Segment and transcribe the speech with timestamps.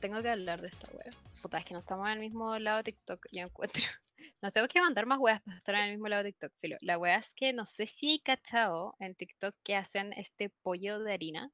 [0.00, 1.10] Tengo que hablar de esta wea.
[1.40, 3.80] Puta, es que no estamos en el mismo lado de TikTok, yo encuentro.
[4.42, 6.76] Nos tenemos que mandar más weas para estar en el mismo lado de TikTok, filo.
[6.82, 10.98] La wea es que no sé si he cachado en TikTok que hacen este pollo
[10.98, 11.50] de harina.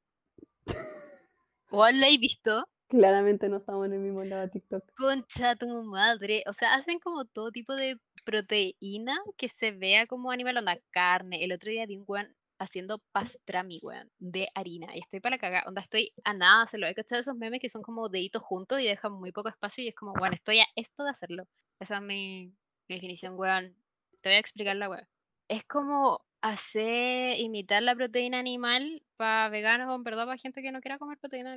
[1.71, 2.69] ¿O lo he visto?
[2.91, 4.85] Claramente no estamos en el mismo lado de TikTok.
[4.97, 6.43] Concha tu madre.
[6.49, 11.45] O sea, hacen como todo tipo de proteína que se vea como animal, onda carne.
[11.45, 14.89] El otro día vi un weón haciendo pastrami, weón, de harina.
[14.97, 15.69] Y estoy para la cagada.
[15.69, 18.81] Onda, estoy a nada se lo He cachado esos memes que son como deditos juntos
[18.81, 19.85] y dejan muy poco espacio.
[19.85, 21.45] Y es como, bueno, estoy a esto de hacerlo.
[21.79, 22.53] Esa es mi,
[22.89, 23.77] mi definición, weón.
[24.21, 25.07] Te voy a explicar la weón.
[25.47, 30.73] Es como hacer, imitar la proteína animal para veganos o en verdad para gente que
[30.73, 31.55] no quiera comer proteína.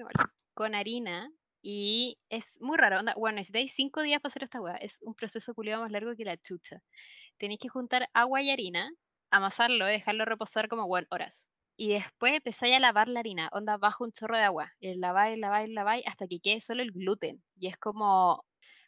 [0.54, 1.32] Con harina
[1.62, 3.00] y es muy raro.
[3.00, 4.76] Onda, bueno, necesitáis cinco días para hacer esta weá.
[4.76, 6.82] Es un proceso culiado más largo que la chucha.
[7.38, 8.92] Tenéis que juntar agua y harina,
[9.32, 11.48] amasarlo dejarlo reposar como bueno, horas.
[11.78, 14.74] Y después empezáis a lavar la harina, onda bajo un chorro de agua.
[14.82, 17.42] Y laváis, laváis, laváis hasta que quede solo el gluten.
[17.58, 18.44] Y es como,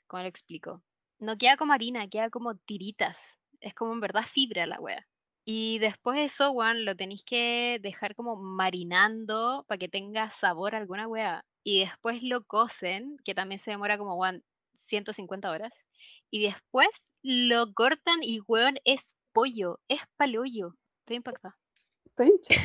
[0.06, 0.84] ¿cómo lo explico?
[1.18, 3.40] No queda como harina, queda como tiritas.
[3.62, 5.08] Es como en verdad fibra la weá.
[5.48, 10.80] Y después eso, weón, lo tenéis que dejar como marinando para que tenga sabor a
[10.80, 11.46] alguna weá.
[11.64, 14.44] Y después lo cocen, que también se demora como, weón,
[14.74, 15.86] 150 horas.
[16.32, 20.76] Y después lo cortan y, weón, es pollo, es palollo.
[21.02, 21.56] Estoy impactada.
[22.06, 22.62] Estoy hincha.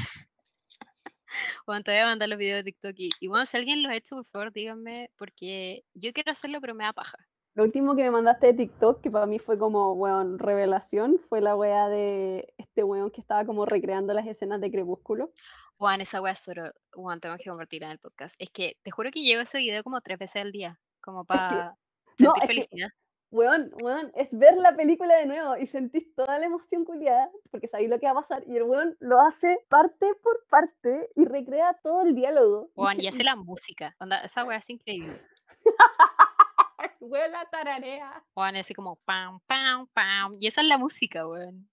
[1.67, 3.93] Bueno, te voy a mandar los videos de TikTok y, y bueno, si alguien los
[3.93, 7.19] ha hecho, por favor, díganme, porque yo quiero hacerlo, pero me da paja.
[7.55, 11.41] Lo último que me mandaste de TikTok, que para mí fue como, weón, revelación, fue
[11.41, 15.33] la wea de este weón que estaba como recreando las escenas de Crepúsculo.
[15.77, 18.35] Juan, esa wea es solo, Juan, tengo que compartir en el podcast.
[18.39, 21.77] Es que te juro que llevo ese video como tres veces al día, como para
[22.19, 22.89] no, sentir es que- felicidad.
[23.33, 27.69] Weón, weón, es ver la película de nuevo y sentís toda la emoción culiada, porque
[27.69, 31.27] sabéis lo que va a pasar, y el weón lo hace parte por parte y
[31.27, 32.71] recrea todo el diálogo.
[32.75, 33.95] Juan, y hace la música.
[34.01, 35.17] Onda, esa wea es increíble.
[37.01, 38.25] Weón, la tararea.
[38.35, 40.37] Juan, así como pam, pam, pam.
[40.41, 41.69] Y esa es la música, weón.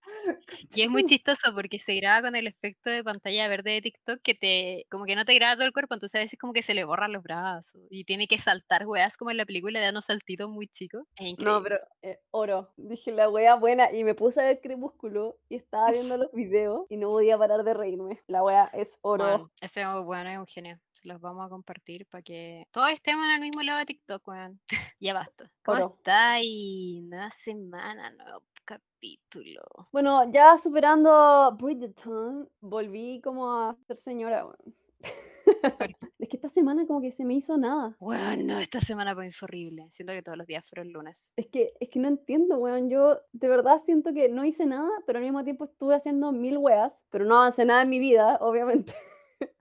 [0.74, 4.20] Y es muy chistoso porque se graba con el efecto de pantalla verde de TikTok
[4.22, 6.62] que te, como que no te graba todo el cuerpo, entonces a veces como que
[6.62, 10.02] se le borran los brazos y tiene que saltar weas como en la película dando
[10.02, 11.04] saltitos muy chicos.
[11.16, 11.38] Es.
[11.38, 12.74] No, pero eh, oro.
[12.78, 16.86] Dije la wea buena y me puse a ver Crepúsculo y estaba viendo los videos
[16.90, 18.22] y no podía parar de reírme.
[18.28, 19.26] La wea es oro.
[19.26, 20.80] Juan, ese es muy bueno, es un genio.
[21.02, 24.28] Se los vamos a compartir para que todos estemos en el mismo lado de TikTok,
[24.28, 24.60] weón.
[25.00, 25.52] ya basta.
[25.64, 25.96] ¿Cómo Oro.
[25.98, 27.04] estáis?
[27.04, 29.62] Nueva semana, nuevo capítulo.
[29.92, 34.76] Bueno, ya superando Bridgerton, volví como a ser señora, weón.
[36.20, 37.96] es que esta semana como que se me hizo nada.
[38.00, 39.86] Bueno, esta semana fue horrible.
[39.92, 41.32] Siento que todos los días fueron lunes.
[41.36, 42.90] Es que, es que no entiendo, weón.
[42.90, 46.58] Yo de verdad siento que no hice nada, pero al mismo tiempo estuve haciendo mil
[46.58, 48.96] weas, pero no avancé nada en mi vida, obviamente.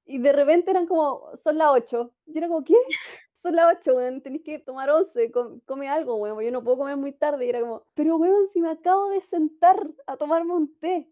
[0.06, 2.12] y de repente eran como, son las 8.
[2.27, 2.75] Y era como, ¿qué?
[3.43, 6.78] Son las 8, weón, tenéis que tomar 11, com- come algo, weón, yo no puedo
[6.78, 7.47] comer muy tarde.
[7.47, 11.09] Y era como, pero weón, si me acabo de sentar a tomarme un té.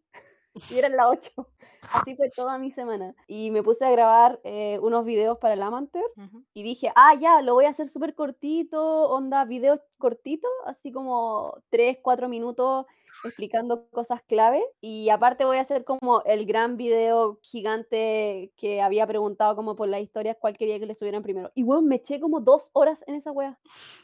[0.70, 1.48] Y eran las 8.
[1.92, 3.14] Así fue toda mi semana.
[3.26, 6.04] Y me puse a grabar eh, unos videos para el Amanter.
[6.16, 6.44] Ujú.
[6.54, 11.62] Y dije, ah, ya, lo voy a hacer súper cortito, onda, videos cortitos, así como
[11.70, 12.86] 3, 4 minutos
[13.22, 14.62] explicando cosas clave.
[14.80, 19.88] Y aparte voy a hacer como el gran video gigante que había preguntado como por
[19.88, 21.50] las historias, cuál quería que le subieran primero.
[21.54, 23.58] Y bueno, me eché como dos horas en esa wea.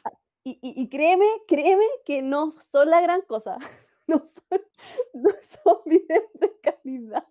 [0.04, 0.12] Ah,
[0.44, 3.58] Y, y- y créeme, créeme que no son la gran cosa.
[4.08, 4.60] No son,
[5.14, 7.24] no son videos de calidad.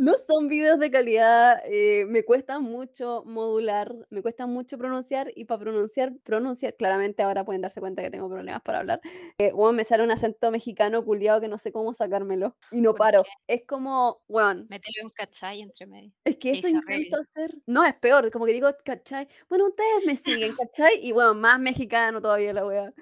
[0.00, 5.44] No son videos de calidad, eh, me cuesta mucho modular, me cuesta mucho pronunciar y
[5.44, 9.02] para pronunciar, pronunciar, claramente ahora pueden darse cuenta que tengo problemas para hablar.
[9.36, 12.92] Eh, weón, me sale un acento mexicano culiado que no sé cómo sacármelo y no
[12.92, 13.24] ¿Por paro.
[13.46, 16.10] Es como, weón, Métele un cachai entre medio.
[16.24, 17.18] es que eso intento arregla.
[17.20, 17.54] hacer.
[17.66, 19.28] No, es peor, como que digo, ¿cachai?
[19.50, 20.98] Bueno, ustedes me siguen, ¿cachai?
[21.06, 22.94] Y bueno, más mexicano todavía la wea.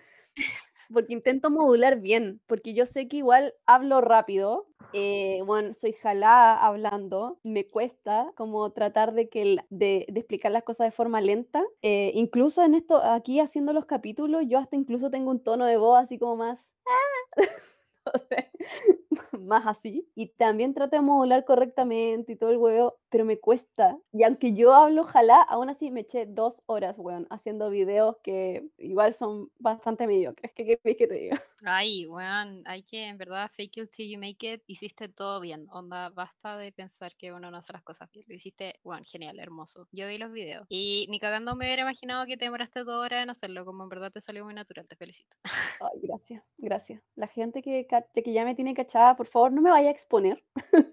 [0.93, 6.65] Porque intento modular bien, porque yo sé que igual hablo rápido, eh, bueno, soy jalada
[6.65, 11.63] hablando, me cuesta como tratar de, que de explicar las cosas de forma lenta.
[11.83, 15.77] eh, incluso en esto, aquí haciendo los capítulos, yo hasta incluso tengo un tono de
[15.77, 16.59] voz así como más...
[19.41, 20.09] Más así.
[20.15, 23.99] Y también trato de modular correctamente y todo el huevo, pero me cuesta.
[24.13, 28.69] Y aunque yo hablo ojalá, aún así me eché dos horas, weón, haciendo videos que
[28.78, 30.53] igual son bastante mediocres.
[30.55, 31.43] ¿Qué querés que te diga?
[31.65, 34.63] Ay, weón, hay que, en verdad, fake it till you make it.
[34.66, 35.66] Hiciste todo bien.
[35.71, 38.25] Onda, basta de pensar que uno no hace las cosas bien.
[38.28, 39.89] Lo hiciste, weón, genial, hermoso.
[39.93, 40.66] Yo vi los videos.
[40.69, 43.65] Y ni cagando me hubiera imaginado que te demoraste dos horas en hacerlo.
[43.65, 44.87] Como en verdad te salió muy natural.
[44.87, 45.37] Te felicito.
[45.45, 47.03] Ay, gracias, gracias.
[47.15, 47.87] La gente que
[48.33, 50.42] ya me tiene cachada, por favor, no me vaya a exponer.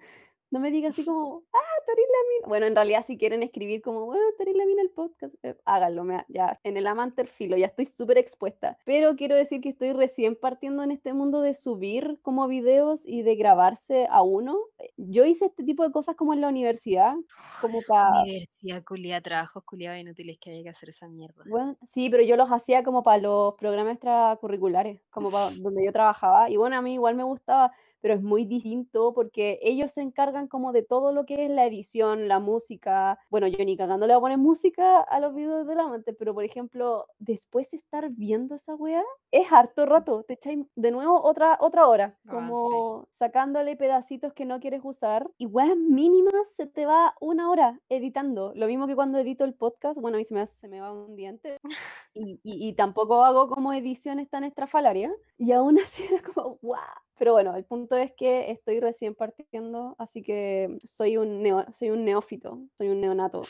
[0.56, 2.48] No me diga así como, ah, tú eres la mina.
[2.48, 5.57] Bueno, en realidad, si quieren escribir como, bueno, tú eres la mina del podcast, eh,
[5.66, 8.78] háganlo, me- ya en el Amanter filo, ya estoy súper expuesta.
[8.86, 13.22] Pero quiero decir que estoy recién partiendo en este mundo de subir como videos y
[13.22, 14.57] de grabarse a uno.
[14.80, 17.16] Eh, Yo hice este tipo de cosas como en la universidad,
[17.60, 21.44] como para Universidad, culia, trabajos culiados inútiles que hay que hacer esa mierda.
[21.48, 25.92] Bueno, sí, pero yo los hacía como para los programas extracurriculares, como para donde yo
[25.92, 26.50] trabajaba.
[26.50, 30.48] Y bueno, a mí igual me gustaba, pero es muy distinto porque ellos se encargan
[30.48, 33.20] como de todo lo que es la edición, la música.
[33.30, 36.14] Bueno, yo ni cagando le voy a poner música a los videos de la amante,
[36.14, 40.24] pero por ejemplo, después estar viendo esa weá, es harto rato.
[40.24, 42.30] Te echáis de nuevo otra, otra hora, Ah, sí.
[42.30, 45.30] como sacándole pedacitos que no quieres usar.
[45.38, 48.54] Y weas mínimas se te va una hora editando.
[48.56, 50.80] Lo mismo que cuando edito el podcast, bueno, a mí se me, hace- se me
[50.82, 51.58] va un día entero.
[52.18, 55.12] Y, y- y tampoco hago como ediciones tan estrafalarias.
[55.38, 56.80] Y aún así era como, ¡guau!
[57.18, 61.90] Pero bueno, el punto es que estoy recién partiendo, así que soy un, neo- soy
[61.92, 63.42] un neófito, soy un neonato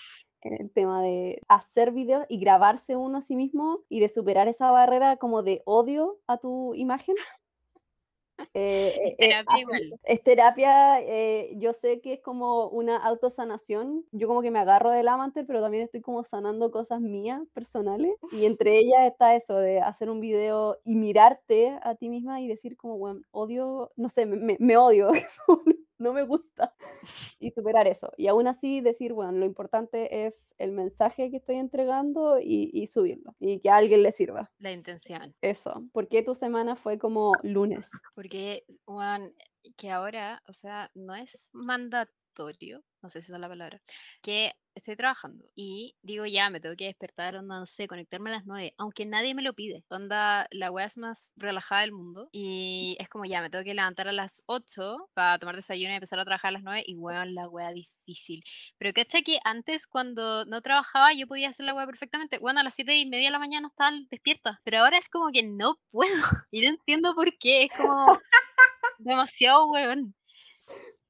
[0.41, 4.47] en el tema de hacer videos y grabarse uno a sí mismo y de superar
[4.47, 7.15] esa barrera como de odio a tu imagen.
[8.53, 12.97] Eh, Es eh, eh, terapia mucho- es terapia, eh, yo sé que es como una
[12.97, 17.41] autosanación, yo como que me agarro del Amanter, pero también estoy como sanando cosas mías,
[17.53, 22.41] personales, y entre ellas está eso de hacer un video y mirarte a ti misma
[22.41, 25.11] y decir como, bueno, odio, no sé, me, me- me odio,
[25.97, 26.75] no me gusta,
[27.39, 28.11] y superar eso.
[28.17, 32.87] Y aún así decir, bueno, lo importante es el mensaje que estoy entregando y, y
[32.87, 34.51] subirlo, y que a alguien le sirva.
[34.59, 35.35] La intención.
[35.41, 37.89] Eso, ¿por qué tu semana fue como lunes?
[38.13, 39.33] Porque, Juan,
[39.77, 43.79] que ahora, o sea, no es mandatorio, no sé si esa es la palabra,
[44.21, 48.33] que estoy trabajando y digo, ya, me tengo que despertar, onda, no sé, conectarme a
[48.33, 49.83] las 9, aunque nadie me lo pide.
[49.89, 53.73] Onda, la wea es más relajada del mundo y es como, ya, me tengo que
[53.73, 56.95] levantar a las 8 para tomar desayuno y empezar a trabajar a las 9 y,
[56.95, 58.41] weón, la wea difícil.
[58.77, 62.39] Pero que hasta que antes, cuando no trabajaba, yo podía hacer la wea perfectamente.
[62.39, 65.31] Bueno, a las 7 y media de la mañana estaba despierta, pero ahora es como
[65.31, 66.09] que no puedo
[66.51, 68.19] y no entiendo por qué, es como
[68.97, 70.15] demasiado weón.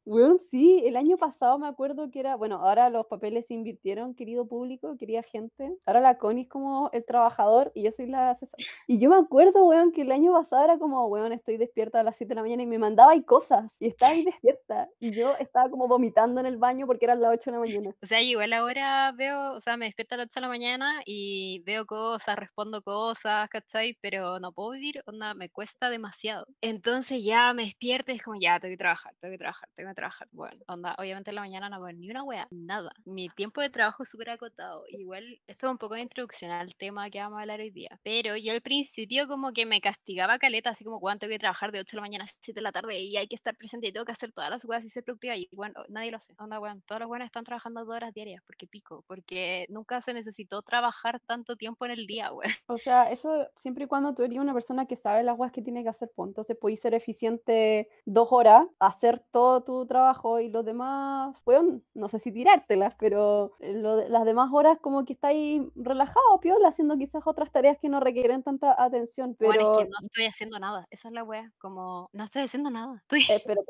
[0.05, 4.13] Weón, sí, el año pasado me acuerdo que era, bueno, ahora los papeles se invirtieron,
[4.13, 5.75] querido público, querida gente.
[5.83, 8.63] Ahora la Connie es como el trabajador y yo soy la asesora.
[8.87, 12.03] Y yo me acuerdo, weón, que el año pasado era como, weón, estoy despierta a
[12.03, 14.89] las 7 de la mañana y me mandaba ahí cosas y estaba ahí despierta.
[14.99, 17.95] Y yo estaba como vomitando en el baño porque eran las 8 de la mañana.
[18.03, 21.01] O sea, igual ahora veo, o sea, me despierto a las 8 de la mañana
[21.03, 23.97] y veo cosas, respondo cosas, ¿cachai?
[24.01, 26.45] Pero no puedo vivir, onda, me cuesta demasiado.
[26.61, 29.89] Entonces ya me despierto y es como, ya, tengo que trabajar, tengo que trabajar, tengo
[29.89, 30.27] que trabajar.
[30.31, 32.91] Bueno, onda, obviamente en la mañana no hago ni una wea, nada.
[33.05, 34.83] Mi tiempo de trabajo es súper acotado.
[34.89, 37.99] Igual, esto es un poco de introducción al tema que vamos a hablar hoy día.
[38.03, 41.71] Pero yo al principio como que me castigaba caleta, así como, bueno, tengo que trabajar
[41.71, 43.87] de 8 de la mañana a 7 de la tarde y hay que estar presente
[43.87, 45.35] y tengo que hacer todas las weas y ser productiva.
[45.35, 46.33] Y bueno, nadie lo hace.
[46.37, 50.13] Onda, weón, todos los buenos están trabajando dos horas diarias, porque pico, porque nunca se
[50.13, 52.45] necesitó trabajar tanto tiempo en el día, weón.
[52.67, 55.61] O sea, eso siempre y cuando tú eres una persona que sabe las cosas que
[55.61, 60.49] tiene que hacer, pues entonces podéis ser eficiente dos horas, hacer todo tu trabajo y
[60.49, 65.13] los demás, weón, no sé si tirártelas, pero eh, de- las demás horas como que
[65.13, 69.77] estáis relajado, piola, haciendo quizás otras tareas que no requieren tanta atención, Weón, es pero,
[69.77, 72.95] que no estoy haciendo nada, esa es la wea, como, no estoy haciendo nada.
[73.01, 73.21] Estoy...
[73.35, 73.61] eh, pero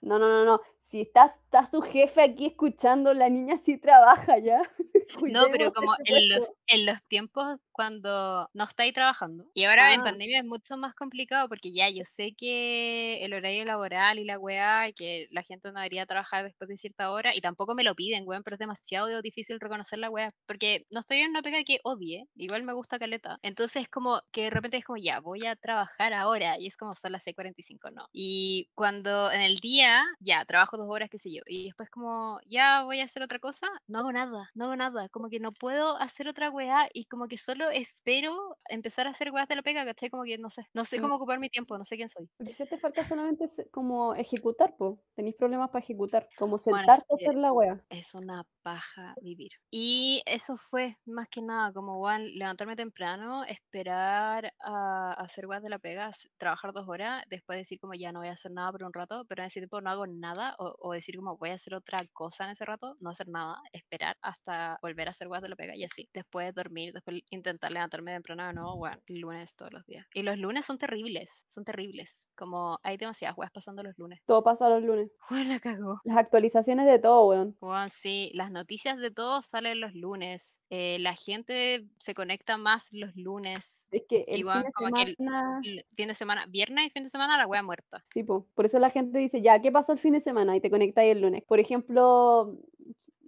[0.00, 4.38] no, no, no, no, si está, está su jefe aquí escuchando, la niña sí trabaja
[4.38, 4.62] ya.
[5.22, 9.46] No, pero como en los, en los tiempos cuando no estáis trabajando.
[9.54, 13.32] Y ahora en Ah, pandemia es mucho más complicado porque ya yo sé que el
[13.34, 17.10] horario laboral y la weá, y que la gente no debería trabajar después de cierta
[17.10, 20.84] hora, y tampoco me lo piden, weón, pero es demasiado difícil reconocer la weá, porque
[20.90, 23.38] no estoy en una pega que odie, igual me gusta caleta.
[23.42, 26.76] Entonces es como que de repente es como, ya, voy a trabajar ahora, y es
[26.76, 28.06] como son las 6:45, no.
[28.12, 32.40] Y cuando en el día, ya, trabajo dos horas, qué sé yo, y después como,
[32.46, 35.52] ya voy a hacer otra cosa, no hago nada, no hago nada, como que no
[35.52, 39.62] puedo hacer otra weá, y como que solo espero empezar a hacer weas de la
[39.62, 40.10] pega, ¿cachai?
[40.10, 41.00] Como que no sé, no sé Mm.
[41.00, 42.28] cómo ocupar mi tiempo, no sé quién soy.
[42.44, 45.04] Quizás te falta solamente como ejecutar, po.
[45.14, 47.86] Tenís problemas para ejecutar, como Bueno, sentarte a que hacer la wea.
[47.90, 49.52] es una paja vivir.
[49.72, 55.62] Y eso fue más que nada, como weón, levantarme temprano, esperar a, a hacer weas
[55.62, 58.72] de la pega, trabajar dos horas, después decir como ya no voy a hacer nada
[58.72, 61.50] por un rato, pero en ese tiempo no hago nada, o, o decir como voy
[61.50, 65.28] a hacer otra cosa en ese rato, no hacer nada, esperar hasta volver a hacer
[65.28, 66.08] weas de la pega y así.
[66.12, 70.06] Después dormir, después intentar levantarme temprano de nuevo, bueno, lunes todos los días.
[70.14, 72.28] Y los lunes son terribles, son terribles.
[72.36, 74.20] Como hay demasiadas weas pasando los lunes.
[74.24, 75.10] Todo pasa los lunes.
[75.28, 76.00] Juan la cagó.
[76.04, 77.58] Las actualizaciones de todo, weón.
[77.58, 80.62] Juan, sí, las noticias de todos salen los lunes.
[80.70, 83.86] eh, la gente se conecta más los lunes.
[83.92, 86.86] Es que el fin Igual de como que el, semana el fin de semana, viernes
[86.86, 88.04] y fin de semana la wea muerta.
[88.12, 88.46] sí, po.
[88.54, 91.02] Por eso la gente dice: "Ya, ¿qué pasó el fin de semana?", y te conectas
[91.02, 91.42] ahí el lunes.
[91.44, 92.58] Por ejemplo,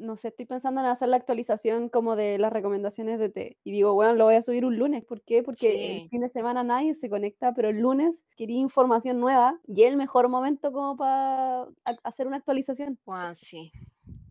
[0.02, 3.72] no sé, estoy pensando en hacer la actualización como de las recomendaciones de té, y
[3.72, 5.42] digo: "Bueno, lo voy a subir un lunes", ¿por qué?
[5.42, 9.82] Porque el fin de semana nadie se conecta, pero el lunes quería información nueva, y
[9.84, 11.68] es el mejor momento como para
[12.04, 12.98] hacer una actualización.
[13.04, 13.72] Juan, sí.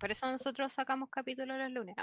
[0.02, 1.96] Por eso nosotros sacamos capítulos los lunes.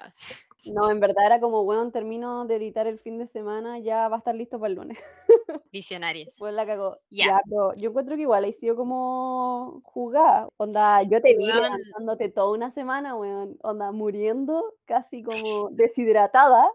[0.67, 4.17] No, en verdad era como: "Weón, termino de editar el fin de semana, ya va
[4.17, 4.99] a estar listo para el lunes".
[5.73, 6.35] Visionarios.
[6.38, 6.99] Pues la cagó.
[7.11, 7.26] Ya.
[7.26, 10.49] Ya, pero yo encuentro que igual ha sido como jugada.
[10.57, 13.59] Onda, yo te vi levantándote toda una semana, weón.
[13.62, 16.71] Onda, muriendo, casi como deshidratada,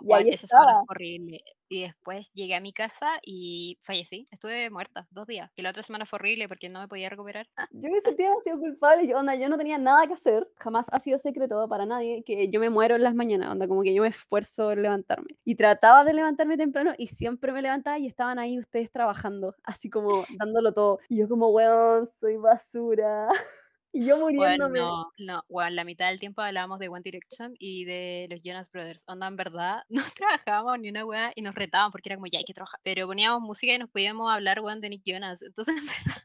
[0.00, 0.84] y Juan, ahí esa semana estaba.
[0.86, 1.44] fue horrible.
[1.68, 4.24] Y después llegué a mi casa y fallecí.
[4.30, 5.50] Estuve muerta dos días.
[5.56, 7.46] Y la otra semana fue horrible porque no me podía recuperar.
[7.72, 9.06] Yo me sentía demasiado culpable.
[9.06, 10.48] Yo, onda, yo no tenía nada que hacer.
[10.56, 13.50] Jamás ha sido secreto para nadie que yo me muero en las mañanas.
[13.50, 15.28] Onda, como que yo me esfuerzo en levantarme.
[15.44, 19.90] Y trataba de levantarme temprano y siempre me levantaba y estaban ahí ustedes trabajando, así
[19.90, 20.98] como dándolo todo.
[21.08, 23.28] Y yo como, weón, soy basura.
[23.90, 24.80] Y yo Bueno, muriéndome.
[24.80, 28.70] no, no, bueno, la mitad del tiempo hablábamos de One Direction y de los Jonas
[28.70, 29.02] Brothers.
[29.08, 32.38] Onda, en verdad, no trabajábamos ni una weá y nos retaban porque era como, ya
[32.38, 32.78] hay que trabajar.
[32.84, 35.40] Pero poníamos música y nos podíamos hablar, weón, de Nick Jonas.
[35.42, 36.22] Entonces, en verdad,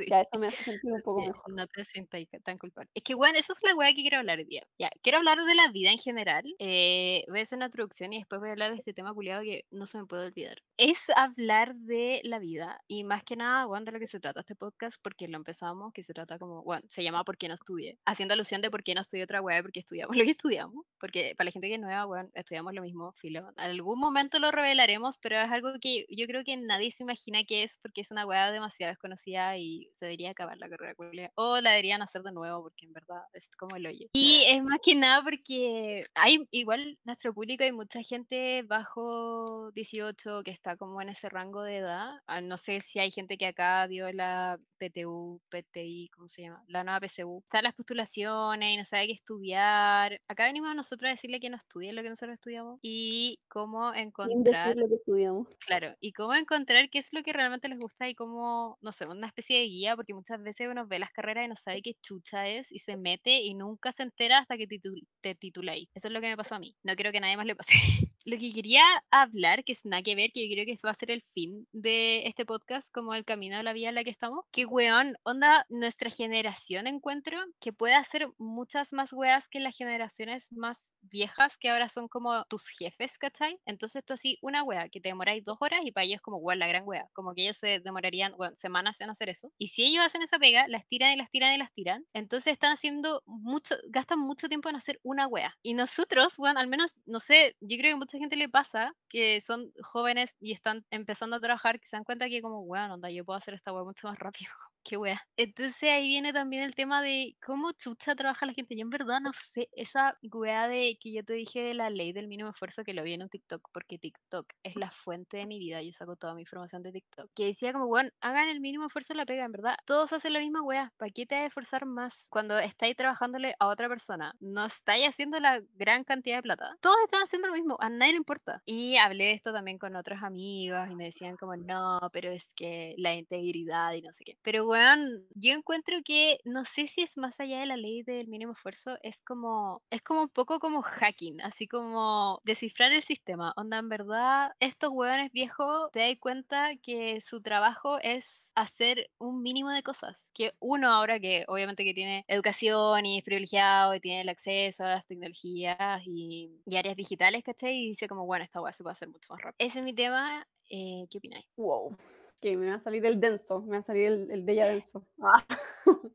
[0.07, 1.45] Ya, eso me hace sentir un poco Sí, mejor.
[1.45, 2.91] no te sientas tan culpable.
[2.95, 4.63] Es que, bueno, eso es la weá que quiero hablar hoy día.
[4.79, 6.45] Ya, quiero hablar de la vida en general.
[6.59, 9.43] Eh, voy a hacer una introducción y después voy a hablar de este tema culiado
[9.43, 10.59] que no se me puede olvidar.
[10.79, 14.41] Es hablar de la vida y más que nada, bueno, de lo que se trata
[14.41, 17.55] este podcast, porque lo empezamos, que se trata como, bueno, se llama ¿Por qué no
[17.55, 17.99] estudié?
[18.07, 20.85] Haciendo alusión de por qué no estudié otra weá, porque estudiamos lo que estudiamos.
[20.99, 23.51] Porque para la gente que es nueva, bueno, estudiamos lo mismo, filo.
[23.59, 27.45] En algún momento lo revelaremos, pero es algo que yo creo que nadie se imagina
[27.45, 31.33] que es porque es una weá demasiado desconocida y se debería acabar la carrera culia.
[31.35, 34.09] O la deberían hacer de nuevo, porque en verdad es como el hoyo.
[34.13, 40.43] Y es más que nada porque hay igual nuestro público, hay mucha gente bajo 18
[40.45, 42.11] que está como en ese rango de edad.
[42.27, 46.63] Ah, No sé si hay gente que acá dio la PTU, PTI, ¿cómo se llama?
[46.67, 47.41] La nueva PSU.
[47.45, 50.21] Están las postulaciones y no sabe qué estudiar.
[50.29, 54.69] Acá venimos nosotros a decirle que no estudien lo que nosotros estudiamos y cómo encontrar
[54.69, 55.49] decir lo que estudiamos.
[55.67, 59.07] Claro, y cómo encontrar qué es lo que realmente les gusta y cómo, no sé,
[59.07, 61.95] una especie de guía, porque muchas veces uno ve las carreras y no sabe qué
[62.03, 65.89] chucha es y se mete y nunca se entera hasta que te tituláis.
[65.95, 66.77] Eso es lo que me pasó a mí.
[66.83, 68.10] No quiero que nadie más le pase.
[68.27, 70.95] Lo que quería hablar, que es nada que ver, que yo creo que va a
[70.95, 74.11] ser el fin de este podcast, como el camino de la vida en la que
[74.11, 79.75] estamos, que weón, onda, nuestra generación encuentro que puede hacer muchas más weas que las
[79.75, 83.59] generaciones más viejas, que ahora son como tus jefes, ¿cachai?
[83.65, 86.59] Entonces tú así, una wea que te demoráis dos horas y para ellos como, weón,
[86.59, 89.51] la gran wea, como que ellos se demorarían, weón, semanas en hacer eso.
[89.57, 92.53] Y si ellos hacen esa pega, las tiran y las tiran y las tiran, entonces
[92.53, 95.57] están haciendo mucho, gastan mucho tiempo en hacer una wea.
[95.63, 98.93] Y nosotros, weón, al menos, no sé, yo creo que a mucha gente le pasa
[99.09, 102.91] que son jóvenes y están empezando a trabajar, que se dan cuenta que como, weón,
[102.91, 104.51] onda, yo puedo hacer esta wea mucho más rápido.
[104.85, 105.21] Qué wea.
[105.37, 108.75] Entonces ahí viene también el tema de cómo chucha trabaja la gente.
[108.75, 112.13] Yo en verdad no sé, esa wea de que yo te dije de la ley
[112.13, 115.47] del mínimo esfuerzo que lo vi en un TikTok, porque TikTok es la fuente de
[115.47, 118.61] mi vida, yo saco toda mi información de TikTok, que decía como, weón, hagan el
[118.61, 119.77] mínimo esfuerzo en la pega, en verdad.
[119.85, 123.55] Todos hacen la misma wea, ¿para qué te vas a esforzar más cuando estáis trabajándole
[123.59, 124.35] a otra persona?
[124.41, 126.77] No estáis haciendo la gran cantidad de plata.
[126.81, 128.63] Todos están haciendo lo mismo, a nadie le importa.
[128.65, 132.55] Y hablé de esto también con otros amigos y me decían como, no, pero es
[132.55, 134.39] que la integridad y no sé qué.
[134.43, 138.29] Pero weón, yo encuentro que no sé si es más allá de la ley del
[138.29, 143.53] mínimo esfuerzo, es como, es como un poco como hacking, así como descifrar el sistema.
[143.57, 149.43] Onda, en verdad, estos weones viejos te das cuenta que su trabajo es hacer un
[149.43, 150.31] mínimo de cosas.
[150.35, 154.85] Que uno ahora que obviamente que tiene educación y es privilegiado y tiene el acceso
[154.85, 157.75] a las tecnologías y, y áreas digitales, ¿cachai?
[157.77, 159.57] Y dice como, bueno, esta weá se puede hacer mucho más rápido.
[159.67, 160.47] Ese es mi tema.
[160.71, 161.47] eh, ¿Qué opináis?
[161.57, 161.97] Wow.
[162.41, 164.69] Que me va a salir el denso, me va a salir el, el de ella
[164.69, 165.07] denso.
[165.21, 165.45] Ah.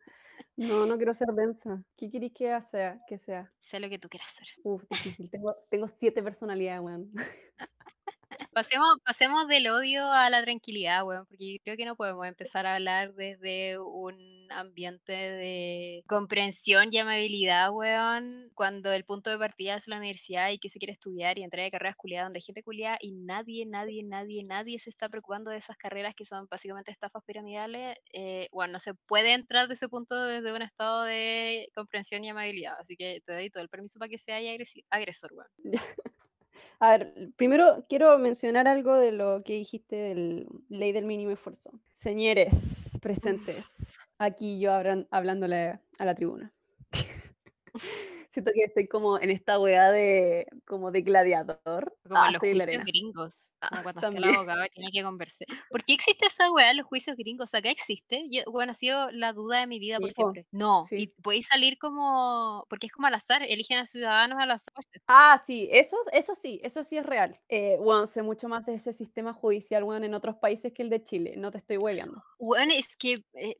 [0.57, 1.83] No, no quiero ser densa.
[1.97, 3.51] ¿Qué querés que sea que sea?
[3.59, 4.47] Sé lo que tú quieras ser.
[4.63, 5.29] Uf, difícil.
[5.29, 7.11] Tengo tengo 7 personalidades, weón.
[8.55, 12.65] Pasemos pasemos del odio a la tranquilidad, weón, porque yo creo que no podemos empezar
[12.65, 14.15] a hablar desde un
[14.49, 20.59] ambiente de comprensión y amabilidad, weón, cuando el punto de partida es la universidad y
[20.59, 23.65] que se quiere estudiar y entrar a carreras culiadas donde hay gente culiada y nadie,
[23.65, 28.47] nadie, nadie, nadie se está preocupando de esas carreras que son básicamente estafas piramidales, eh,
[28.53, 32.75] bueno, no se puede entrar de ese punto desde un estado de comprensión y amabilidad,
[32.79, 34.37] así que te doy todo el permiso para que sea
[34.91, 35.49] agresor, weón.
[36.79, 41.71] A ver, primero quiero mencionar algo de lo que dijiste del ley del mínimo esfuerzo.
[41.93, 46.53] Señores presentes, aquí yo hablan, hablándole a la tribuna.
[48.35, 51.97] Siento que estoy como en esta weá de como de gladiador.
[52.03, 54.23] Como Ah, los estoy la juicios gringos, Ah, como cuando también.
[54.65, 55.47] y tiene que conversar.
[55.69, 57.53] ¿Por qué existe esa weá los juicios gringos?
[57.53, 58.25] Acá existe.
[58.29, 60.47] Yo, bueno, ha sido la duda de mi vida por Sí, siempre.
[60.51, 61.13] No, y sí.
[61.21, 64.73] podéis salir como, porque es como al azar, eligen a ciudadanos al azar.
[65.07, 67.39] Ah, sí, eso, eso sí, eso sí es real.
[67.47, 70.89] Eh, bueno, sé mucho más de ese sistema judicial, bueno, en otros países que el
[70.89, 72.23] de Chile, no te estoy hueveando.
[72.39, 73.55] Weón, es que, eh,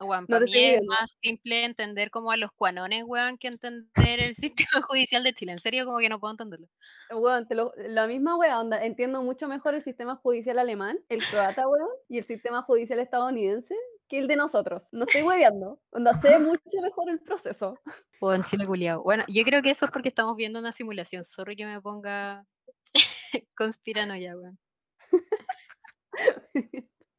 [0.00, 4.20] weón, No para mí es más simple entender como a los cuanones, weón, que entender
[4.20, 4.34] el
[4.80, 5.52] sistema judicial de Chile.
[5.52, 6.68] En serio, como que no puedo entenderlo.
[7.10, 11.66] Weón, te lo la misma onda, entiendo mucho mejor el sistema judicial alemán, el croata,
[11.68, 13.74] weón, y el sistema judicial estadounidense
[14.08, 14.88] que el de nosotros.
[14.92, 15.80] No estoy hueveando.
[15.90, 17.78] Onda, sé mucho mejor el proceso.
[18.20, 19.02] Weón, Chile culiao.
[19.02, 21.24] Bueno, yo creo que eso es porque estamos viendo una simulación.
[21.24, 22.46] Sorry que me ponga
[23.56, 24.58] conspiranoia, weón.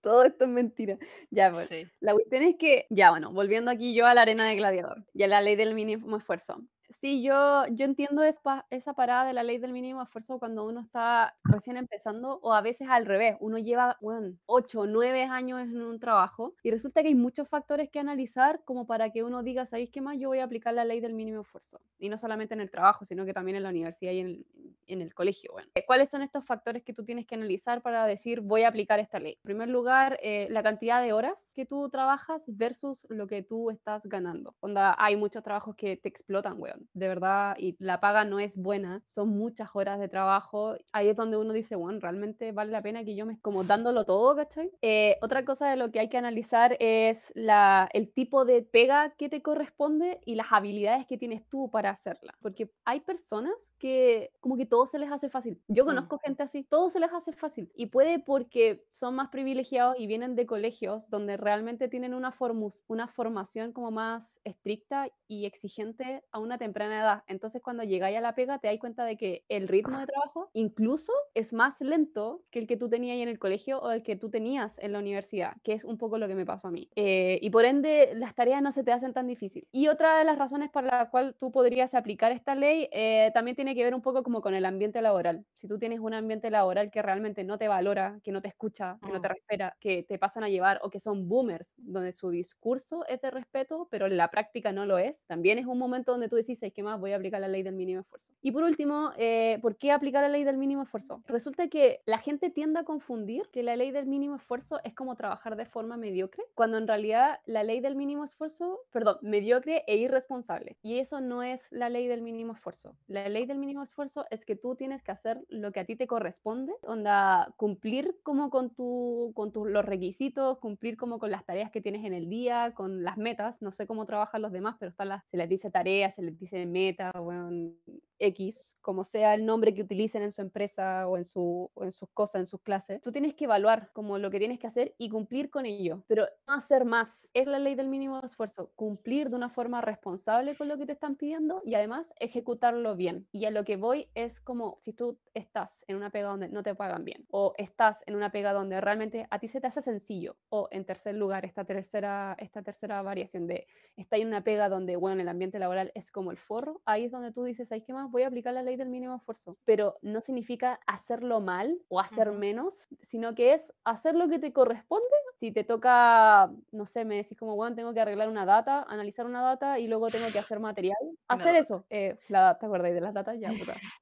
[0.08, 0.98] Todo esto es mentira.
[1.32, 1.68] Ya, bueno.
[1.68, 1.86] Sí.
[2.00, 5.24] La cuestión es que, ya, bueno, volviendo aquí yo a la arena de gladiador y
[5.24, 6.62] a la ley del mínimo esfuerzo.
[6.90, 10.80] Sí, yo, yo entiendo esa, esa parada de la ley del mínimo esfuerzo cuando uno
[10.80, 13.36] está recién empezando o a veces al revés.
[13.42, 17.50] Uno lleva, bueno, 8 o 9 años en un trabajo y resulta que hay muchos
[17.50, 20.18] factores que analizar como para que uno diga, ¿sabéis qué más?
[20.18, 21.82] Yo voy a aplicar la ley del mínimo esfuerzo.
[22.00, 24.46] Y no solamente en el trabajo, sino que también en la universidad y en el,
[24.88, 25.52] en el colegio.
[25.52, 25.70] Bueno.
[25.86, 29.20] ¿Cuáles son estos factores que tú tienes que analizar para decir, voy a aplicar esta
[29.20, 29.34] ley?
[29.34, 33.72] En primer lugar, eh, la cantidad de horas que tú trabajas versus lo que tú
[33.72, 34.56] estás ganando.
[34.62, 38.56] Onda, hay muchos trabajos que te explotan, weón de verdad, y la paga no es
[38.58, 42.82] buena, son muchas horas de trabajo, ahí es donde uno dice, bueno, realmente vale la
[42.82, 44.72] pena que yo me como dándolo todo, ¿cachai?
[44.82, 49.16] Eh, otra cosa de lo que hay que analizar es la, el tipo de pega
[49.18, 54.32] que te corresponde y las habilidades que tienes tú para hacerla, porque hay personas que
[54.40, 55.62] como que todo se les hace fácil.
[55.68, 55.86] Yo Mm.
[55.86, 60.08] conozco gente así, todo se les hace fácil y puede porque son más privilegiados y
[60.08, 66.24] vienen de colegios donde realmente tienen una, formus, una formación como más estricta y exigente
[66.32, 67.24] a una temprana edad.
[67.28, 70.50] Entonces, cuando llegáis a la pega, te das cuenta de que el ritmo de trabajo
[70.54, 74.16] incluso es más lento que el que tú tenías en el colegio o el que
[74.16, 76.90] tú tenías en la universidad, que es un poco lo que me pasó a mí.
[76.96, 79.68] Eh, y por ende, las tareas no se te hacen tan difíciles.
[79.72, 83.56] Y otra de las razones para la cual tú podrías aplicar esta ley eh, también
[83.56, 85.46] tiene que ver un poco como con el ambiente laboral.
[85.56, 89.00] Si tú tienes un ambiente laboral que realmente no te valora, que no te escucha,
[89.04, 89.30] que no te Mm.
[89.30, 93.32] respeta, que te pasan a llevar o que son boomers, donde su discurso es de
[93.32, 96.57] respeto, pero en la práctica no lo es, también es un momento donde tú decís,
[96.74, 97.00] ¿qué más?
[97.00, 98.34] Voy a aplicar la ley del mínimo esfuerzo.
[98.42, 101.22] Y por último, eh, ¿por qué aplicar la ley del mínimo esfuerzo?
[101.28, 105.16] Resulta que la gente tiende a confundir que la ley del mínimo esfuerzo es como
[105.16, 109.98] trabajar de forma mediocre, cuando en realidad la ley del mínimo esfuerzo, perdón, mediocre e
[109.98, 110.78] irresponsable.
[110.82, 112.96] Y eso no es la ley del mínimo esfuerzo.
[113.08, 115.96] La ley del mínimo esfuerzo es que tú tienes que hacer lo que a ti
[115.96, 121.46] te corresponde, onda, cumplir como con, tu, con tu, los requisitos, cumplir como con las
[121.46, 123.62] tareas que tienes en el día, con las metas.
[123.62, 126.38] No sé cómo trabajan los demás, pero están las, se les dice tareas, se les
[126.40, 127.74] dice meta, bueno,
[128.20, 131.92] X, como sea el nombre que utilicen en su empresa o en, su, o en
[131.92, 133.02] sus cosas, en sus clases.
[133.02, 136.28] Tú tienes que evaluar como lo que tienes que hacer y cumplir con ello, pero
[136.48, 137.30] no hacer más.
[137.34, 140.94] Es la ley del mínimo esfuerzo, cumplir de una forma responsable con lo que te
[140.94, 143.28] están pidiendo y además ejecutarlo bien.
[143.32, 146.64] Y a lo que voy es como si tú estás en una pega donde no
[146.64, 149.82] te pagan bien o estás en una pega donde realmente a ti se te hace
[149.82, 154.70] sencillo o en tercer lugar esta tercera, esta tercera variación de está en una pega
[154.70, 157.84] donde, bueno, el ambiente laboral es como el forro, ahí es donde tú dices, ¿sabes
[157.86, 158.07] qué más?
[158.10, 159.58] Voy a aplicar la ley del mínimo esfuerzo.
[159.66, 164.54] Pero no significa hacerlo mal o hacer menos, sino que es hacer lo que te
[164.54, 165.06] corresponde.
[165.36, 169.26] Si te toca, no sé, me decís como, bueno, tengo que arreglar una data, analizar
[169.26, 171.60] una data y luego tengo que hacer material, hacer data.
[171.60, 171.86] eso.
[171.90, 173.38] Eh, la, ¿Te acordáis de las datas?
[173.40, 173.74] Ya, puta.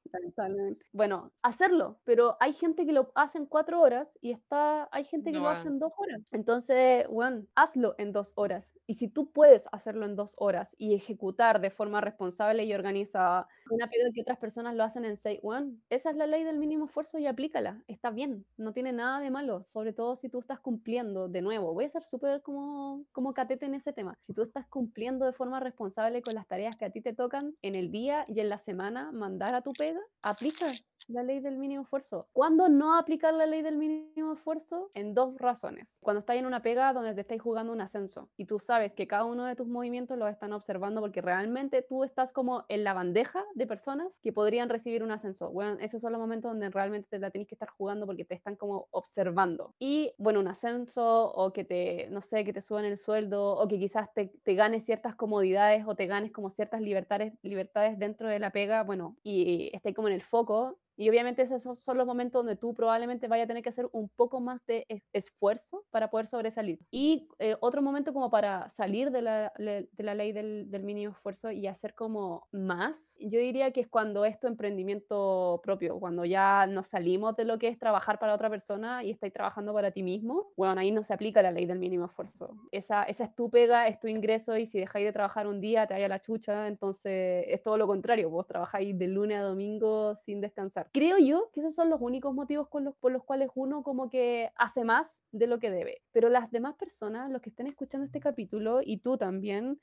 [0.94, 5.34] Bueno, hacerlo, pero hay gente que lo hace en cuatro horas y está, hay gente
[5.34, 6.22] que No, lo hace en dos horas.
[6.32, 8.74] Entonces, bueno, hazlo en dos horas.
[8.88, 13.48] Y si tú puedes hacerlo en dos horas y ejecutar de forma responsable y organizada
[13.70, 16.60] una rápido que otras personas lo hacen en 6, weón, esa es la ley del
[16.60, 20.40] mínimo esfuerzo y aplícala, está bien, no tiene nada de malo, sobre todo si tú
[20.40, 24.34] estás cumpliendo, de nuevo, voy a ser súper como, como catete en ese tema, si
[24.34, 27.76] tú estás cumpliendo de forma responsable con las tareas que a ti te tocan en
[27.76, 30.68] el día y en la semana mandar a tu pega, aplica
[31.08, 32.28] la ley del mínimo esfuerzo.
[32.34, 34.90] ¿Cuándo no aplicar la ley del mínimo esfuerzo?
[34.94, 36.00] En dos razones.
[36.02, 39.08] Cuando estás en una pega donde te estáis jugando un ascenso y tú sabes que
[39.08, 42.94] cada uno de tus movimientos los están observando porque realmente tú estás como en la
[42.94, 43.85] bandeja de personas
[44.22, 45.52] que podrían recibir un ascenso.
[45.52, 48.34] Bueno, esos son los momentos donde realmente te la tienes que estar jugando porque te
[48.36, 49.76] están como observando.
[49.80, 53.68] Y bueno, un ascenso o que te, no sé, que te suban el sueldo o
[53.68, 58.28] que quizás te, te ganes ciertas comodidades o te ganes como ciertas libertades, libertades dentro
[58.30, 62.08] de la pega, bueno, y esté como en el foco, y obviamente esos son los
[62.08, 66.10] momentos donde tú probablemente vaya a tener que hacer un poco más de esfuerzo para
[66.10, 66.80] poder sobresalir.
[66.92, 71.12] Y eh, otro momento como para salir de la, de la ley del, del, mínimo
[71.14, 76.26] esfuerzo y hacer como más, yo diría que es cuando es tu emprendimiento propio, cuando
[76.26, 79.92] ya nos salimos de lo que es trabajar para otra persona y estáis trabajando para
[79.92, 82.56] ti mismo, bueno, ahí no se aplica la ley del mínimo esfuerzo.
[82.72, 85.88] Esa, esa es tu pega, es tu ingreso y si dejáis de trabajar un día
[85.88, 90.16] te vaya la chucha, entonces es todo lo contrario, vos trabajáis de lunes a domingo
[90.16, 90.85] sin descansar.
[90.94, 94.84] Creo yo que esos son los únicos motivos por los cuales uno como que hace
[94.84, 96.02] más de lo que debe.
[96.12, 99.80] Pero las demás personas, los que estén escuchando este capítulo, y tú también,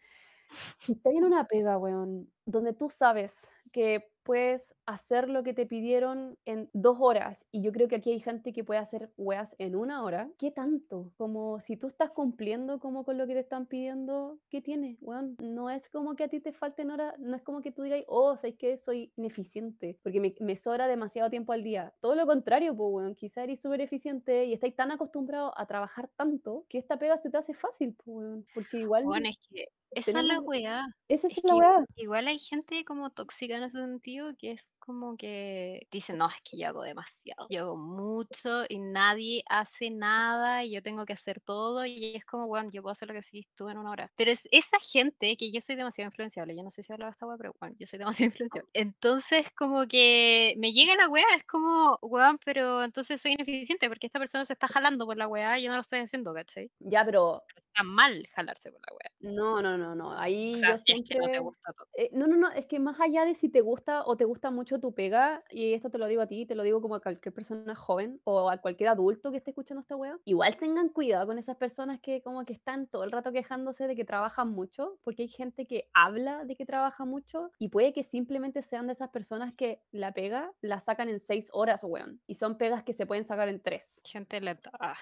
[0.48, 5.66] si estás en una pega, weón, donde tú sabes que puedes hacer lo que te
[5.66, 9.56] pidieron en dos horas y yo creo que aquí hay gente que puede hacer weas
[9.58, 11.12] en una hora, ¿qué tanto?
[11.16, 14.98] Como si tú estás cumpliendo como con lo que te están pidiendo, ¿qué tienes?
[15.00, 17.82] Weón, no es como que a ti te falten horas, no es como que tú
[17.82, 21.92] digas, oh, ¿sabes que Soy ineficiente porque me, me, sobra demasiado tiempo al día.
[22.00, 26.08] Todo lo contrario, pues, weón, quizá eres súper eficiente y estáis tan acostumbrado a trabajar
[26.16, 29.04] tanto que esta pega se te hace fácil, pues, porque igual...
[29.04, 30.86] Bueno, es que esa es la weá.
[31.08, 31.84] Esa es, es la weá.
[31.96, 36.58] Igual hay gente como tóxica ese sentido que es como que dice, no, es que
[36.58, 41.40] yo hago demasiado, yo hago mucho y nadie hace nada y yo tengo que hacer
[41.40, 44.12] todo y es como, bueno, yo puedo hacer lo que sí tú en una hora.
[44.16, 47.26] Pero es esa gente que yo soy demasiado influenciable, yo no sé si hablaba esta
[47.26, 48.70] weá, pero bueno, yo soy demasiado influenciable.
[48.72, 54.06] Entonces como que me llega la weá, es como, weón, pero entonces soy ineficiente porque
[54.06, 56.70] esta persona se está jalando por la weá y yo no lo estoy haciendo, ¿cachai?
[56.80, 57.42] Ya, pero...
[57.74, 59.34] Está mal jalarse por la weá.
[59.34, 61.26] No, no, no, no, ahí O sea, yo si es que siempre...
[61.26, 61.86] no te gusta todo.
[61.94, 64.50] Eh, no, no, no, es que más allá de si te gusta o te gusta
[64.50, 67.00] mucho tu pega, y esto te lo digo a ti, te lo digo como a
[67.00, 71.26] cualquier persona joven o a cualquier adulto que esté escuchando esta wea, igual tengan cuidado
[71.26, 74.98] con esas personas que como que están todo el rato quejándose de que trabajan mucho,
[75.02, 78.92] porque hay gente que habla de que trabaja mucho y puede que simplemente sean de
[78.92, 82.92] esas personas que la pega la sacan en seis horas, weón, y son pegas que
[82.92, 84.00] se pueden sacar en tres.
[84.04, 84.70] Gente lenta.
[84.80, 84.94] Ah.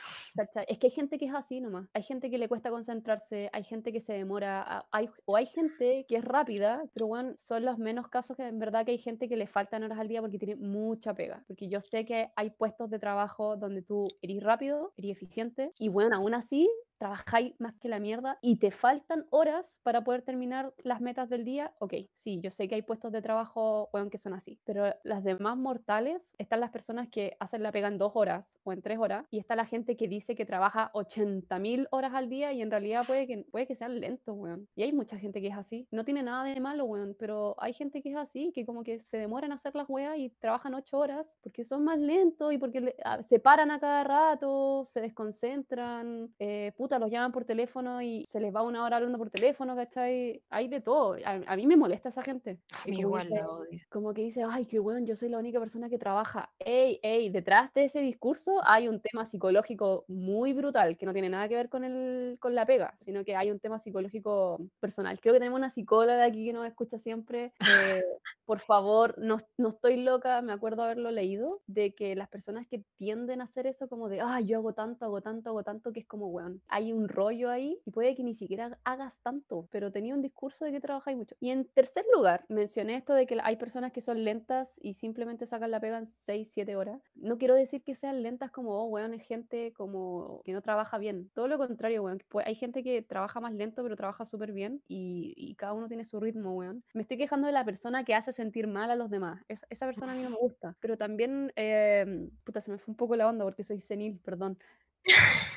[0.66, 3.64] Es que hay gente que es así nomás, hay gente que le cuesta concentrarse, hay
[3.64, 7.78] gente que se demora, hay, o hay gente que es rápida, pero bueno, son los
[7.78, 10.38] menos casos que en verdad que hay gente que le faltan horas al día porque
[10.38, 11.44] tiene mucha pega.
[11.46, 15.88] Porque yo sé que hay puestos de trabajo donde tú eres rápido, eres eficiente, y
[15.88, 16.70] bueno, aún así
[17.00, 21.44] trabajáis más que la mierda y te faltan horas para poder terminar las metas del
[21.44, 24.94] día, ok, sí, yo sé que hay puestos de trabajo, bueno, que son así, pero
[25.02, 28.82] las demás mortales están las personas que hacen la pega en dos horas o en
[28.82, 32.60] tres horas y está la gente que dice que trabaja 80.000 horas al día y
[32.62, 34.68] en realidad puede que, puede que sean lentos, weón.
[34.76, 35.88] Y hay mucha gente que es así.
[35.90, 39.00] No tiene nada de malo, weón, pero hay gente que es así, que como que
[39.00, 42.58] se demoran a hacer las weas y trabajan ocho horas porque son más lentos y
[42.58, 47.44] porque le- a- se paran a cada rato, se desconcentran, eh, puta, los llaman por
[47.44, 50.42] teléfono y se les va una hora hablando por teléfono, ¿cachai?
[50.50, 51.16] Hay de todo.
[51.24, 52.58] A, a mí me molesta esa gente.
[52.72, 53.78] A mí igual dice- la odio.
[53.90, 56.50] como que dice, ay, qué bueno, yo soy la única persona que trabaja.
[56.58, 61.28] Ey, ey, detrás de ese discurso hay un tema psicológico muy brutal que no tiene
[61.28, 65.20] nada que ver con, el, con la pega, sino que hay un tema psicológico personal.
[65.20, 67.52] Creo que tenemos una psicóloga aquí que nos escucha siempre.
[67.60, 67.60] eh,
[68.44, 72.82] por favor, no, no estoy loca, me acuerdo haberlo leído, de que las personas que
[72.96, 76.00] tienden a hacer eso como de, ay, yo hago tanto, hago tanto, hago tanto, que
[76.00, 79.92] es como, weón, hay un rollo ahí y puede que ni siquiera hagas tanto, pero
[79.92, 81.36] tenía un discurso de que trabajáis mucho.
[81.40, 85.46] Y en tercer lugar, mencioné esto de que hay personas que son lentas y simplemente
[85.46, 87.00] sacan la pega en 6, 7 horas.
[87.14, 90.98] No quiero decir que sean lentas como, oh, weón, es gente como que no trabaja
[90.98, 91.30] bien.
[91.34, 92.22] Todo lo contrario, weón.
[92.28, 95.88] Pues hay gente que trabaja más lento, pero trabaja súper bien y, y cada uno
[95.88, 96.84] tiene su ritmo, weón.
[96.94, 99.42] Me estoy quejando de la persona que hace sentir mal a los demás.
[99.48, 100.76] Es- esa persona a mí no me gusta.
[100.80, 104.58] Pero también, eh, puta, se me fue un poco la onda porque soy senil, perdón.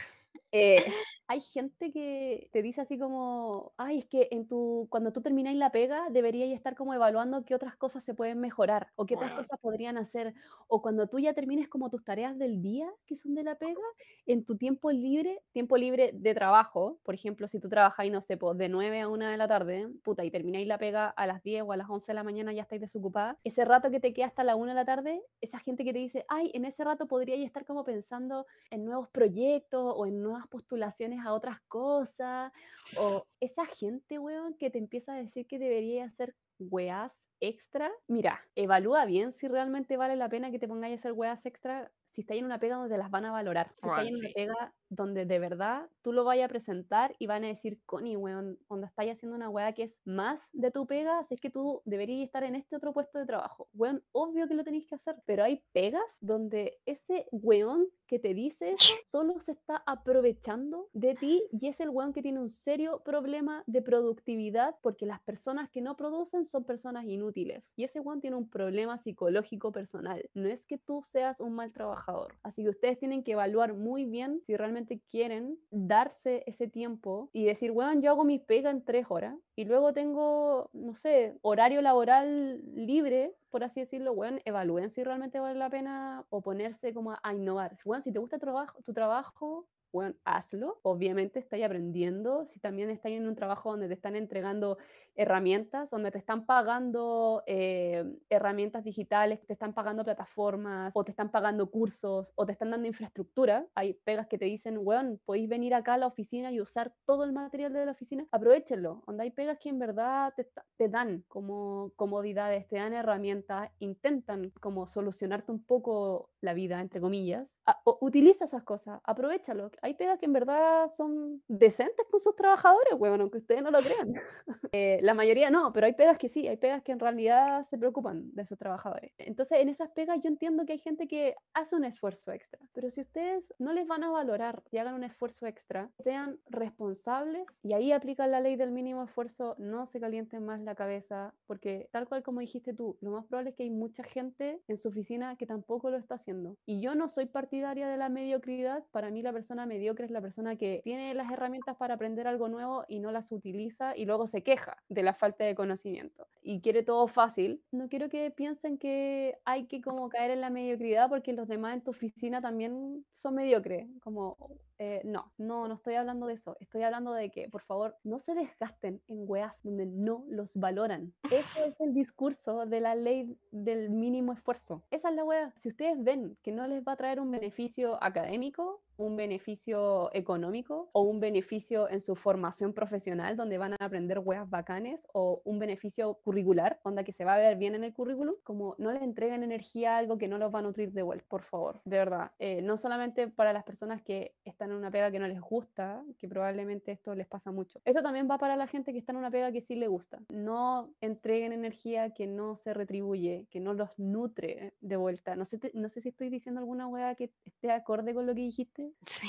[0.54, 0.76] Eh,
[1.28, 5.58] hay gente que te dice así como, ay, es que en tu, cuando tú termináis
[5.58, 9.34] la pega, deberíais estar como evaluando qué otras cosas se pueden mejorar o qué otras
[9.34, 10.34] cosas podrían hacer.
[10.68, 13.82] O cuando tú ya termines como tus tareas del día, que son de la pega,
[14.28, 18.38] en tu tiempo libre, tiempo libre de trabajo, por ejemplo, si tú trabajáis, no sé,
[18.38, 21.42] pues de 9 a 1 de la tarde, puta, y termináis la pega a las
[21.44, 24.14] 10 o a las 11 de la mañana, ya estáis desocupada, ese rato que te
[24.14, 26.84] queda hasta la 1 de la tarde, esa gente que te dice, ay, en ese
[26.84, 32.52] rato podríais estar como pensando en nuevos proyectos o en nuevas postulaciones a otras cosas,
[32.98, 38.40] o esa gente, weón, que te empieza a decir que debería hacer weás extra, mira,
[38.56, 42.22] evalúa bien si realmente vale la pena que te pongáis a hacer weas extra si
[42.22, 45.26] estáis en una pega donde las van a valorar, si estáis en una pega donde
[45.26, 49.14] de verdad tú lo vayas a presentar y van a decir, Connie, weón, donde estáis
[49.14, 52.44] haciendo una wea que es más de tu pega, si es que tú deberías estar
[52.44, 53.68] en este otro puesto de trabajo.
[53.74, 58.36] Weón, obvio que lo tenéis que hacer, pero hay pegas donde ese weón que te
[58.36, 58.76] dice
[59.08, 63.64] solo se está aprovechando de ti y es el weón que tiene un serio problema
[63.66, 68.36] de productividad porque las personas que no producen son personas inútiles y ese weón tiene
[68.36, 70.30] un problema psicológico personal.
[70.36, 72.36] No es que tú seas un mal trabajador.
[72.44, 77.46] Así que ustedes tienen que evaluar muy bien si realmente quieren darse ese tiempo y
[77.46, 81.82] decir, weón, yo hago mi pega en tres horas y luego tengo, no sé, horario
[81.82, 87.12] laboral libre, por así decirlo, weón, evalúen si realmente vale la pena o ponerse como
[87.12, 87.74] a, a innovar.
[87.86, 90.80] Weón, si te gusta tu trabajo, tu trabajo bueno, hazlo.
[90.82, 92.46] Obviamente estáis aprendiendo.
[92.46, 94.80] Si también estáis en un trabajo donde te están entregando
[95.16, 101.32] herramientas, donde te están pagando eh, herramientas digitales, te están pagando plataformas, o te están
[101.32, 103.68] pagando cursos, o te están dando infraestructura.
[103.76, 107.24] Hay pegas que te dicen, weón, podéis venir acá a la oficina y usar todo
[107.24, 108.26] el material de la oficina.
[108.32, 109.04] Aprovechenlo.
[109.06, 110.48] Donde hay pegas que en verdad te,
[110.78, 117.00] te dan como comodidades, te dan herramientas, intentan como solucionarte un poco la vida, entre
[117.02, 117.60] comillas.
[117.66, 119.72] A, o, utiliza esas cosas, aprovechalo.
[119.82, 123.80] Hay pegas que en verdad son decentes con sus trabajadores, weón, aunque ustedes no lo
[123.80, 124.14] crean.
[124.72, 127.78] eh, la mayoría no, pero hay pegas que sí, hay pegas que en realidad se
[127.78, 129.12] preocupan de sus trabajadores.
[129.18, 132.90] Entonces, en esas pegas yo entiendo que hay gente que hace un esfuerzo extra, pero
[132.90, 137.74] si ustedes no les van a valorar y hagan un esfuerzo extra, sean responsables y
[137.74, 142.08] ahí aplican la ley del mínimo esfuerzo, no se calienten más la cabeza, porque tal
[142.08, 145.36] cual como dijiste tú, lo más probable es que hay mucha gente en su oficina
[145.36, 146.56] que tampoco lo está haciendo.
[146.66, 150.22] Y yo no soy partidaria de la mediocridad, para mí la persona mediocre es la
[150.22, 154.28] persona que tiene las herramientas para aprender algo nuevo y no las utiliza y luego
[154.28, 157.62] se queja de la falta de conocimiento y quiere todo fácil.
[157.72, 161.74] No quiero que piensen que hay que como caer en la mediocridad porque los demás
[161.74, 164.38] en tu oficina también son mediocres, como
[164.80, 166.58] eh, no, no, no estoy hablando de eso.
[166.60, 171.14] Estoy hablando de que, por favor, no se desgasten en weas donde no los valoran.
[171.26, 174.84] Ese es el discurso de la ley del mínimo esfuerzo.
[174.92, 175.52] Esa es la wea.
[175.56, 180.90] Si ustedes ven que no les va a traer un beneficio académico, un beneficio económico
[180.92, 185.60] o un beneficio en su formación profesional donde van a aprender weas bacanes o un
[185.60, 189.02] beneficio curricular, onda que se va a ver bien en el currículum, como no les
[189.02, 191.98] entreguen energía a algo que no los va a nutrir de vuelta, por favor, de
[191.98, 192.32] verdad.
[192.40, 196.04] Eh, no solamente para las personas que están en una pega que no les gusta,
[196.18, 197.82] que probablemente esto les pasa mucho.
[197.86, 200.22] Esto también va para la gente que está en una pega que sí le gusta.
[200.30, 205.36] No entreguen energía que no se retribuye, que no los nutre de vuelta.
[205.36, 208.34] No sé, te, no sé si estoy diciendo alguna wea que esté acorde con lo
[208.36, 208.92] que dijiste.
[209.02, 209.28] Sí.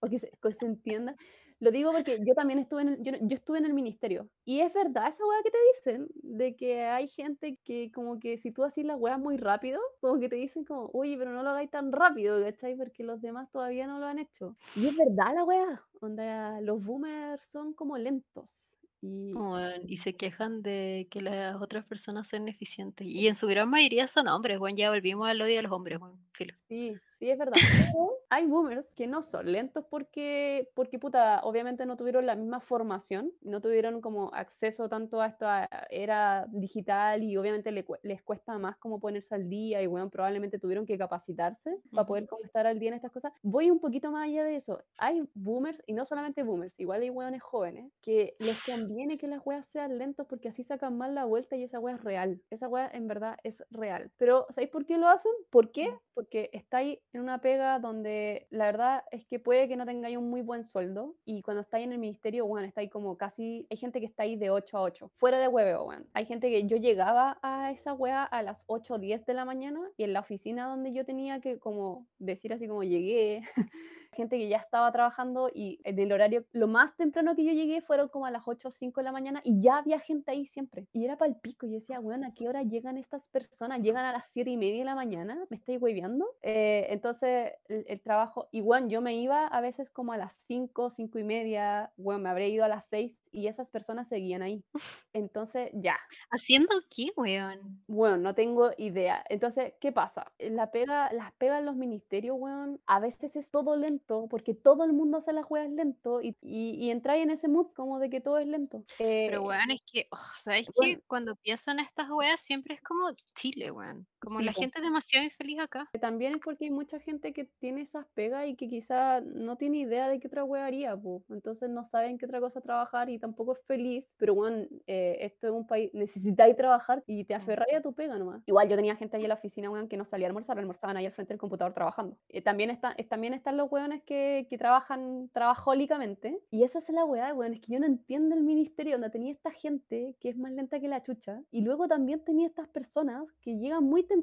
[0.00, 1.16] O que se, que se entienda.
[1.60, 4.28] Lo digo porque yo también estuve en el, yo, yo, estuve en el ministerio.
[4.44, 8.36] Y es verdad esa weá que te dicen, de que hay gente que como que
[8.38, 11.42] si tú haces la weá muy rápido, como que te dicen como, oye, pero no
[11.42, 12.76] lo hagáis tan rápido, ¿cachai?
[12.76, 14.56] Porque los demás todavía no lo han hecho.
[14.74, 18.74] Y es verdad la weá, donde los boomers son como lentos.
[19.00, 23.06] Y, Bueno, y se quejan de que las otras personas son eficientes.
[23.06, 25.98] Y en su gran mayoría son hombres, bueno, ya volvimos al odio de los hombres,
[25.98, 26.54] bueno, filo.
[26.68, 27.54] Sí, sí, es verdad.
[27.54, 32.60] Pero hay boomers que no son lentos porque, porque, puta, obviamente no tuvieron la misma
[32.60, 38.58] formación, no tuvieron como acceso tanto a esta era digital y obviamente le, les cuesta
[38.58, 41.94] más como ponerse al día y, bueno, probablemente tuvieron que capacitarse uh -huh.
[41.94, 43.32] para poder como estar al día en estas cosas.
[43.42, 44.82] Voy un poquito más allá de eso.
[44.98, 49.40] Hay boomers, y no solamente boomers, igual hay hueones jóvenes, que les conviene que las
[49.44, 52.42] weas sean lentos porque así sacan más la vuelta y esa wea es real.
[52.50, 54.10] Esa wea en verdad es real.
[54.16, 55.32] Pero, ¿sabéis por qué lo hacen?
[55.50, 55.94] ¿Por qué?
[56.14, 60.30] Porque estáis en una pega donde la verdad es que puede que no tengáis un
[60.30, 64.00] muy buen sueldo y cuando estáis en el ministerio, bueno, estáis como casi, hay gente
[64.00, 66.06] que está ahí de 8 a 8, fuera de hueveo, bueno.
[66.14, 69.44] Hay gente que yo llegaba a esa wea a las 8 o 10 de la
[69.44, 73.42] mañana y en la oficina donde yo tenía que como decir así como llegué,
[74.14, 77.82] gente que ya estaba trabajando y en el horario, lo más temprano que yo llegué
[77.82, 80.46] fueron como a las 8 o 5 de la mañana y ya había gente ahí
[80.46, 80.88] siempre.
[80.92, 81.66] Y era para el pico.
[81.66, 83.80] Y yo decía, bueno, ¿a qué hora llegan estas personas?
[83.82, 85.44] ¿Llegan a las 7 y media de la mañana?
[85.50, 86.26] ¿Me estáis hueveando?
[86.42, 90.90] Eh, entonces, el, el trabajo, igual yo me iba a veces como a las 5,
[90.90, 94.64] 5 y media, bueno, me habré ido a las 6 y esas personas seguían ahí.
[95.12, 95.96] Entonces, ya,
[96.30, 97.82] ¿Haciendo qué, weón?
[97.86, 99.24] bueno, no tengo idea.
[99.28, 100.32] Entonces, ¿qué pasa?
[100.38, 104.54] Eh, La pega, las pegas en los ministerios, weón, a veces es todo lento, porque
[104.54, 107.98] todo el mundo hace las weas lento y, y, y entráis en ese mood como
[107.98, 108.84] de que todo es lento.
[109.24, 111.02] Pero, Eh, weón, es que, oh, ¿sabes bueno, qué?
[111.06, 114.06] Cuando pienso en estas weas, siempre es como Chile, weón.
[114.24, 115.88] Como sí, la gente es demasiado infeliz acá.
[116.00, 119.78] También es porque hay mucha gente que tiene esas pegas y que quizá no tiene
[119.78, 121.22] idea de qué otra wea haría, po.
[121.30, 124.14] Entonces no saben qué otra cosa trabajar y tampoco es feliz.
[124.18, 128.18] Pero bueno, eh, esto es un país, necesitáis trabajar y te aferráis a tu pega
[128.18, 128.42] nomás.
[128.46, 130.96] Igual yo tenía gente ahí en la oficina, weón, que no salía a almorzar, almorzaban
[130.96, 132.16] ahí al frente del computador trabajando.
[132.28, 136.38] Eh, también, está, eh, también están los weones que, que trabajan trabajólicamente.
[136.50, 139.32] Y esa es la weá, weón, es que yo no entiendo el ministerio donde tenía
[139.32, 141.42] esta gente que es más lenta que la chucha.
[141.50, 144.13] Y luego también tenía estas personas que llegan muy temprano,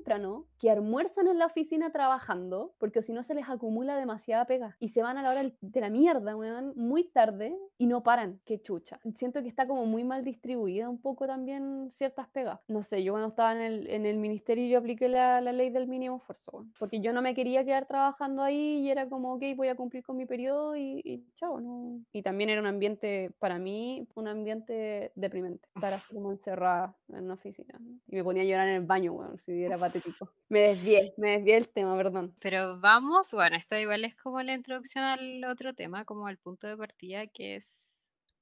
[0.59, 4.77] que almuerzan en la oficina trabajando, porque si no se les acumula demasiada pega.
[4.79, 8.39] Y se van a la hora de la mierda, weón, muy tarde y no paran.
[8.45, 8.99] Qué chucha.
[9.13, 12.59] Siento que está como muy mal distribuida un poco también ciertas pegas.
[12.67, 15.69] No sé, yo cuando estaba en el, en el ministerio yo apliqué la, la ley
[15.71, 19.33] del mínimo esfuerzo, weón, porque yo no me quería quedar trabajando ahí y era como,
[19.33, 21.99] ok, voy a cumplir con mi periodo y, y chao, ¿no?
[22.13, 27.25] Y también era un ambiente, para mí, un ambiente deprimente, estar así como encerrada en
[27.25, 27.79] una oficina.
[28.07, 30.31] Y me ponía a llorar en el baño, weón, si era patético.
[30.47, 32.33] Me desvié, me desvié del tema, perdón.
[32.41, 36.67] Pero vamos, bueno, esto igual es como la introducción al otro tema, como al punto
[36.67, 37.91] de partida, que es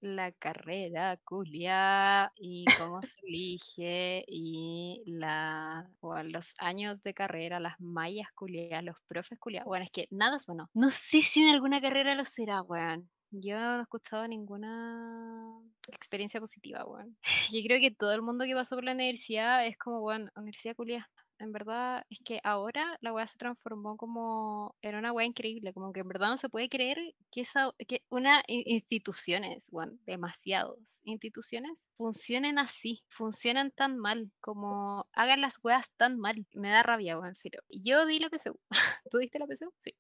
[0.02, 7.80] la carrera culia y cómo se elige y la, o los años de carrera, las
[7.80, 9.68] mallas culiadas, los profes culiados.
[9.68, 10.70] Bueno, es que nada es bueno.
[10.74, 13.10] No sé si en alguna carrera lo será, weón.
[13.32, 15.46] Yo no he escuchado ninguna
[15.88, 17.18] experiencia positiva, weón.
[17.54, 20.76] Yo creo que todo el mundo que pasó por la universidad es como, weón, universidad
[20.76, 25.74] culiada en verdad es que ahora la weá se transformó como en una weá increíble,
[25.74, 26.98] como que en verdad no se puede creer
[27.32, 35.08] que, esa, que una in- instituciones, bueno, demasiados instituciones, funcionen así, funcionan tan mal, como
[35.14, 36.46] hagan las weas tan mal.
[36.54, 37.36] Me da rabia, weón.
[37.70, 38.60] Yo di la PSU.
[39.10, 39.74] ¿Tú diste la PSU?
[39.78, 39.96] Sí.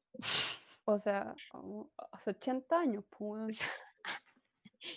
[0.86, 3.60] O sea, como hace 80 años, pues.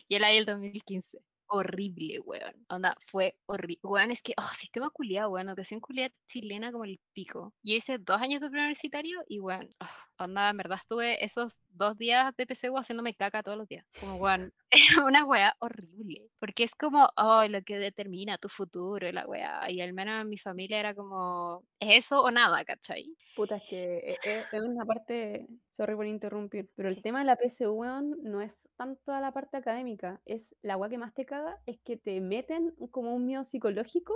[0.09, 1.19] Y el del 2015.
[1.55, 2.55] Horrible, weón.
[2.71, 3.81] Onda, fue horrible.
[3.83, 5.49] Weón, es que, oh, sistema culiado, weón.
[5.51, 7.53] Educación culiada chilena como el pico.
[7.63, 11.99] Yo hice dos años de preuniversitario y, weón, oh, onda, en verdad estuve esos dos
[11.99, 13.85] días de PSU haciéndome caca todos los días.
[14.01, 16.31] Como, weón, era una weá horrible.
[16.39, 19.71] Porque es como, oh, lo que determina tu futuro y la weá.
[19.71, 23.17] Y al menos en mi familia era como, ¿es eso o nada, cachai?
[23.35, 27.01] Puta, es que e- e- es una parte, sorry por interrumpir, pero el Sí.
[27.01, 30.91] tema de la PSU, weón, no es tanto a la parte académica, es la weá
[30.91, 34.13] que más te caga, es que te meten como un miedo psicológico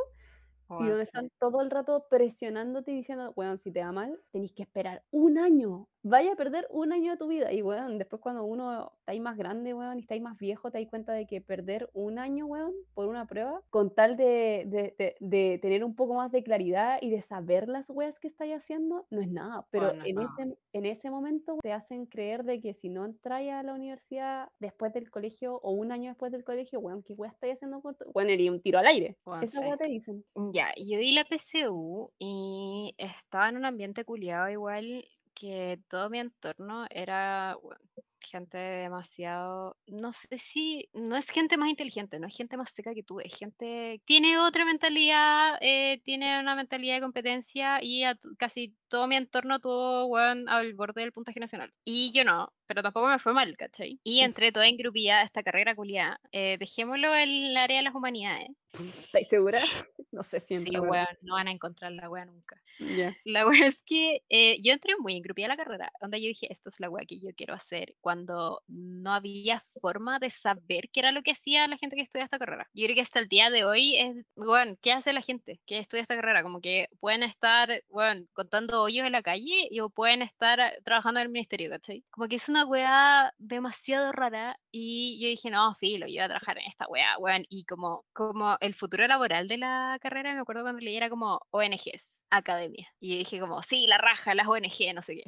[0.77, 1.05] y Weón, donde sí.
[1.05, 5.05] están todo el rato presionándote y diciendo, weón, si te va mal, tenéis que esperar
[5.11, 7.53] un año, vaya a perder un año de tu vida.
[7.53, 10.71] Y weón, después cuando uno está ahí más grande, weón, y está ahí más viejo,
[10.71, 14.65] te das cuenta de que perder un año, weón, por una prueba, con tal de,
[14.67, 18.29] de- de- de tener un poco más de claridad y de saber las weas que
[18.29, 19.67] estáis haciendo, no es nada.
[19.71, 20.23] Pero Bueno, en no.
[20.23, 24.49] ese, en ese momento te hacen creer de que si no entráis a la universidad
[24.59, 27.95] después del colegio o un año después del colegio, weón, ¿qué wea estáis haciendo con
[27.97, 29.17] tu-?" Weón, eres un tiro al aire.
[29.41, 29.67] Esa sí.
[29.67, 30.25] wea te dicen.
[30.53, 35.05] Ya, yo di la PSU y estaba en un ambiente culiado igual
[35.37, 37.81] que todo mi entorno era bueno,
[38.21, 42.95] gente demasiado, no sé si, no es gente más inteligente, no es gente más seca
[42.95, 48.19] que tú, es gente, tiene otra mentalidad, eh, tiene una mentalidad de competencia y a
[48.39, 51.73] casi todo mi entorno tuvo, weón, al borde del puntaje nacional.
[51.85, 54.01] Y yo no, pero tampoco me fue mal, ¿cachai?
[54.03, 56.21] Y entré toda engrupida a esta carrera culiada.
[56.33, 58.49] Eh, dejémoslo en el área de las humanidades.
[58.79, 59.61] ¿Estáis segura?
[60.13, 62.57] No sé si Sí, weón, no van a encontrar la wea nunca.
[62.79, 63.15] ya.
[63.25, 66.51] La wea es que eh, yo entré muy engrupida a la carrera, donde yo dije,
[66.51, 71.01] esta es la wea que yo quiero hacer, cuando no había forma de saber qué
[71.01, 72.69] era lo que hacía la gente que estudia esta carrera.
[72.73, 75.79] Yo creo que hasta el día de hoy es, bueno, ¿qué hace la gente que
[75.79, 76.43] estudia esta carrera?
[76.43, 80.81] Como que pueden estar, bueno, contando hoyos en la calle y o pueden estar eh,
[80.85, 82.05] trabajando en el ministerio, ¿cachai?
[82.11, 86.29] Como que es una wea demasiado rara y yo dije, no, filo, yo voy a
[86.29, 90.41] trabajar en esta wea, weón, y como, como el futuro laboral de la carrera, me
[90.41, 94.95] acuerdo cuando leí era como ONGs, academia, y dije como, sí, la raja, las ONG,
[94.95, 95.25] no sé qué.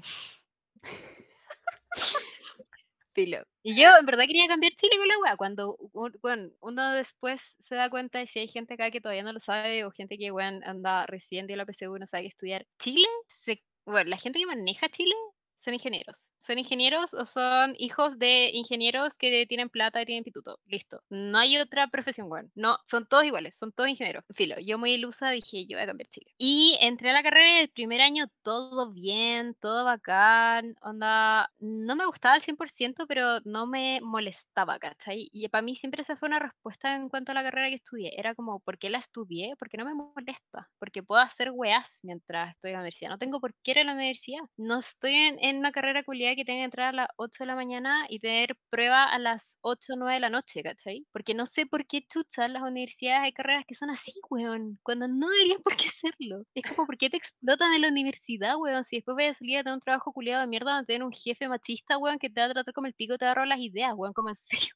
[3.14, 3.38] Filo.
[3.62, 7.56] Y yo en verdad quería cambiar Chile con la wea, cuando un- bueno, uno después
[7.58, 10.16] se da cuenta de si hay gente acá que todavía no lo sabe o gente
[10.18, 12.66] que weón, anda recién dio la PSU y no sabe qué estudiar.
[12.78, 15.14] Chile, se, bueno, la gente que maneja Chile
[15.58, 16.32] son ingenieros.
[16.38, 20.60] Son ingenieros o son hijos de ingenieros que tienen plata y tienen instituto.
[20.66, 21.02] Listo.
[21.10, 22.50] No hay otra profesión, weón.
[22.54, 24.24] No, son todos iguales, son todos ingenieros.
[24.34, 26.32] Filo, yo muy ilusa dije, yo voy a cambiar Chile.
[26.38, 31.96] Y entré a la carrera y el primer año todo bien, todo bacán, onda, no
[31.96, 35.28] me gustaba al 100%, pero no me molestaba, ¿cachai?
[35.32, 38.18] Y para mí siempre esa fue una respuesta en cuanto a la carrera que estudié.
[38.18, 39.56] Era como, ¿por qué la estudié?
[39.58, 43.10] Porque no me molesta, porque puedo hacer weas mientras estoy en la universidad.
[43.10, 44.40] No tengo por qué ir a la universidad.
[44.56, 47.46] No estoy en, en una carrera culiada que tenga que entrar a las 8 de
[47.46, 51.06] la mañana y tener prueba a las 8 o 9 de la noche, ¿cachai?
[51.12, 54.78] Porque no sé por qué chucha en las universidades hay carreras que son así, weón,
[54.82, 56.44] cuando no deberían por qué serlo.
[56.54, 58.84] Es como, ¿por qué te explotan en la universidad, weón?
[58.84, 61.12] Si después voy a salir a tener un trabajo culiado de mierda donde tener un
[61.12, 63.48] jefe machista, weón, que te va a tratar como el pico, te va a robar
[63.48, 64.74] las ideas, weón, como en serio.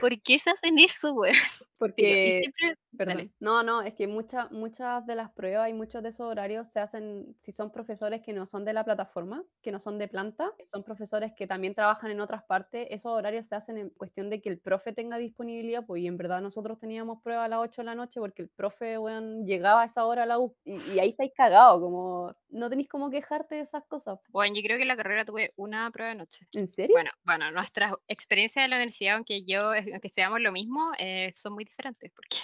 [0.00, 1.34] ¿Por qué se hacen eso, weón?
[1.96, 3.32] Y Porque siempre, Perdón.
[3.40, 6.78] No, no, es que muchas muchas de las pruebas y muchos de esos horarios se
[6.80, 10.52] hacen si son profesores que no son de la plataforma, que no son de planta,
[10.60, 14.42] son profesores que también trabajan en otras partes, esos horarios se hacen en cuestión de
[14.42, 17.80] que el profe tenga disponibilidad, pues, y en verdad nosotros teníamos prueba a las 8
[17.80, 20.76] de la noche porque el profe, weón, llegaba a esa hora a la U, y
[20.92, 24.18] y ahí estáis cagados, como no tenéis cómo quejarte de esas cosas.
[24.28, 26.46] Bueno, yo creo que en la carrera tuve una prueba de noche.
[26.52, 26.94] ¿En serio?
[26.94, 31.32] Bueno, bueno, nuestras experiencias de la universidad, aunque yo, eh, aunque estudiamos lo mismo, eh,
[31.34, 32.36] son muy diferentes, porque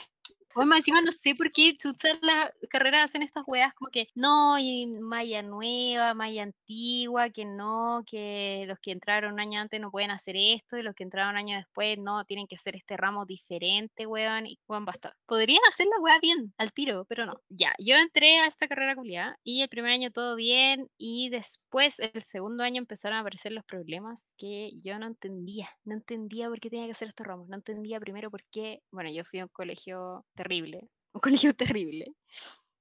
[0.57, 4.09] Bueno, más encima no sé por qué chucha las carreras hacen estas weas como que
[4.15, 9.79] no, y malla nueva, malla antigua, que no, que los que entraron un año antes
[9.83, 12.75] no pueden hacer esto, y los que entraron un año después no, tienen que hacer
[12.75, 15.15] este ramo diferente, weón, y weón, basta.
[15.27, 17.35] Podrían hacer la wea bien, al tiro, pero no.
[17.51, 21.99] Ya, yo entré a esta carrera culiada, y el primer año todo bien, y después,
[21.99, 26.61] el segundo año empezaron a aparecer los problemas que yo no entendía, no entendía por
[26.61, 29.45] qué tenía que hacer estos ramos, no entendía primero por qué, bueno, yo fui a
[29.45, 30.25] un colegio
[31.13, 32.15] un colegio terrible,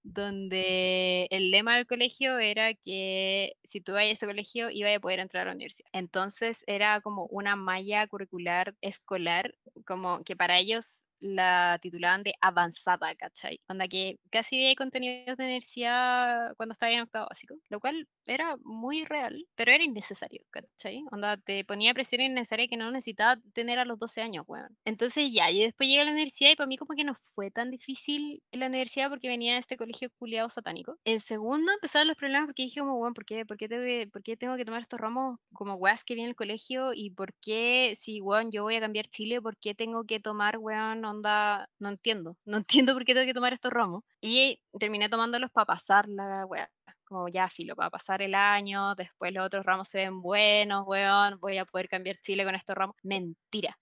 [0.03, 4.99] donde el lema del colegio era que si tú ibas a ese colegio iba a
[4.99, 5.89] poder entrar a la universidad.
[5.93, 9.55] Entonces era como una malla curricular escolar,
[9.86, 13.59] como que para ellos la titulaban de avanzada, ¿cachai?
[13.68, 18.55] Onda que casi veía contenidos de universidad cuando estaba en octavo básico, lo cual era
[18.63, 21.03] muy real, pero era innecesario, ¿cachai?
[21.11, 24.76] Onda te ponía presión innecesaria que no necesitaba tener a los 12 años, weón.
[24.86, 27.51] Entonces ya, yo después llegué a la universidad y para mí como que no fue
[27.51, 30.97] tan difícil en la universidad porque venía de este colegio culiado satánico.
[31.05, 34.66] En segundo empezaron los problemas porque dije como, weón, ¿por qué, por qué, tengo que,
[34.66, 38.63] tomar estos ramos como weas que viene el colegio y por qué si, weón, yo
[38.63, 42.93] voy a cambiar Chile, por qué tengo que tomar, weón, onda, no entiendo, no entiendo
[42.93, 44.03] por qué tengo que tomar estos ramos.
[44.22, 46.70] Y terminé tomándolos para pasar la wea,
[47.06, 51.39] como ya filo, para pasar el año, después los otros ramos se ven buenos, weón,
[51.39, 52.95] voy a poder cambiar Chile con estos ramos.
[53.03, 53.78] Mentira.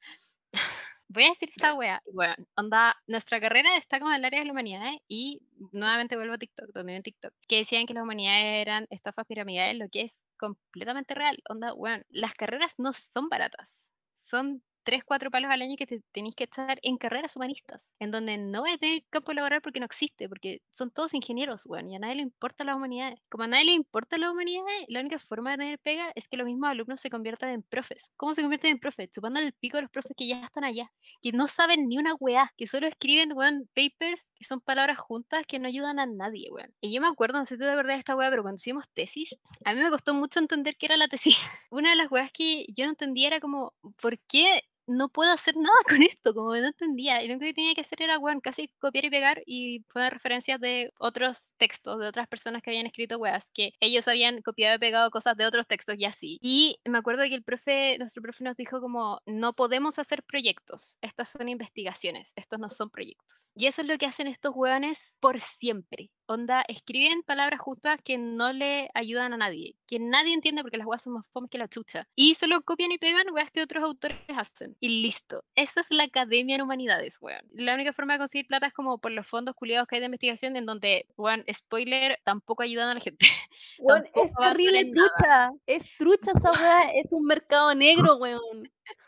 [1.09, 4.45] Voy a decir esta wea, weón, onda, nuestra carrera está como en el área de
[4.47, 8.61] las humanidades y nuevamente vuelvo a TikTok, donde en TikTok, que decían que las humanidades
[8.61, 11.38] eran estafas piramidales, lo que es completamente real.
[11.49, 16.01] Onda, weón, las carreras no son baratas, son 3, 4 palos al año que te
[16.11, 19.86] tenéis que estar en carreras humanistas, en donde no a tener campo laboral porque no
[19.86, 23.19] existe, porque son todos ingenieros, weón, y a nadie le importa las humanidades.
[23.29, 26.38] Como a nadie le importa las humanidades, la única forma de tener pega es que
[26.38, 28.11] los mismos alumnos se conviertan en profes.
[28.17, 29.09] ¿Cómo se convierten en profes?
[29.11, 32.15] Chupando el pico de los profes que ya están allá, que no saben ni una
[32.15, 36.49] weá, que solo escriben, weón, papers, que son palabras juntas que no ayudan a nadie,
[36.51, 36.73] weón.
[36.81, 38.55] Y yo me acuerdo, no sé si tú te acordás de esta weá, pero cuando
[38.55, 39.29] hicimos tesis,
[39.65, 41.51] a mí me costó mucho entender qué era la tesis.
[41.71, 45.55] Una de las weas que yo no entendía era como, ¿por qué no puedo hacer
[45.55, 47.21] nada con esto, como no entendía.
[47.21, 50.13] Y lo único que tenía que hacer era, weón, casi copiar y pegar y poner
[50.13, 54.75] referencias de otros textos, de otras personas que habían escrito weas, que ellos habían copiado
[54.75, 56.38] y pegado cosas de otros textos y así.
[56.41, 60.97] Y me acuerdo que el profe, nuestro profe nos dijo como, no podemos hacer proyectos,
[61.01, 63.51] estas son investigaciones, estos no son proyectos.
[63.55, 66.11] Y eso es lo que hacen estos weones por siempre.
[66.26, 70.88] Onda, escriben palabras justas que no le ayudan a nadie, que nadie entiende porque las
[70.88, 72.07] weas son más fomes que la chucha.
[72.15, 74.78] Y solo copian y pegan weas que otros autores hacen.
[74.80, 75.43] Y listo.
[75.55, 77.45] Esa es la academia en humanidades, weón.
[77.51, 80.05] La única forma de conseguir plata es como por los fondos culiados que hay de
[80.05, 83.26] investigación, en donde, weón, spoiler, tampoco ayudan a la gente.
[83.80, 84.93] Weón, es terrible nada.
[84.93, 88.71] trucha, es trucha esa weá, es un mercado negro, weón.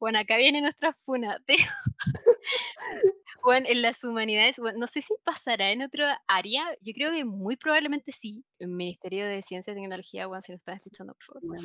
[0.00, 1.38] Bueno, acá viene nuestra funa.
[3.42, 7.24] Bueno, en las humanidades, bueno, no sé si pasará en otra área, yo creo que
[7.24, 8.44] muy probablemente sí.
[8.58, 11.58] El Ministerio de Ciencia y Tecnología, bueno, si nos están escuchando, por favor.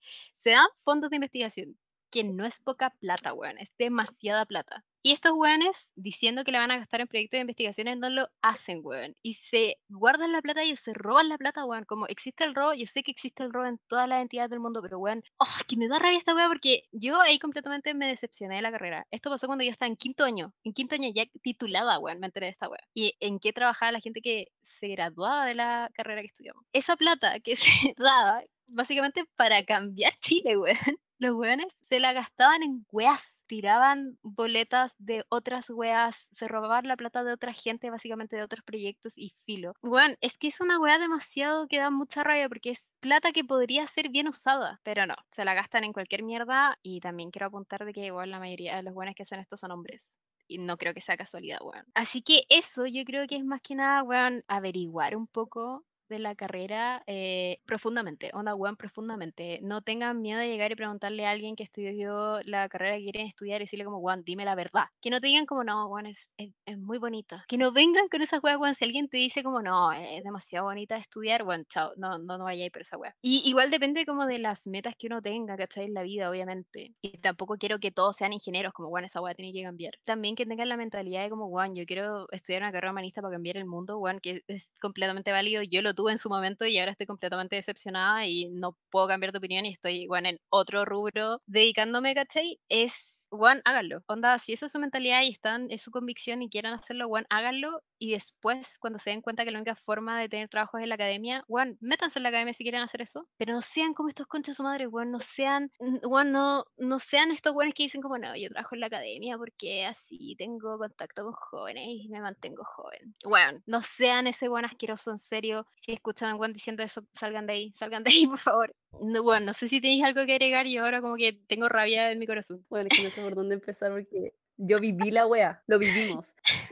[0.00, 1.78] Se dan fondos de investigación,
[2.10, 4.84] que no es poca plata, weón, es demasiada plata.
[5.02, 8.28] Y estos weones, diciendo que la van a gastar en proyectos de investigaciones, no lo
[8.42, 9.16] hacen, weón.
[9.22, 11.86] Y se guardan la plata y se roban la plata, weón.
[11.86, 14.60] Como existe el robo, yo sé que existe el robo en todas las entidades del
[14.60, 18.06] mundo, pero weón, oh, que me da rabia esta weá porque yo ahí completamente me
[18.06, 19.06] decepcioné de la carrera.
[19.10, 20.52] Esto pasó cuando yo estaba en quinto año.
[20.64, 22.80] En quinto año ya titulada, weón, me enteré de esta weá.
[22.92, 26.62] Y en qué trabajaba la gente que se graduaba de la carrera que estudiamos.
[26.74, 28.42] Esa plata que se daba
[28.72, 30.76] básicamente para cambiar Chile, weón.
[31.20, 36.96] Los weones se la gastaban en weas, tiraban boletas de otras weas, se robaban la
[36.96, 39.74] plata de otra gente, básicamente de otros proyectos y filo.
[39.82, 43.44] Weón, es que es una wea demasiado que da mucha rabia porque es plata que
[43.44, 47.48] podría ser bien usada, pero no, se la gastan en cualquier mierda y también quiero
[47.48, 50.18] apuntar de que igual la mayoría de los buenos que hacen esto son hombres
[50.48, 51.84] y no creo que sea casualidad, weón.
[51.92, 56.18] Así que eso yo creo que es más que nada, weón, averiguar un poco de
[56.18, 59.60] la carrera eh, profundamente, onda weón, profundamente.
[59.62, 63.26] No tengan miedo de llegar y preguntarle a alguien que estudió la carrera que quieren
[63.26, 64.84] estudiar y decirle como, weón, dime la verdad.
[65.00, 67.44] Que no te digan como, no, weón, es, es, muy bonita.
[67.48, 70.66] Que no vengan con esa weá, weón, si alguien te dice como, no, es demasiado
[70.66, 73.14] bonita estudiar, weón, chao, no, no, no vayáis por esa weá.
[73.22, 75.84] Y igual depende como de las metas que uno tenga, ¿cachai?
[75.86, 76.94] En la vida, obviamente.
[77.00, 79.94] Y tampoco quiero que todos sean ingenieros, como, weón, esa weá tiene que cambiar.
[80.04, 83.32] También que tengan la mentalidad de como, weón, yo quiero estudiar una carrera humanista para
[83.32, 85.62] cambiar el mundo, weón, que es completamente válido.
[85.62, 89.38] Yo lo en su momento y ahora estoy completamente decepcionada y no puedo cambiar de
[89.38, 92.58] opinión y estoy, bueno, en otro rubro dedicándome, ¿cachai?
[92.68, 94.02] Es Juan, háganlo.
[94.08, 97.26] Onda, si esa es su mentalidad y están, es su convicción y quieran hacerlo, Juan,
[97.30, 97.82] háganlo.
[97.98, 100.88] Y después, cuando se den cuenta que la única forma de tener trabajo es en
[100.88, 103.28] la academia, Juan, métanse en la academia si quieren hacer eso.
[103.36, 105.70] Pero no sean como estos conchas su madre, Juan, no sean,
[106.02, 109.38] Juan, no, no sean estos buenos que dicen como, no, yo trabajo en la academia
[109.38, 113.14] porque así tengo contacto con jóvenes y me mantengo joven.
[113.22, 115.66] Juan, no sean ese buen asqueroso, en serio.
[115.76, 118.74] Si escuchan a Juan diciendo eso, salgan de ahí, salgan de ahí, por favor.
[119.02, 122.10] No, bueno, no sé si tenéis algo que agregar y ahora como que tengo rabia
[122.10, 122.64] en mi corazón.
[122.68, 126.26] Bueno, es que no sé por dónde empezar porque yo viví la wea, lo vivimos.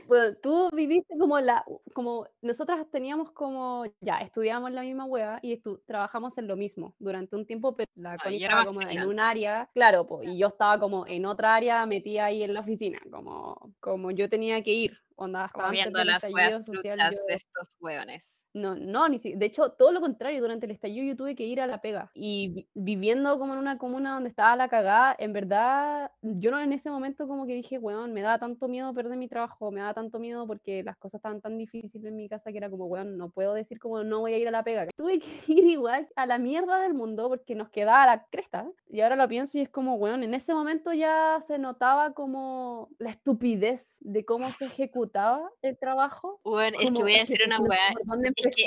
[0.07, 1.63] Bueno, tú viviste como la,
[1.93, 7.35] como nosotras teníamos como, ya, estudiamos la misma wea y trabajamos en lo mismo durante
[7.35, 10.79] un tiempo, pero la ah, estaba como en un área, claro, pues, y yo estaba
[10.79, 14.99] como en otra área metida ahí en la oficina, como, como yo tenía que ir,
[15.19, 16.97] onda, viendo las weas social,
[17.27, 18.49] de estos hueones.
[18.53, 21.45] No, no, ni si, de hecho, todo lo contrario, durante el estallido yo tuve que
[21.45, 25.33] ir a la pega y viviendo como en una comuna donde estaba la cagada, en
[25.33, 29.17] verdad, yo no en ese momento como que dije, weón, me da tanto miedo perder
[29.17, 32.51] mi trabajo, me da tanto miedo porque las cosas estaban tan difíciles en mi casa
[32.51, 34.87] que era como, weón, no puedo decir como no voy a ir a la pega.
[34.97, 38.69] Tuve que ir igual a la mierda del mundo porque nos quedaba la cresta.
[38.89, 42.89] Y ahora lo pienso y es como, weón, en ese momento ya se notaba como
[42.97, 44.67] la estupidez de cómo se
[45.09, 46.39] ejecutaba el trabajo.
[46.43, 47.89] Bueno, es que voy a decir una weá.
[48.35, 48.65] Es que,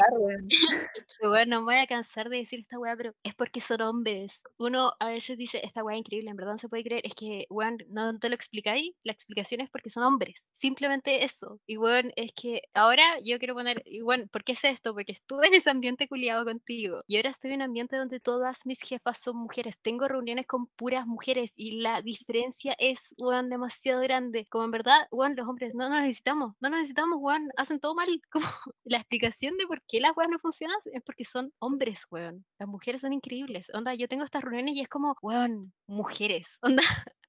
[1.26, 4.42] bueno, no me voy a cansar de decir esta weá, pero es porque son hombres.
[4.58, 7.02] Uno a veces dice, esta weá es increíble, en verdad no se puede creer.
[7.04, 8.94] Es que, weón, no te lo explicáis.
[9.04, 10.50] La explicación es porque son hombres.
[10.52, 11.60] Simplemente eso.
[11.66, 14.94] Y bueno, es que ahora yo quiero poner, y bueno, ¿por qué es esto?
[14.94, 17.02] Porque estuve en ese ambiente culiado contigo.
[17.06, 19.78] Y ahora estoy en un ambiente donde todas mis jefas son mujeres.
[19.82, 24.46] Tengo reuniones con puras mujeres y la diferencia es, weón, demasiado grande.
[24.50, 27.94] Como en verdad, weón, los hombres no nos necesitamos, no nos necesitamos, weón, hacen todo
[27.94, 28.08] mal.
[28.30, 28.46] Como
[28.84, 32.44] la explicación de por qué las weas no funcionan es porque son hombres, weón.
[32.58, 33.70] Las mujeres son increíbles.
[33.74, 36.58] Onda, yo tengo estas reuniones y es como, weón, mujeres.
[36.62, 36.82] Onda,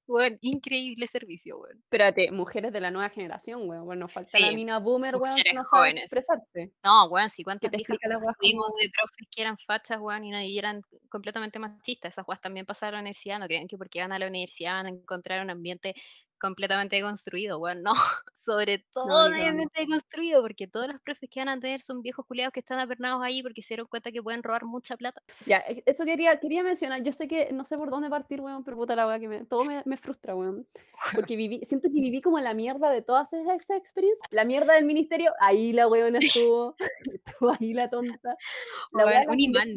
[0.06, 1.78] Weón, increíble servicio, weón.
[1.78, 3.86] Espérate, mujeres de la nueva generación, weón.
[3.86, 6.74] Bueno, falta la mina boomer, weón, que no sabe expresarse.
[6.84, 7.98] No, weón, si cuántas viejas
[8.40, 12.14] tuvimos de profes que eran fachas, weón, y, no, y eran completamente machistas.
[12.14, 14.74] Esas weas también pasaron a la universidad, no crean que porque van a la universidad
[14.74, 15.96] van a encontrar un ambiente
[16.44, 17.94] completamente construido, bueno, no,
[18.36, 22.52] sobre todo obviamente construido, porque todos los profes que van a tener son viejos culiados
[22.52, 25.22] que están apernados ahí porque se dieron cuenta que pueden robar mucha plata.
[25.46, 28.66] Ya, e, eso quería, quería mencionar, yo sé que no sé por dónde partir, weón,
[28.66, 30.68] pero puta la weá que me, todo me, me frustra, weón,
[31.16, 34.84] porque viví, siento que viví como la mierda de todas esas, experiencias, la mierda del
[34.84, 36.20] ministerio, ahí la weona
[36.52, 36.76] estuvo,
[37.14, 38.36] estuvo ahí la tonta.
[38.92, 39.70] La weá, un imán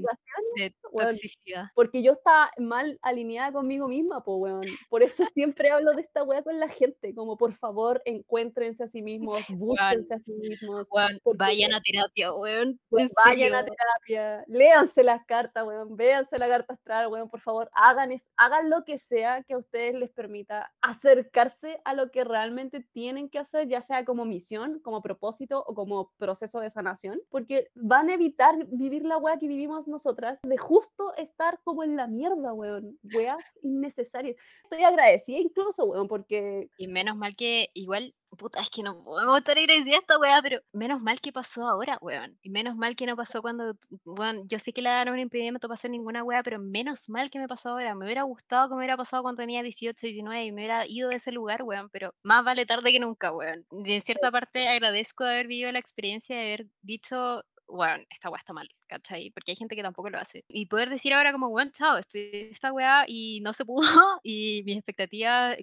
[0.56, 1.66] de toxicidad.
[1.76, 6.24] porque yo estaba mal alineada conmigo misma, pues weón, por eso siempre hablo de esta
[6.24, 10.88] weá con la gente, como por favor encuéntrense a sí mismos, búsquense a sí mismos.
[11.36, 12.80] vayan a terapia, weón.
[12.90, 18.12] vayan a terapia, léanse las cartas, weón, véanse la carta astral, weón, por favor, hagan,
[18.12, 22.80] es, hagan lo que sea que a ustedes les permita acercarse a lo que realmente
[22.92, 27.68] tienen que hacer, ya sea como misión, como propósito o como proceso de sanación, porque
[27.74, 32.06] van a evitar vivir la weá que vivimos nosotras, de justo estar como en la
[32.06, 34.36] mierda, weón, weas innecesarias.
[34.64, 36.35] Estoy agradecida incluso, weón, porque
[36.78, 40.40] y menos mal que, igual, puta, es que no podemos estar agradecidas a esta weá,
[40.42, 42.38] pero menos mal que pasó ahora, weón.
[42.42, 43.74] Y menos mal que no pasó cuando,
[44.04, 47.30] weón, yo sé que le dan un impedimento para hacer ninguna weá, pero menos mal
[47.30, 47.94] que me pasó ahora.
[47.94, 51.08] Me hubiera gustado que me hubiera pasado cuando tenía 18, 19 y me hubiera ido
[51.08, 53.66] de ese lugar, weón, pero más vale tarde que nunca, weón.
[53.70, 58.30] Y en cierta parte agradezco de haber vivido la experiencia de haber dicho, weón, esta
[58.30, 58.68] weá está mal.
[58.86, 59.30] ¿Cachai?
[59.30, 60.44] Porque hay gente que tampoco lo hace.
[60.48, 63.76] Y poder decir ahora como, bueno, chao, estoy esta weá y no se pudo
[64.22, 65.56] y mis expectativas,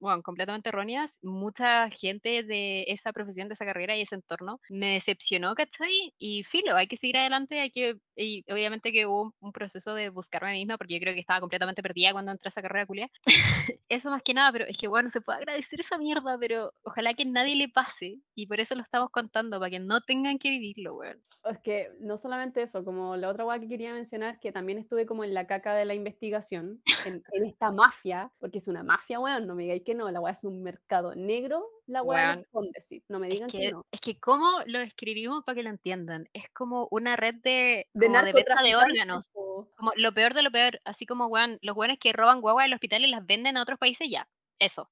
[0.00, 1.18] bueno, completamente erróneas.
[1.22, 6.12] Mucha gente de esa profesión, de esa carrera y ese entorno me decepcionó, ¿cachai?
[6.18, 10.08] Y filo, hay que seguir adelante, hay que, y obviamente que hubo un, proceso de
[10.08, 12.62] buscarme a mí misma porque yo creo que estaba completamente perdida cuando entré a esa
[12.62, 13.10] carrera culia.
[13.88, 17.14] eso más que nada, pero es que, bueno, se puede agradecer esa mierda, pero ojalá
[17.14, 20.50] que nadie le pase y por eso lo estamos contando, para que no tengan que
[20.50, 21.22] vivirlo, weón.
[21.44, 25.06] Es que no solamente eso, como la otra weá que quería mencionar, que también estuve
[25.06, 27.22] como en la caca de la investigación, en,
[27.54, 30.44] esta mafia, porque es una mafia, weón, no me digáis que no, la weá es
[30.44, 33.84] un mercado negro, la weá de no me digan que, no.
[33.90, 38.08] Es que cómo lo escribimos para que lo entiendan, es como una red de, de,
[38.08, 39.30] de venta de órganos,
[39.76, 42.74] como lo peor de lo peor, así como, weón, los weones que roban guagua del
[42.74, 44.28] hospital y las venden a otros países, ya,
[44.58, 44.90] eso.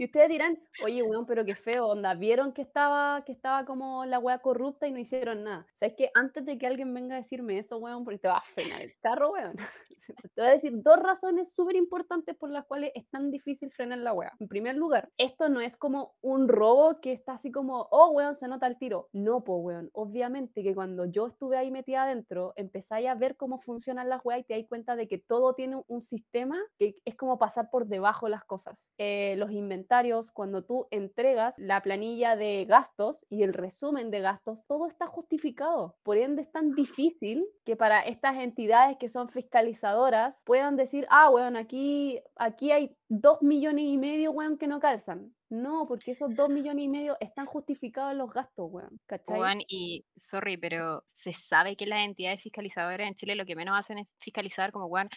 [0.00, 4.06] Y ustedes dirán, oye, weón, pero qué feo, onda, vieron que estaba, que estaba como
[4.06, 5.66] la weá corrupta y no hicieron nada.
[5.74, 8.38] O sea, que antes de que alguien venga a decirme eso, weón, porque te va
[8.38, 9.56] a frenar el carro, weón,
[10.34, 13.98] te voy a decir dos razones súper importantes por las cuales es tan difícil frenar
[13.98, 14.32] la weá.
[14.38, 18.36] En primer lugar, esto no es como un robo que está así como, oh, weón,
[18.36, 19.10] se nota el tiro.
[19.12, 19.90] No, po, weón.
[19.92, 24.40] Obviamente que cuando yo estuve ahí metida adentro, empezáis a ver cómo funcionan las weas
[24.40, 27.86] y te das cuenta de que todo tiene un sistema que es como pasar por
[27.86, 28.86] debajo las cosas.
[28.96, 29.89] Eh, los inventarios
[30.32, 35.96] cuando tú entregas la planilla de gastos y el resumen de gastos, todo está justificado.
[36.04, 41.28] Por ende, es tan difícil que para estas entidades que son fiscalizadoras puedan decir, ah,
[41.28, 45.34] bueno, aquí, aquí hay dos millones y medio, weón, que no calzan.
[45.48, 49.00] No, porque esos dos millones y medio están justificados en los gastos, weón.
[49.06, 49.64] ¿Cachai?
[49.66, 53.98] y sorry, pero se sabe que las entidades fiscalizadoras en Chile lo que menos hacen
[53.98, 55.08] es fiscalizar como, weón,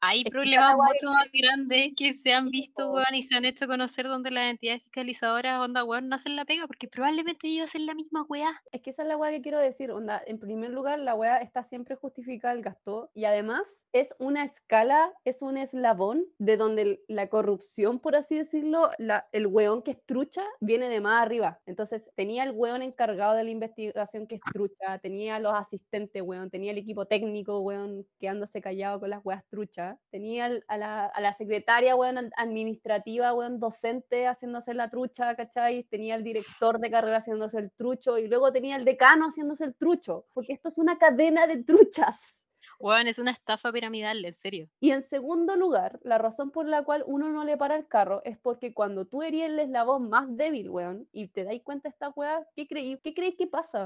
[0.00, 4.06] hay problemas mucho más grandes que se han visto, weón, y se han hecho conocer
[4.06, 7.94] donde las entidades fiscalizadoras, onda, weón, no hacen la pega, porque probablemente ellos hacen la
[7.94, 8.62] misma weá.
[8.72, 11.38] Es que esa es la weá que quiero decir, onda, en primer lugar, la weá
[11.38, 17.02] está siempre justificada el gasto, y además es una escala, es un eslabón de donde
[17.08, 21.60] la corrupción, por así decirlo, la, el weón que es trucha viene de más arriba.
[21.66, 26.50] Entonces, tenía el weón encargado de la investigación que es trucha, tenía los asistentes, weón,
[26.50, 31.20] tenía el equipo técnico, weón, quedándose callado con las weas truchas tenía a la, a
[31.20, 35.84] la secretaria, weón, administrativa, weón, docente haciéndose la trucha, ¿cachai?
[35.84, 39.74] Tenía el director de carrera haciéndose el trucho y luego tenía el decano haciéndose el
[39.74, 42.46] trucho, porque esto es una cadena de truchas.
[42.78, 44.68] Weón, es una estafa piramidal, en serio.
[44.80, 48.22] Y en segundo lugar, la razón por la cual uno no le para el carro
[48.24, 51.92] es porque cuando tú eres el eslabón más débil, weón, y te dais cuenta de
[51.92, 52.98] esta weá, ¿qué creí?
[53.02, 53.84] ¿Qué crees que pasa?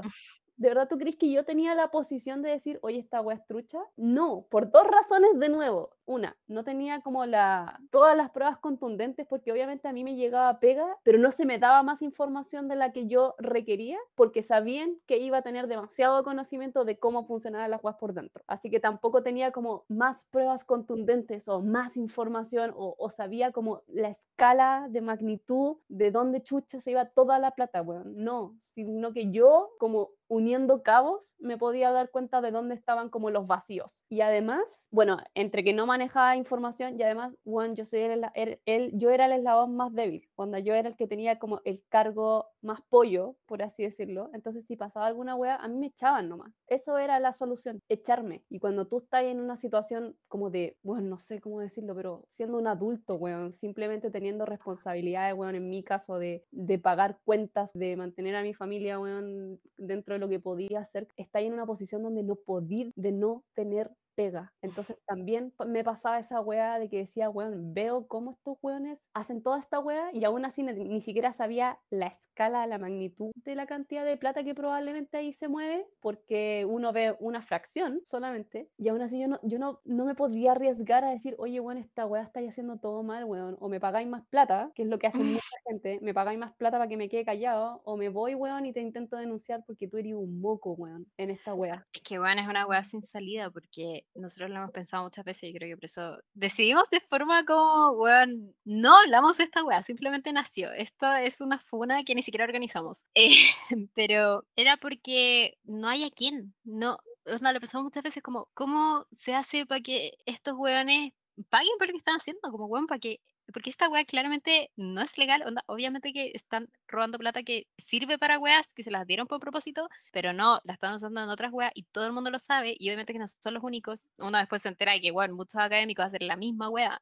[0.57, 3.45] ¿De verdad tú crees que yo tenía la posición de decir, oye, esta weá es
[3.45, 3.79] trucha?
[3.97, 5.91] No, por dos razones de nuevo.
[6.05, 10.59] Una, no tenía como la, todas las pruebas contundentes porque obviamente a mí me llegaba
[10.59, 14.97] pega, pero no se me daba más información de la que yo requería porque sabían
[15.07, 18.43] que iba a tener demasiado conocimiento de cómo funcionaban las weas por dentro.
[18.47, 23.81] Así que tampoco tenía como más pruebas contundentes o más información o, o sabía como
[23.87, 28.13] la escala de magnitud de dónde chucha se iba toda la plata, weón.
[28.15, 33.29] No, sino que yo como uniendo cabos me podía dar cuenta de dónde estaban como
[33.29, 34.03] los vacíos.
[34.09, 39.09] Y además, bueno, entre que no manejaba información y además, bueno, yo soy el, yo
[39.11, 42.81] era el eslabón más débil, cuando yo era el que tenía como el cargo más
[42.89, 44.29] pollo, por así decirlo.
[44.33, 46.51] Entonces, si pasaba alguna wea, a mí me echaban nomás.
[46.67, 48.43] Eso era la solución, echarme.
[48.49, 52.25] Y cuando tú estás en una situación como de, bueno, no sé cómo decirlo, pero
[52.27, 57.71] siendo un adulto, weón, simplemente teniendo responsabilidades, weón, en mi caso, de, de pagar cuentas,
[57.73, 62.03] de mantener a mi familia, weón, dentro lo que podía hacer, está en una posición
[62.03, 64.53] donde no podía, de no tener pega.
[64.61, 69.43] Entonces también me pasaba esa wea de que decía, weón, veo cómo estos weones hacen
[69.43, 73.67] toda esta wea y aún así ni, siquiera sabía la escala, la magnitud de la
[73.67, 78.87] cantidad de plata que probablemente ahí se mueve, porque uno ve una fracción solamente y
[78.87, 82.05] aún así yo no, yo no, no me podía arriesgar a decir, oye, weón, esta
[82.05, 85.07] wea está haciendo todo mal, weón, o me pagáis más plata, que es lo que
[85.07, 88.35] hace mucha gente, me pagáis más plata para que me quede callado, o me voy,
[88.35, 91.85] weón, y te intento denunciar porque tú eres un moco, weón, en esta wea.
[91.93, 95.49] Es que, weón, es una wea sin salida porque nosotros lo hemos pensado muchas veces
[95.49, 99.81] y creo que por eso decidimos de forma como, weón, no hablamos de esta weá,
[99.83, 100.71] simplemente nació.
[100.71, 103.05] Esto es una funa que ni siquiera organizamos.
[103.15, 106.53] Eh, pero era porque no hay a quién.
[106.63, 111.11] No, o sea, lo pensamos muchas veces como, ¿cómo se hace para que estos weones
[111.49, 112.51] paguen por lo que están haciendo?
[112.51, 113.19] Como, weón, para que
[113.53, 118.17] porque esta weá claramente no es legal, onda, obviamente que están robando plata que sirve
[118.17, 121.51] para weas que se las dieron por propósito, pero no, la están usando en otras
[121.53, 124.37] weas y todo el mundo lo sabe y obviamente que no son los únicos, uno
[124.37, 127.01] después se entera de que, bueno, muchos académicos hacen la misma wea.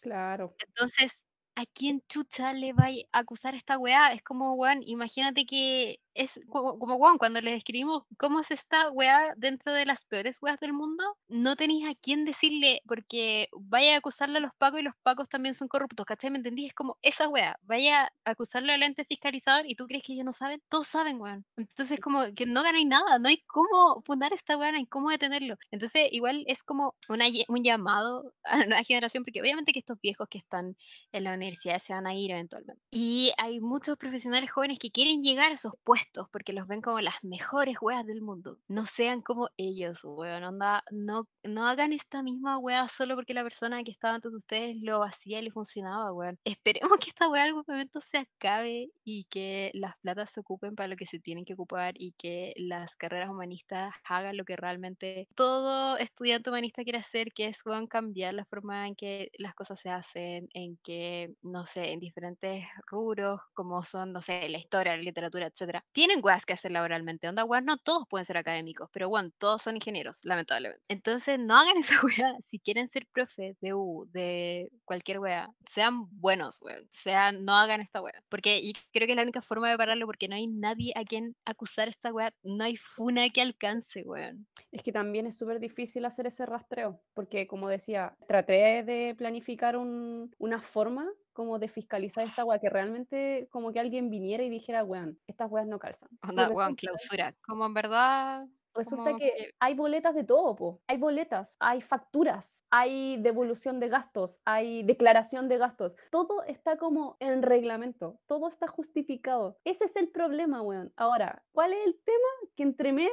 [0.00, 0.56] Claro.
[0.60, 1.24] Entonces,
[1.56, 4.12] ¿a quién chucha le va a acusar esta weá?
[4.12, 9.34] Es como, weón, imagínate que es como, weón, cuando les escribimos cómo es esta weá
[9.36, 13.98] dentro de las peores weas del mundo, no tenéis a quién decirle, porque vaya a
[13.98, 16.30] acusarle a los pacos y los pacos también son corruptos, ¿cachai?
[16.30, 16.66] ¿Me entendí?
[16.66, 20.24] Es como esa weá, vaya a acusarle al ente fiscalizador y tú crees que ellos
[20.24, 21.44] no saben, todos saben, weón.
[21.56, 25.10] Entonces, como que no ganáis nada, no hay cómo fundar esta weá, no hay cómo
[25.10, 25.56] detenerlo.
[25.70, 30.00] Entonces, igual es como una, un llamado a la nueva generación, porque obviamente que estos
[30.00, 30.76] viejos que están
[31.12, 32.80] en la universidad se van a ir eventualmente.
[32.90, 37.00] Y hay muchos profesionales jóvenes que quieren llegar a esos puestos porque los ven como
[37.00, 38.58] las mejores weas del mundo.
[38.68, 40.44] No sean como ellos, weón.
[40.44, 44.38] Onda, no, no hagan esta misma wea solo porque la persona que estaba antes de
[44.38, 46.38] ustedes lo hacía y le funcionaba, weón.
[46.44, 50.74] Esperemos que esta wea en algún momento se acabe y que las platas se ocupen
[50.74, 54.56] para lo que se tienen que ocupar y que las carreras humanistas hagan lo que
[54.56, 59.54] realmente todo estudiante humanista quiere hacer, que es weón, cambiar la forma en que las
[59.54, 64.58] cosas se hacen, en que, no sé, en diferentes rubros, como son, no sé, la
[64.58, 67.28] historia, la literatura, etcétera, tienen weas que hacer laboralmente.
[67.28, 70.82] Onda, weón, no todos pueden ser académicos, pero weón, todos son ingenieros, lamentablemente.
[70.88, 72.34] Entonces, no hagan esa wea.
[72.40, 76.86] Si quieren ser profes de U, de cualquier wea, sean buenos, weón.
[76.92, 78.22] Sean, no hagan esta wea.
[78.28, 81.04] Porque y creo que es la única forma de pararlo, porque no hay nadie a
[81.04, 82.32] quien acusar esta wea.
[82.42, 84.46] No hay funa que alcance, weón.
[84.72, 89.76] Es que también es súper difícil hacer ese rastreo, porque como decía, traté de planificar
[89.76, 94.48] un- una forma como de fiscalizar esta weá, que realmente como que alguien viniera y
[94.48, 96.08] dijera, weón, estas weas no calzan.
[96.22, 97.34] Onda, weón, clausura.
[97.46, 100.80] Como en verdad, Resulta como que hay boletas de todo, po.
[100.86, 105.94] Hay boletas, hay facturas, hay devolución de gastos, hay declaración de gastos.
[106.10, 109.58] Todo está como en reglamento, todo está justificado.
[109.64, 110.92] Ese es el problema, weón.
[110.96, 112.50] Ahora, ¿cuál es el tema?
[112.56, 113.10] Que entre medio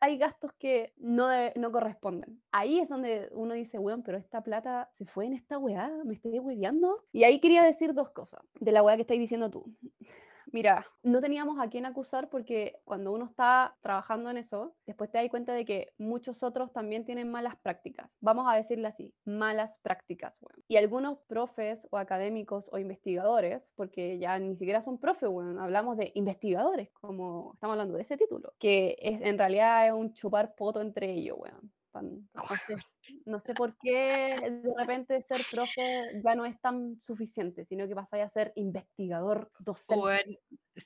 [0.00, 2.42] hay gastos que no, de- no corresponden.
[2.52, 6.14] Ahí es donde uno dice, weón, pero esta plata se fue en esta weá, me
[6.14, 7.04] estoy hueveando.
[7.12, 9.64] Y ahí quería decir dos cosas de la weá que estás diciendo tú.
[10.54, 15.18] Mira, no teníamos a quién acusar porque cuando uno está trabajando en eso, después te
[15.18, 18.16] das cuenta de que muchos otros también tienen malas prácticas.
[18.20, 20.62] Vamos a decirle así, malas prácticas, weón.
[20.68, 25.96] Y algunos profes o académicos o investigadores, porque ya ni siquiera son profes, weón, hablamos
[25.96, 30.54] de investigadores, como estamos hablando de ese título, que es, en realidad es un chupar
[30.54, 31.72] poto entre ellos, weón.
[31.90, 32.28] Pan-
[33.24, 37.94] no sé por qué de repente ser profe ya no es tan suficiente, sino que
[37.94, 40.02] pasáis a ser investigador, docente.
[40.02, 40.38] Weón,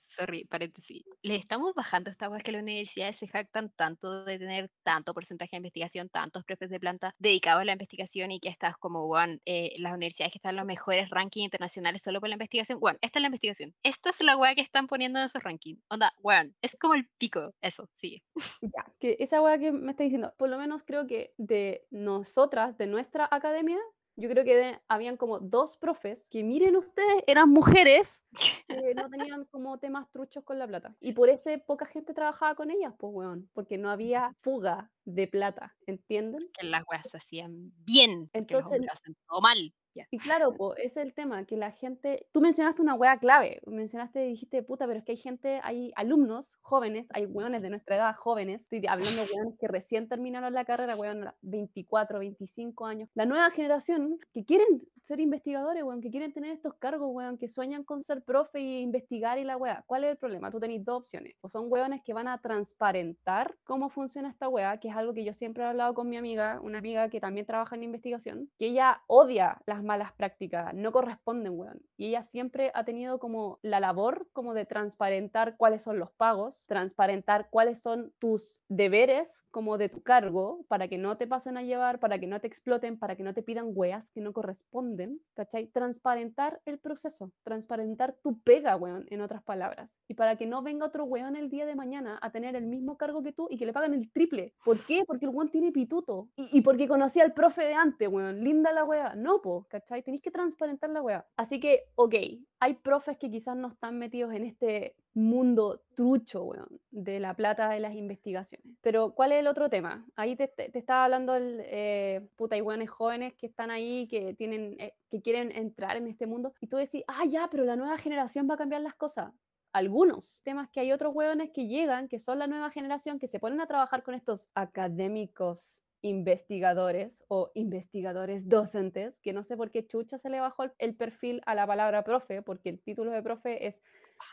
[0.09, 1.05] sorry, paréntesis.
[1.23, 5.51] Le estamos bajando esta weá que las universidades se jactan tanto de tener tanto porcentaje
[5.53, 9.41] de investigación, tantos profes de planta dedicados a la investigación y que estas como, weón,
[9.45, 12.79] eh, las universidades que están en los mejores rankings internacionales solo por la investigación.
[12.81, 13.75] Weón, esta es la investigación.
[13.83, 15.81] Esta es la weá que están poniendo en esos rankings.
[15.89, 17.55] Onda, weón, es como el pico.
[17.61, 18.23] Eso, sigue.
[18.61, 22.77] Ya, que esa weá que me está diciendo, por lo menos creo que de nosotras,
[22.79, 23.79] de nuestra academia,
[24.17, 28.25] yo creo que de- habían como dos profes que, miren ustedes, eran mujeres
[28.69, 30.95] que no tenían como temas truchos con la plata.
[31.01, 35.27] Y por eso poca gente trabajaba con ellas, pues weón, porque no había fuga de
[35.27, 36.49] plata, ¿entienden?
[36.59, 39.73] Que las weas se hacían bien, los Entonces, hombres hacen todo mal.
[39.95, 40.07] Ya.
[40.11, 43.59] y claro, po, ese es el tema, que la gente, tú mencionaste una wea clave,
[43.67, 47.97] mencionaste, dijiste, puta, pero es que hay gente, hay alumnos jóvenes, hay weones de nuestra
[47.97, 53.09] edad jóvenes, estoy hablando de weones que recién terminaron la carrera, weón, 24, 25 años,
[53.15, 57.49] la nueva generación que quieren ser investigadores, weón, que quieren tener estos cargos, weón, que
[57.49, 59.83] sueñan con ser profe y investigar y la wea.
[59.87, 60.51] ¿Cuál es el problema?
[60.51, 64.79] Tú tenés dos opciones, o son weones que van a transparentar cómo funciona esta wea,
[64.79, 67.47] que es algo que yo siempre he hablado con mi amiga, una amiga que también
[67.47, 71.81] trabaja en investigación, que ella odia las malas prácticas, no corresponden, weón.
[71.97, 76.67] Y ella siempre ha tenido como la labor como de transparentar cuáles son los pagos,
[76.67, 81.63] transparentar cuáles son tus deberes como de tu cargo, para que no te pasen a
[81.63, 85.21] llevar, para que no te exploten, para que no te pidan weas que no corresponden,
[85.35, 85.67] ¿cachai?
[85.69, 89.97] Transparentar el proceso, transparentar tu pega, weón, en otras palabras.
[90.07, 92.97] Y para que no venga otro weón el día de mañana a tener el mismo
[92.97, 94.55] cargo que tú y que le paguen el triple.
[94.65, 95.05] ¿Por qué?
[95.07, 96.29] Porque el weón tiene pituto.
[96.35, 98.43] Y, y porque conocía al profe de antes, weón.
[98.43, 99.15] Linda la wea.
[99.15, 100.03] No, po, ¿cachai?
[100.03, 101.27] Tenéis que transparentar la wea.
[101.37, 102.15] Así que, ok,
[102.61, 107.69] hay profes que quizás no están metidos en este mundo trucho, weón, de la plata
[107.69, 108.67] de las investigaciones.
[108.81, 110.07] Pero, ¿cuál es el otro tema?
[110.17, 114.07] Ahí te, te- te estaba hablando el, eh, puta, hay weones jóvenes que están ahí,
[114.09, 117.65] que tienen, eh, que quieren entrar en este mundo, y tú decís, ah, ya, pero
[117.65, 119.33] la nueva generación va a cambiar las cosas.
[119.73, 123.39] Algunos temas que hay otros hueones que llegan, que son la nueva generación, que se
[123.39, 129.87] ponen a trabajar con estos académicos investigadores o investigadores docentes, que no sé por qué
[129.87, 133.23] chucha se le bajó el, el perfil a la palabra profe, porque el título de
[133.23, 133.83] profe es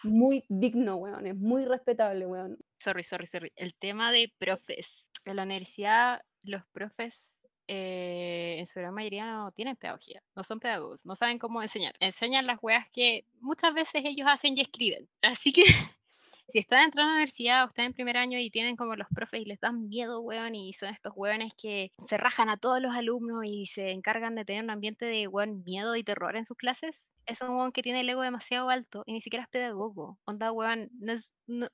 [0.03, 2.57] muy digno, weón, es muy respetable, weón.
[2.77, 3.51] Sorry, sorry, sorry.
[3.55, 5.09] El tema de profes.
[5.25, 10.59] En la universidad, los profes eh, en su gran mayoría no tienen pedagogía, no son
[10.59, 11.95] pedagogos, no saben cómo enseñar.
[11.99, 15.07] Enseñan las weas que muchas veces ellos hacen y escriben.
[15.21, 15.63] Así que
[16.47, 19.07] si están entrando a la universidad o están en primer año y tienen como los
[19.13, 22.81] profes y les dan miedo, weón, y son estos weones que se rajan a todos
[22.81, 26.45] los alumnos y se encargan de tener un ambiente de, weón, miedo y terror en
[26.45, 29.49] sus clases, es un weón que tiene el ego demasiado alto y ni siquiera es
[29.49, 30.19] pedagogo.
[30.25, 31.67] Onda, weón, no es, no,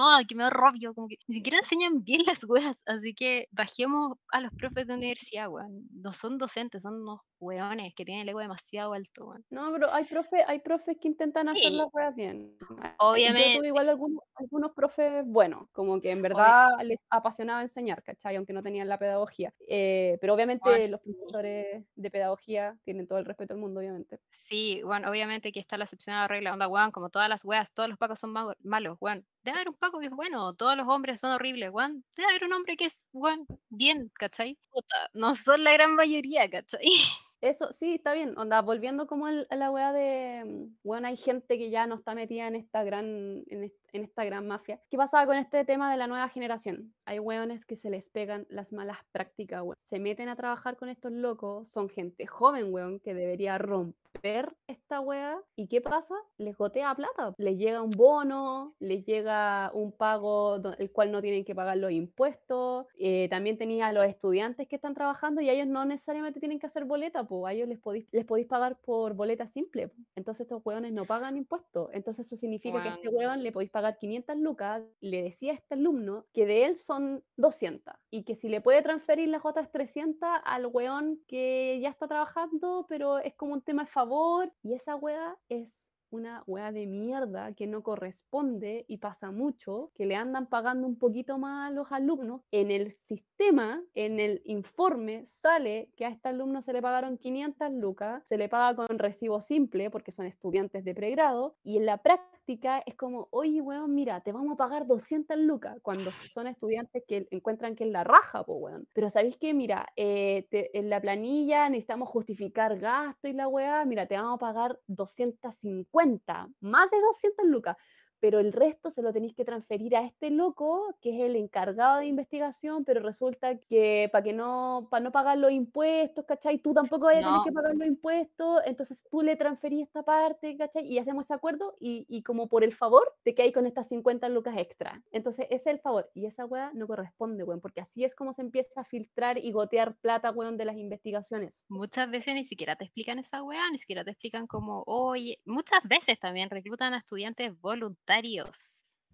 [0.00, 0.92] ¡Ay, que me da rabia!
[0.92, 4.94] Como que ni siquiera enseñan bien las weas, así que bajemos a los profes de
[4.94, 5.88] universidad, weón.
[5.92, 9.44] No son docentes, son unos weones que tienen el ego demasiado alto, weón.
[9.50, 12.56] No, pero hay profe hay profes que intentan hacer Sí, las cosas bien.
[12.80, 17.62] Ah, yo obviamente, tuve igual algunos algunos profes buenos, como que en verdad les apasionaba
[17.62, 18.36] enseñar, ¿cachai?
[18.36, 19.52] Aunque no tenían la pedagogía.
[19.68, 21.12] Eh, pero obviamente los sí.
[21.12, 24.18] profesores de pedagogía tienen todo el respeto del mundo, obviamente.
[24.30, 27.44] Sí, bueno, obviamente que está la excepción a la regla, onda, weón, como todas las
[27.44, 28.32] weas, todos los pacos son
[28.62, 29.26] malos, weón.
[29.44, 32.04] Debe haber un paco que es bueno, todos los hombres son horribles, weón.
[32.16, 34.58] Debe haber un hombre que es, weón, bien, ¿cachai?
[34.70, 36.82] Puta, no son la gran mayoría, ¿cachai?
[37.40, 38.36] Eso, sí, está bien.
[38.36, 42.14] Onda, volviendo como al- a la weá de, bueno, hay gente que ya no está
[42.14, 44.80] metida en esta gran, en, en esta gran mafia.
[44.90, 46.94] ¿Qué pasaba con este tema de la nueva generación?
[47.04, 49.76] Hay weones que se les pegan las malas prácticas, weón.
[49.78, 55.00] Se meten a trabajar con estos locos, son gente joven, weón, que debería romper esta
[55.00, 55.40] weá.
[55.56, 56.14] ¿Y qué pasa?
[56.36, 57.34] Les gotea plata.
[57.38, 61.90] Les llega un bono, les llega un pago el cual no tienen que pagar los
[61.92, 62.86] impuestos.
[62.98, 66.58] eh, también tenía a los estudiantes que están trabajando y a ellos no necesariamente tienen
[66.58, 69.88] que hacer boleta, pues a ellos les podéis, les podéis pagar por boleta simple.
[69.88, 69.94] po.
[70.16, 71.90] Entonces estos hueones no pagan impuestos.
[71.92, 74.82] Entonces eso significa que a este hueón le podéis pagar 500 lucas.
[75.00, 78.82] Le decía a este alumno que de él son 200 y que si le puede
[78.82, 83.84] transferir las otras 300 al hueón que ya está trabajando, pero es como un tema
[83.84, 89.30] de favor y esa hueá es una hueá de mierda que no corresponde y pasa
[89.30, 92.42] mucho, que le andan pagando un poquito más a los alumnos.
[92.50, 97.72] En el sistema, en el informe, sale que a este alumno se le pagaron 500
[97.72, 101.98] lucas, se le paga con recibo simple porque son estudiantes de pregrado y en la
[101.98, 102.37] práctica
[102.86, 107.26] es como, oye, weón, mira, te vamos a pagar 200 lucas cuando son estudiantes que
[107.30, 108.88] encuentran que es la raja, pues, weón.
[108.94, 109.52] Pero ¿sabéis qué?
[109.54, 114.38] Mira, eh, en la planilla necesitamos justificar gasto y la weá, mira, te vamos a
[114.38, 117.76] pagar 250, más de 200 lucas,
[118.20, 121.98] pero el resto se lo tenéis que transferir a este loco, que es el encargado
[121.98, 126.58] de investigación, pero resulta que para que no, para no pagar los impuestos, ¿cachai?
[126.58, 130.02] Tú tampoco vas a tener no, que pagar los impuestos, entonces tú le transferís esta
[130.02, 130.86] parte, ¿cachai?
[130.86, 134.28] Y hacemos ese acuerdo y, y como por el favor te quedáis con estas 50
[134.28, 135.02] lucas extra.
[135.12, 138.32] Entonces ese es el favor y esa weá no corresponde, weón, porque así es como
[138.32, 141.62] se empieza a filtrar y gotear plata, weón, de las investigaciones.
[141.68, 145.82] muchas veces ni siquiera te explican esa weá, ni siquiera te explican como, oye, muchas
[145.84, 148.07] veces también reclutan a estudiantes voluntarios.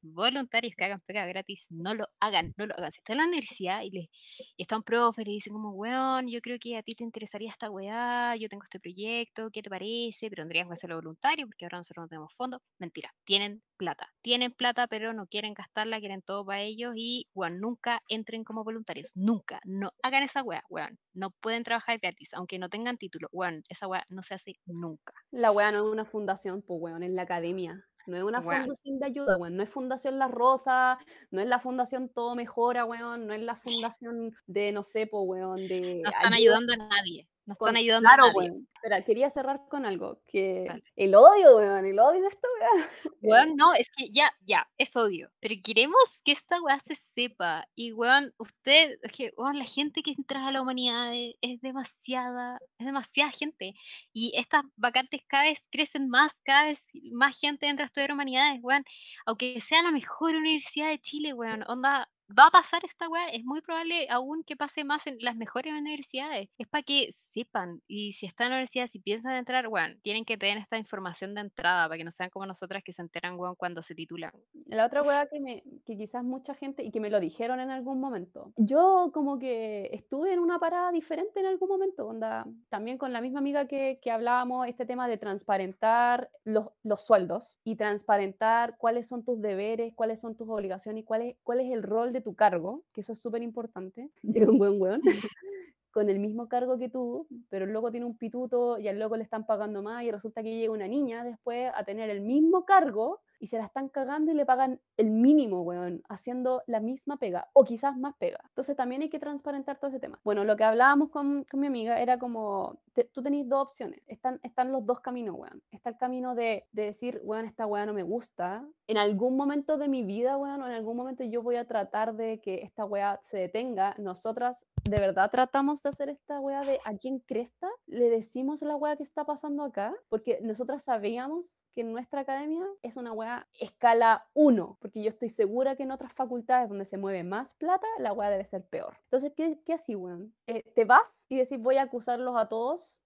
[0.06, 2.92] Voluntarios que hagan pega gratis, no lo hagan, no lo hagan.
[2.92, 4.10] Si están en la universidad y, le,
[4.54, 7.50] y está un profe le dicen como, weón, yo creo que a ti te interesaría
[7.50, 10.28] esta weá, yo tengo este proyecto, ¿qué te parece?
[10.28, 12.60] Pero tendrías que hacerlo voluntario porque ahora nosotros no tenemos fondos.
[12.78, 14.12] Mentira, tienen plata.
[14.20, 18.62] Tienen plata, pero no quieren gastarla, quieren todo para ellos y, weón, nunca entren como
[18.62, 19.10] voluntarios.
[19.14, 19.60] Nunca.
[19.64, 20.98] No hagan esa weá, weón.
[21.14, 23.28] No pueden trabajar gratis, aunque no tengan título.
[23.32, 25.14] Weón, esa weá no se hace nunca.
[25.30, 27.86] La weá no es una fundación, pues weón, es la academia.
[28.06, 29.56] No es una fundación de ayuda, weón.
[29.56, 30.98] No es Fundación La Rosa,
[31.30, 33.26] no es la fundación Todo Mejora, weón.
[33.26, 36.76] No es la fundación de, no sé, pues weón, de no están ayuda ayudando a
[36.88, 37.28] nadie.
[37.46, 37.68] No con...
[37.68, 38.68] están ayudando Claro, weón.
[38.74, 40.66] Espera, quería cerrar con algo, que
[40.96, 42.90] el odio, weón, el odio de esta weá.
[43.22, 45.30] Weón, no, es que ya, ya, es odio.
[45.40, 47.66] Pero queremos que esta weá se sepa.
[47.74, 51.60] Y weón, usted, es que, weón, la gente que entra a la humanidad es, es
[51.62, 53.74] demasiada, es demasiada gente.
[54.12, 58.60] Y estas vacantes cada vez crecen más, cada vez más gente entra a estudiar humanidades,
[58.62, 58.84] weón.
[59.24, 61.64] Aunque sea la mejor universidad de Chile, weón.
[61.68, 63.28] Onda, va a pasar esta weá.
[63.28, 66.48] Es muy probable aún que pase más en las mejores universidades.
[66.58, 67.82] Es para que sepan.
[67.86, 71.34] Y si están en la universidad, si piensan entrar, weón, tienen que tener esta información
[71.34, 74.32] de entrada para que no sean como nosotras que se enteran, weón, cuando se titulan.
[74.66, 77.70] La otra weá que, me, que quizás mucha gente, y que me lo dijeron en
[77.70, 82.98] algún momento, yo como que estuve en una parada diferente en algún momento, onda, también
[82.98, 87.76] con la misma amiga que, que hablábamos, este tema de transparentar los, los sueldos y
[87.76, 91.82] transparentar cuáles son tus deberes, cuáles son tus obligaciones y cuál es, cuál es el
[91.82, 94.10] rol de tu cargo, que eso es súper importante.
[94.22, 95.02] Llega un buen weón
[95.90, 99.16] con el mismo cargo que tú, pero el loco tiene un pituto y al loco
[99.16, 102.64] le están pagando más y resulta que llega una niña después a tener el mismo
[102.64, 107.18] cargo y se la están cagando y le pagan el mínimo, weón, haciendo la misma
[107.18, 108.38] pega o quizás más pega.
[108.42, 110.18] Entonces también hay que transparentar todo ese tema.
[110.24, 112.80] Bueno, lo que hablábamos con, con mi amiga era como,
[113.12, 115.62] tú tenés dos opciones, están, están los dos caminos, weón.
[115.70, 118.66] Está el camino de, de decir, weón, esta weá no me gusta.
[118.86, 122.14] En algún momento de mi vida, weón, o en algún momento yo voy a tratar
[122.14, 123.94] de que esta weá se detenga.
[123.98, 128.76] Nosotras de verdad tratamos de hacer esta wea de aquí en Cresta, le decimos la
[128.76, 134.26] wea que está pasando acá, porque nosotras sabíamos que nuestra academia es una wea escala
[134.34, 138.12] 1, porque yo estoy segura que en otras facultades donde se mueve más plata, la
[138.12, 138.98] wea debe ser peor.
[139.04, 140.34] Entonces, ¿qué, qué así, weón?
[140.46, 142.98] Eh, ¿Te vas y decís voy a acusarlos a todos?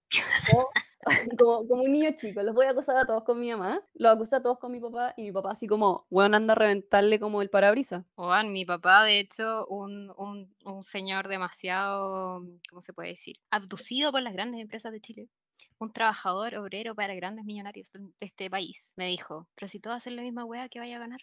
[1.39, 4.13] como, como un niño chico, los voy a acusar a todos con mi mamá, los
[4.13, 7.19] acusa a todos con mi papá y mi papá así como, weón, anda a reventarle
[7.19, 8.05] como el parabrisas.
[8.15, 13.37] Juan, mi papá, de hecho, un, un, un señor demasiado, ¿cómo se puede decir?
[13.49, 15.29] Abducido por las grandes empresas de Chile.
[15.79, 20.15] Un trabajador obrero para grandes millonarios de este país me dijo, pero si todos hacen
[20.15, 21.21] la misma wea, que vaya a ganar?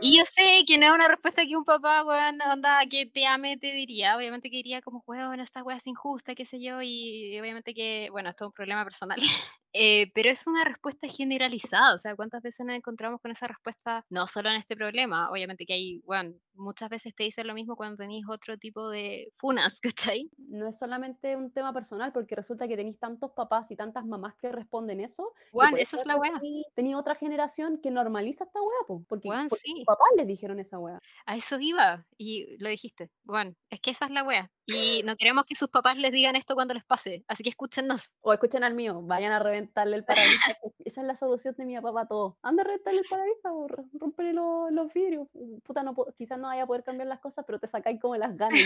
[0.00, 3.26] Y yo sé que no es una respuesta que un papá, weón, onda, que te
[3.26, 4.16] ame, te diría.
[4.16, 8.08] Obviamente que diría como, weón, esta wea es injusta, qué sé yo, y obviamente que,
[8.10, 9.18] bueno, esto es un problema personal.
[9.76, 14.06] Eh, pero es una respuesta generalizada, o sea, ¿cuántas veces nos encontramos con esa respuesta?
[14.08, 17.74] No solo en este problema, obviamente que hay, bueno, muchas veces te dicen lo mismo
[17.74, 19.80] cuando tenéis otro tipo de funas,
[20.14, 20.30] ¿cachai?
[20.38, 24.34] No es solamente un tema personal, porque resulta que tenéis tantos papás y tantas mamás
[24.36, 25.32] que responden eso.
[25.52, 26.32] Juan, esa es la wea.
[26.40, 29.84] tení- tení otra generación que normaliza esta wea, po, porque, Juan, porque sus sí.
[29.84, 30.98] papás les dijeron esa wea.
[31.26, 33.10] A eso iba, y lo dijiste.
[33.24, 34.50] Bueno, es que esa es la wea.
[34.66, 38.16] Y no queremos que sus papás les digan esto cuando les pase, así que escúchennos.
[38.22, 40.56] O escuchen al mío, vayan a reventarle el parabrisas.
[40.84, 42.38] esa es la solución de mi papá para todo.
[42.42, 45.28] Anda a reventarle el parabrisas, o r- rómpele lo- los vidrios.
[45.64, 48.34] Puta, no, quizás no vaya a poder cambiar las cosas, pero te sacáis como las
[48.36, 48.58] ganas.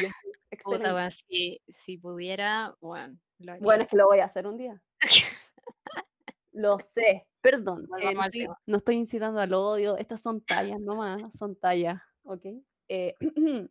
[0.63, 3.17] Puta, weón, si, si pudiera, bueno.
[3.61, 4.83] Bueno, es que lo voy a hacer un día.
[6.53, 7.27] Lo sé.
[7.41, 9.97] Perdón, eh, estoy, no estoy incitando al odio.
[9.97, 12.47] Estas son tallas nomás, son tallas, ¿ok?
[12.89, 13.15] Eh,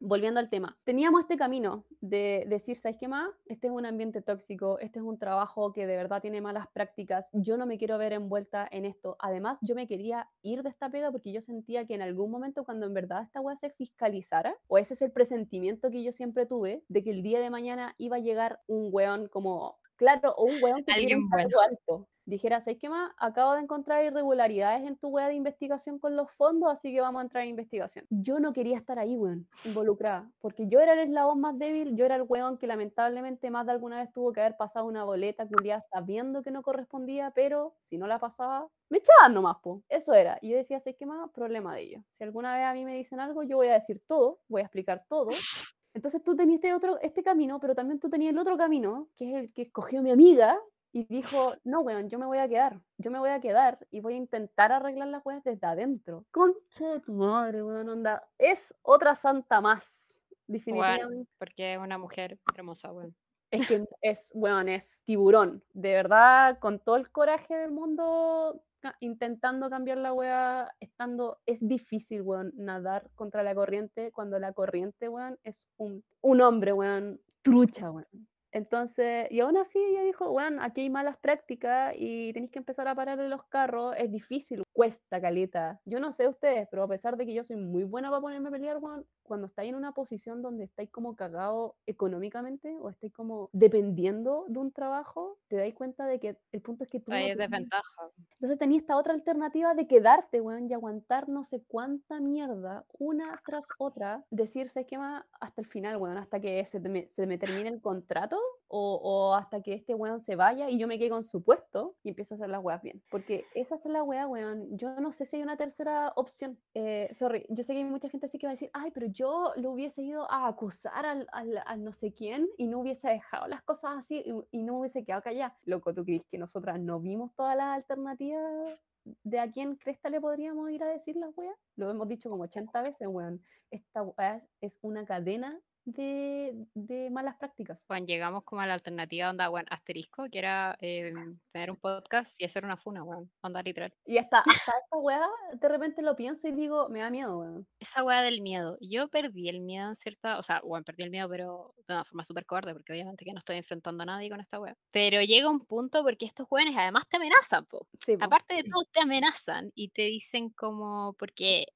[0.00, 0.76] volviendo al tema.
[0.84, 3.28] Teníamos este camino de decir, ¿sabes qué más?
[3.46, 7.30] Este es un ambiente tóxico, este es un trabajo que de verdad tiene malas prácticas,
[7.32, 9.16] yo no me quiero ver envuelta en esto.
[9.18, 12.64] Además, yo me quería ir de esta pega porque yo sentía que en algún momento
[12.64, 16.46] cuando en verdad esta weá se fiscalizara, o ese es el presentimiento que yo siempre
[16.46, 20.44] tuve, de que el día de mañana iba a llegar un weón como, claro, o
[20.44, 21.48] un weón que Alguien un bueno.
[21.48, 22.08] cargo alto.
[22.26, 23.12] Dijera, ¿sabes qué más?
[23.18, 27.20] Acabo de encontrar irregularidades en tu wea de investigación con los fondos, así que vamos
[27.20, 28.06] a entrar en investigación.
[28.08, 32.06] Yo no quería estar ahí, weón, involucrada, porque yo era el eslabón más débil, yo
[32.06, 35.46] era el weón que lamentablemente más de alguna vez tuvo que haber pasado una boleta
[35.46, 39.82] culiada sabiendo que no correspondía, pero si no la pasaba, me echaban nomás, po.
[39.90, 40.38] Eso era.
[40.40, 41.30] Y yo decía, ¿sabes qué más?
[41.32, 42.02] Problema de ellos.
[42.12, 44.64] Si alguna vez a mí me dicen algo, yo voy a decir todo, voy a
[44.64, 45.28] explicar todo,
[45.92, 49.30] entonces tú tenías este otro, este camino, pero también tú tenías el otro camino, que
[49.30, 50.58] es el que escogió mi amiga,
[50.94, 53.98] y dijo, no, weón, yo me voy a quedar, yo me voy a quedar y
[53.98, 56.24] voy a intentar arreglar las weas desde adentro.
[56.30, 58.22] Concha de tu madre, weón, onda.
[58.38, 61.28] Es otra santa más, definitivamente.
[61.36, 63.12] porque es una mujer hermosa, weón.
[63.50, 65.64] Es que es, weón, es tiburón.
[65.72, 68.62] De verdad, con todo el coraje del mundo,
[69.00, 75.08] intentando cambiar la wea, estando, es difícil, weón, nadar contra la corriente cuando la corriente,
[75.08, 78.28] weón, es un, un hombre, weón, trucha, weón.
[78.54, 82.86] Entonces, y aún así ella dijo, weón, aquí hay malas prácticas y tenéis que empezar
[82.86, 85.80] a pararle los carros, es difícil, cuesta caleta.
[85.86, 88.48] Yo no sé ustedes, pero a pesar de que yo soy muy buena para ponerme
[88.48, 88.78] a pelear,
[89.22, 94.58] cuando estáis en una posición donde estáis como cagado económicamente o estáis como dependiendo de
[94.58, 97.36] un trabajo, te dais cuenta de que el punto es que tú no Ahí es
[97.38, 98.10] tenías- desventaja.
[98.32, 103.40] entonces tenía esta otra alternativa de quedarte, weón, y aguantar no sé cuánta mierda, una
[103.46, 107.38] tras otra, decirse que más hasta el final, weón, hasta que se, me, se me
[107.38, 108.38] termine el contrato
[108.76, 112.08] o, hasta que este weón se vaya y yo me quede con su puesto y
[112.08, 113.02] empiezo a hacer las weas bien.
[113.10, 114.76] Porque esa es la wea, weón.
[114.76, 116.58] Yo no sé si hay una tercera opción.
[116.74, 119.06] Eh, sorry, yo sé que hay mucha gente así que va a decir, ay, pero
[119.06, 123.46] yo lo hubiese ido a acusar al, al, no sé quién y no hubiese dejado
[123.46, 125.56] las cosas así y, y no hubiese quedado callada.
[125.64, 128.76] Loco, ¿tú crees que nosotras no vimos todas las alternativas
[129.22, 131.56] de a quién cresta le podríamos ir a decir las weas?
[131.76, 133.40] Lo hemos dicho como 80 veces, weón.
[133.70, 137.78] Esta wea es una cadena de, de malas prácticas.
[137.86, 141.12] Juan, llegamos como a la alternativa onda, weón, asterisco, que era eh,
[141.52, 143.92] tener un podcast y hacer una funa, weón, onda literal.
[144.06, 147.66] Y hasta, hasta esta weá, de repente lo pienso y digo, me da miedo, weón.
[147.78, 148.78] Esa weá del miedo.
[148.80, 152.04] Yo perdí el miedo en cierta, o sea, bueno, perdí el miedo, pero de una
[152.04, 154.76] forma súper cobarde, porque obviamente que no estoy enfrentando a nadie con esta weá.
[154.90, 157.86] Pero llega un punto porque estos jóvenes además te amenazan, po.
[158.00, 158.24] Sí, po.
[158.24, 161.66] Aparte de todo, te amenazan y te dicen como, porque,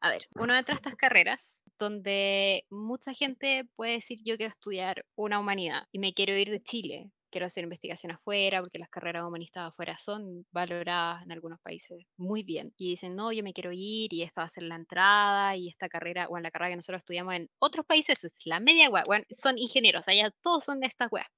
[0.00, 5.04] a ver, uno entra a estas carreras donde mucha gente puede decir yo quiero estudiar
[5.16, 9.24] una humanidad y me quiero ir de Chile, quiero hacer investigación afuera, porque las carreras
[9.26, 12.72] humanistas afuera son valoradas en algunos países muy bien.
[12.76, 15.68] Y dicen, no, yo me quiero ir y esta va a ser la entrada y
[15.68, 18.90] esta carrera, o en la carrera que nosotros estudiamos en otros países es la media
[18.90, 21.28] weón, son ingenieros, allá todos son de estas weas.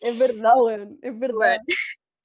[0.00, 1.58] Es verdad, weón, es verdad.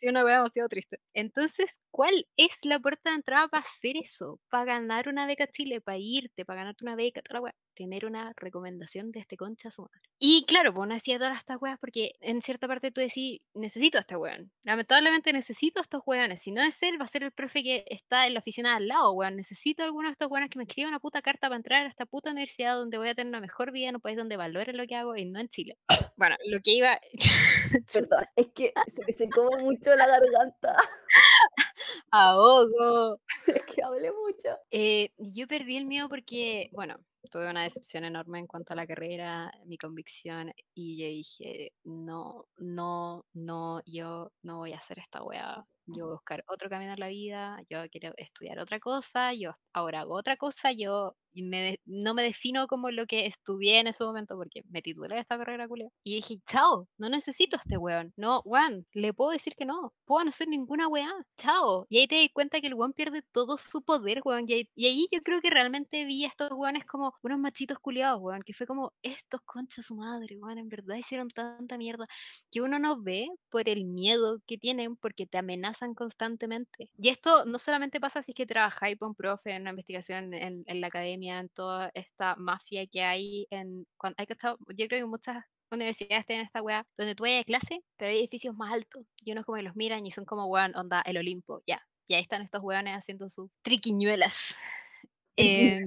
[0.03, 0.99] Una wea demasiado triste.
[1.13, 4.39] Entonces, ¿cuál es la puerta de entrada para hacer eso?
[4.49, 7.55] Para ganar una beca Chile, para irte, para ganarte una beca, toda la wea.
[7.82, 10.01] Tener una recomendación de este concha a su madre.
[10.19, 13.97] Y claro, pues no hacía todas estas weas porque en cierta parte tú decís, necesito
[13.97, 14.51] a este weón.
[14.63, 16.41] Lamentablemente necesito a estos weones.
[16.43, 18.88] Si no es él, va a ser el profe que está en la oficina al
[18.88, 19.36] lado, weón.
[19.36, 21.89] Necesito a alguno de estos weones que me escriba una puta carta para entrar a
[21.89, 24.73] esta puta universidad donde voy a tener una mejor vida en un país donde valore
[24.73, 25.77] lo que hago y no en Chile.
[26.17, 26.99] Bueno, lo que iba...
[27.93, 30.75] Perdón, es que se me secó mucho la garganta.
[32.11, 33.19] Ahogo.
[33.47, 34.57] Es que hablé mucho.
[34.69, 36.97] Eh, yo perdí el miedo porque, bueno,
[37.32, 42.45] tuve una decepción enorme en cuanto a la carrera, mi convicción, y yo dije, no,
[42.57, 45.65] no, no, yo no voy a hacer esta weá.
[45.88, 49.51] Yo voy a buscar otro camino en la vida, yo quiero estudiar otra cosa, yo
[49.73, 54.03] ahora hago otra cosa, yo me no me defino como lo que estudié en ese
[54.03, 55.88] momento porque me titulé esta carrera culia.
[56.03, 58.13] Y dije, chao, no necesito a este weón.
[58.17, 59.93] No, weón, le puedo decir que no.
[60.05, 61.09] Puedo no hacer ninguna weá.
[61.38, 61.86] Chao.
[61.89, 64.45] Y ahí te das cuenta que el weón pierde todo su poder, weón.
[64.47, 64.53] Y
[64.88, 68.41] ahí, yo creo que realmente vi a estos weones como unos machitos culiados, weón.
[68.45, 70.57] Que fue como, estos conchas su madre, weón.
[70.57, 72.03] En verdad hicieron tanta mierda
[72.51, 76.89] que uno no ve por el miedo que tienen porque te amenazan constantemente.
[76.97, 80.34] Y esto no solamente pasa si es que trabajáis con un profe en una investigación
[80.34, 84.55] en, en la academia en toda esta mafia que hay en cuando hay que estar,
[84.76, 88.19] yo creo que muchas universidades tienen esta weá donde tú vayas a clase, pero hay
[88.19, 91.17] edificios más altos y unos como que los miran y son como weón, onda el
[91.17, 94.55] Olimpo, ya, y ahí están estos weones haciendo sus triquiñuelas.
[95.38, 95.80] Eh,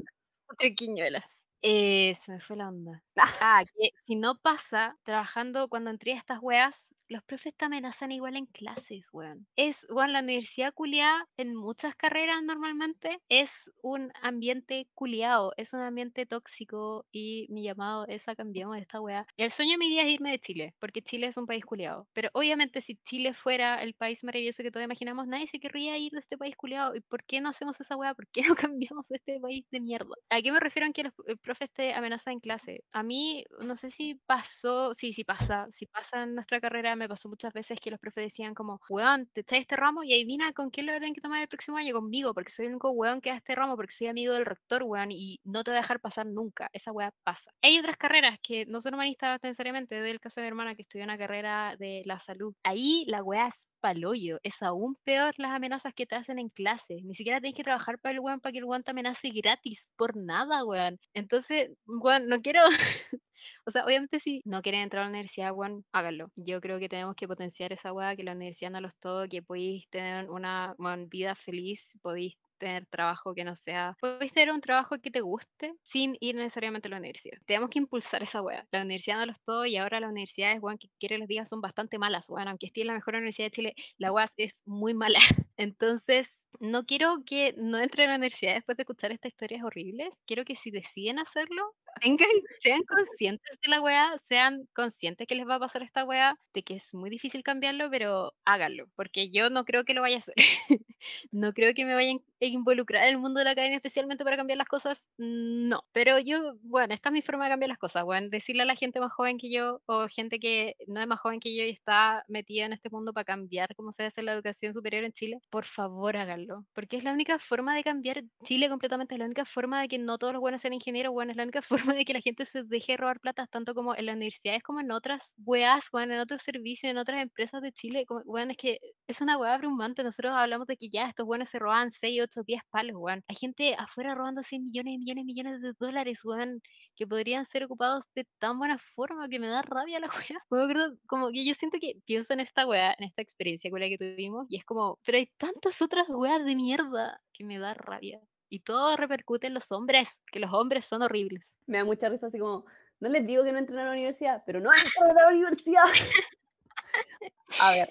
[0.59, 1.43] triquiñuelas.
[1.61, 3.03] Eh, se me fue la onda.
[3.41, 8.13] Ah, que si no pasa trabajando cuando entré a estas weas, los profes te amenazan
[8.13, 9.47] igual en clases, weón.
[9.57, 15.81] Es, weón, la universidad culiada en muchas carreras normalmente es un ambiente culiado, es un
[15.81, 19.27] ambiente tóxico y mi llamado es a cambiamos esta weá.
[19.37, 22.09] El sueño de mi vida es irme de Chile, porque Chile es un país culiado.
[22.13, 26.13] Pero obviamente si Chile fuera el país maravilloso que todos imaginamos, nadie se querría ir
[26.13, 26.97] de este país culiado.
[26.97, 28.15] ¿Y por qué no hacemos esa weá?
[28.15, 30.15] ¿Por qué no cambiamos este país de mierda?
[30.31, 32.85] ¿A qué me refiero en que los eh, profes te amenazan en clase?
[32.93, 37.09] A mí, no sé si pasó, sí, sí pasa, si pasa en nuestra carrera me
[37.09, 40.25] pasó muchas veces que los profes decían como, weón, te echáis este ramo y ahí
[40.25, 42.91] vine con quién lo tienen que tomar el próximo año conmigo, porque soy el único
[42.91, 45.79] weón que da este ramo, porque soy amigo del rector, weón, y no te voy
[45.79, 46.69] a dejar pasar nunca.
[46.73, 47.51] Esa weá pasa.
[47.63, 51.05] Hay otras carreras que no son humanistas necesariamente, del caso de mi hermana que estudió
[51.05, 52.55] una carrera de la salud.
[52.63, 57.01] Ahí la weá es paloyo, es aún peor las amenazas que te hacen en clase.
[57.05, 59.93] Ni siquiera tienes que trabajar para el weón para que el weón te amenace gratis,
[59.97, 60.99] por nada, weón.
[61.15, 62.61] Entonces, weón, no quiero
[63.67, 66.31] O sea, obviamente si no quieren entrar a la universidad, bueno, háganlo.
[66.37, 69.43] Yo creo que tenemos que potenciar esa weá, que la universidad no los todo, que
[69.43, 70.75] podéis tener una,
[71.09, 75.75] vida feliz, podéis tener trabajo que no sea, podéis tener un trabajo que te guste
[75.83, 77.39] sin ir necesariamente a la universidad.
[77.47, 78.67] Tenemos que impulsar esa weá.
[78.71, 81.61] La universidad no los todo y ahora las universidades, weón, que quiere los días son
[81.61, 84.95] bastante malas, bueno, aunque esté en la mejor universidad de Chile, la weá es muy
[84.95, 85.19] mala.
[85.57, 90.21] Entonces, no quiero que no entren a la universidad después de escuchar estas historias horribles.
[90.27, 92.29] Quiero que si deciden hacerlo, Vengan,
[92.61, 96.63] sean conscientes de la weá, sean conscientes que les va a pasar esta weá, de
[96.63, 100.19] que es muy difícil cambiarlo, pero háganlo, porque yo no creo que lo vaya a
[100.19, 100.35] hacer.
[101.33, 104.37] no creo que me vayan a involucrar en el mundo de la academia especialmente para
[104.37, 105.83] cambiar las cosas, no.
[105.93, 108.75] Pero yo, bueno, esta es mi forma de cambiar las cosas, bueno, decirle a la
[108.77, 111.71] gente más joven que yo, o gente que no es más joven que yo y
[111.71, 115.39] está metida en este mundo para cambiar cómo se hace la educación superior en Chile,
[115.51, 119.45] por favor háganlo, porque es la única forma de cambiar Chile completamente, es la única
[119.45, 122.05] forma de que no todos los buenos sean ingenieros, bueno, es la única forma de
[122.05, 125.35] que la gente se deje robar plata, tanto como en las universidades como en otras
[125.45, 128.05] weas, bueno, en otros servicios, en otras empresas de Chile.
[128.25, 130.03] bueno, es que es una wea abrumante.
[130.03, 133.23] Nosotros hablamos de que ya estos buenos se roban 6, 8, 10 palos, weón.
[133.29, 136.61] Hay gente afuera robando 100 millones, millones, millones de dólares, weón,
[136.97, 140.09] que podrían ser ocupados de tan buena forma que me da rabia la
[140.51, 140.93] wea.
[141.07, 144.57] como que yo siento que pienso en esta wea, en esta experiencia que tuvimos, y
[144.57, 148.21] es como, pero hay tantas otras weas de mierda que me da rabia
[148.55, 151.61] y todo repercute en los hombres, que los hombres son horribles.
[151.67, 152.65] Me da mucha risa así como,
[153.01, 155.83] no les digo que no entren a la universidad, pero no entren a la universidad.
[157.61, 157.89] a ver,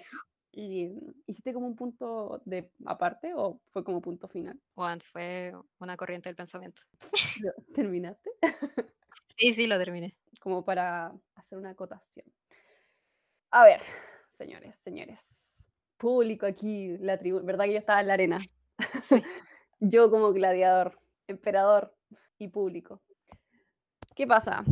[1.27, 4.57] ¿hiciste como un punto de aparte o fue como punto final?
[4.73, 6.81] Juan, fue una corriente del pensamiento.
[7.73, 8.29] ¿Terminaste?
[9.37, 10.15] sí, sí, lo terminé.
[10.39, 12.25] Como para hacer una acotación.
[13.51, 13.81] A ver,
[14.29, 15.67] señores, señores.
[15.97, 18.39] Público aquí, la tribu, ¿verdad que yo estaba en la arena?
[18.39, 18.49] Sí.
[19.83, 21.93] yo como gladiador, emperador
[22.37, 23.01] y público.
[24.15, 24.63] ¿Qué pasa?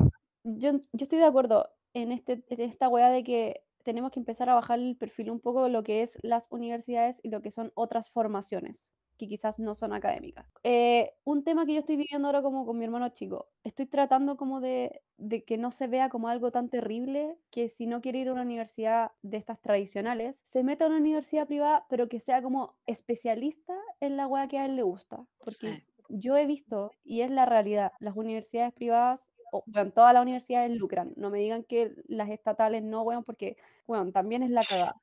[0.43, 4.49] Yo, yo estoy de acuerdo en, este, en esta weá de que tenemos que empezar
[4.49, 7.51] a bajar el perfil un poco de lo que es las universidades y lo que
[7.51, 10.47] son otras formaciones que quizás no son académicas.
[10.63, 14.36] Eh, un tema que yo estoy viviendo ahora como con mi hermano chico, estoy tratando
[14.36, 18.17] como de, de, que no se vea como algo tan terrible que si no quiere
[18.17, 22.19] ir a una universidad de estas tradicionales, se meta a una universidad privada, pero que
[22.19, 25.24] sea como especialista en la weá que a él le gusta.
[25.38, 30.24] Porque yo he visto, y es la realidad, las universidades privadas, o bueno, todas las
[30.24, 31.13] universidades lucran.
[31.15, 33.55] No me digan que las estatales no, weón, porque,
[33.86, 34.95] weón, también es la cagada.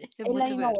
[0.00, 0.72] Es Es la misma.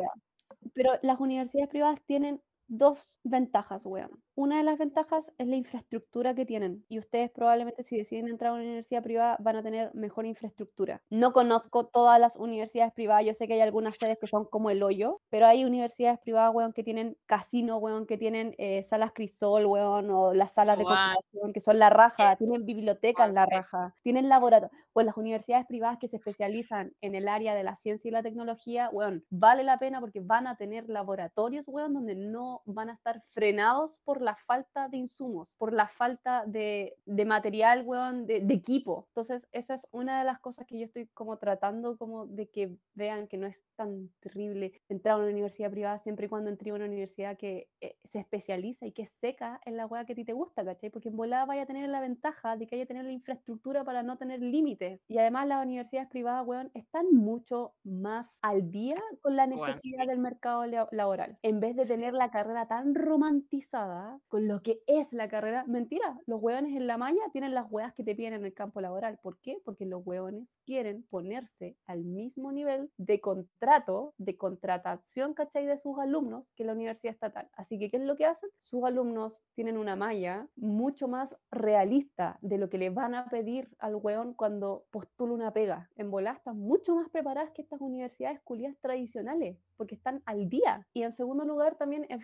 [0.75, 4.23] Pero las universidades privadas tienen dos ventajas, weón.
[4.35, 6.87] Una de las ventajas es la infraestructura que tienen.
[6.89, 11.03] Y ustedes probablemente si deciden entrar a una universidad privada van a tener mejor infraestructura.
[11.11, 13.27] No conozco todas las universidades privadas.
[13.27, 16.55] Yo sé que hay algunas sedes que son como el hoyo, pero hay universidades privadas,
[16.55, 20.85] weón, que tienen casino, weón, que tienen eh, salas crisol, weón, o las salas de
[20.85, 24.79] computación, que son la raja, eh, tienen bibliotecas weón, la raja, tienen laboratorios.
[24.93, 28.23] Pues las universidades privadas que se especializan en el área de la ciencia y la
[28.23, 32.93] tecnología, weón, vale la pena porque van a tener laboratorios, weón, donde no van a
[32.93, 38.41] estar frenados por la falta de insumos, por la falta de, de material, weón, de,
[38.41, 39.07] de equipo.
[39.09, 42.77] Entonces, esa es una de las cosas que yo estoy como tratando como de que
[42.95, 46.71] vean que no es tan terrible entrar a una universidad privada siempre y cuando entre
[46.71, 50.13] a una universidad que eh, se especializa y que es seca en la weá que
[50.13, 50.91] a ti te gusta, ¿cachai?
[50.91, 54.03] Porque en volada vaya a tener la ventaja de que haya tener la infraestructura para
[54.05, 55.01] no tener límites.
[55.09, 60.07] Y además las universidades privadas, weón, están mucho más al día con la necesidad sí.
[60.07, 61.39] del mercado la- laboral.
[61.43, 66.21] En vez de tener la carrera tan romantizada con lo que es la carrera, mentira,
[66.27, 69.19] los weones en la malla tienen las weas que te piden en el campo laboral.
[69.23, 69.59] ¿Por qué?
[69.65, 75.67] Porque los weones quieren ponerse al mismo nivel de contrato, de contratación, ¿cachai?
[75.67, 77.49] De sus alumnos que la universidad estatal.
[77.55, 78.51] Así que, ¿qué es lo que hacen?
[78.59, 83.69] Sus alumnos tienen una malla mucho más realista de lo que le van a pedir
[83.79, 85.89] al weón cuando postula una pega.
[85.97, 90.87] En volá están mucho más preparadas que estas universidades culiadas tradicionales, porque están al día.
[90.93, 92.23] Y en segundo lugar también es,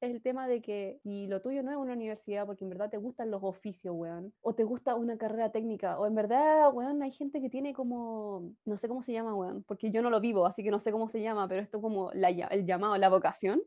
[0.00, 2.98] el tema de que si lo tuyo no es una universidad, porque en verdad te
[2.98, 7.10] gustan los oficios, weón, o te gusta una carrera técnica, o en verdad, weón, hay
[7.10, 10.46] gente que tiene como, no sé cómo se llama, weón, porque yo no lo vivo,
[10.46, 13.60] así que no sé cómo se llama, pero esto como la el llamado, la vocación.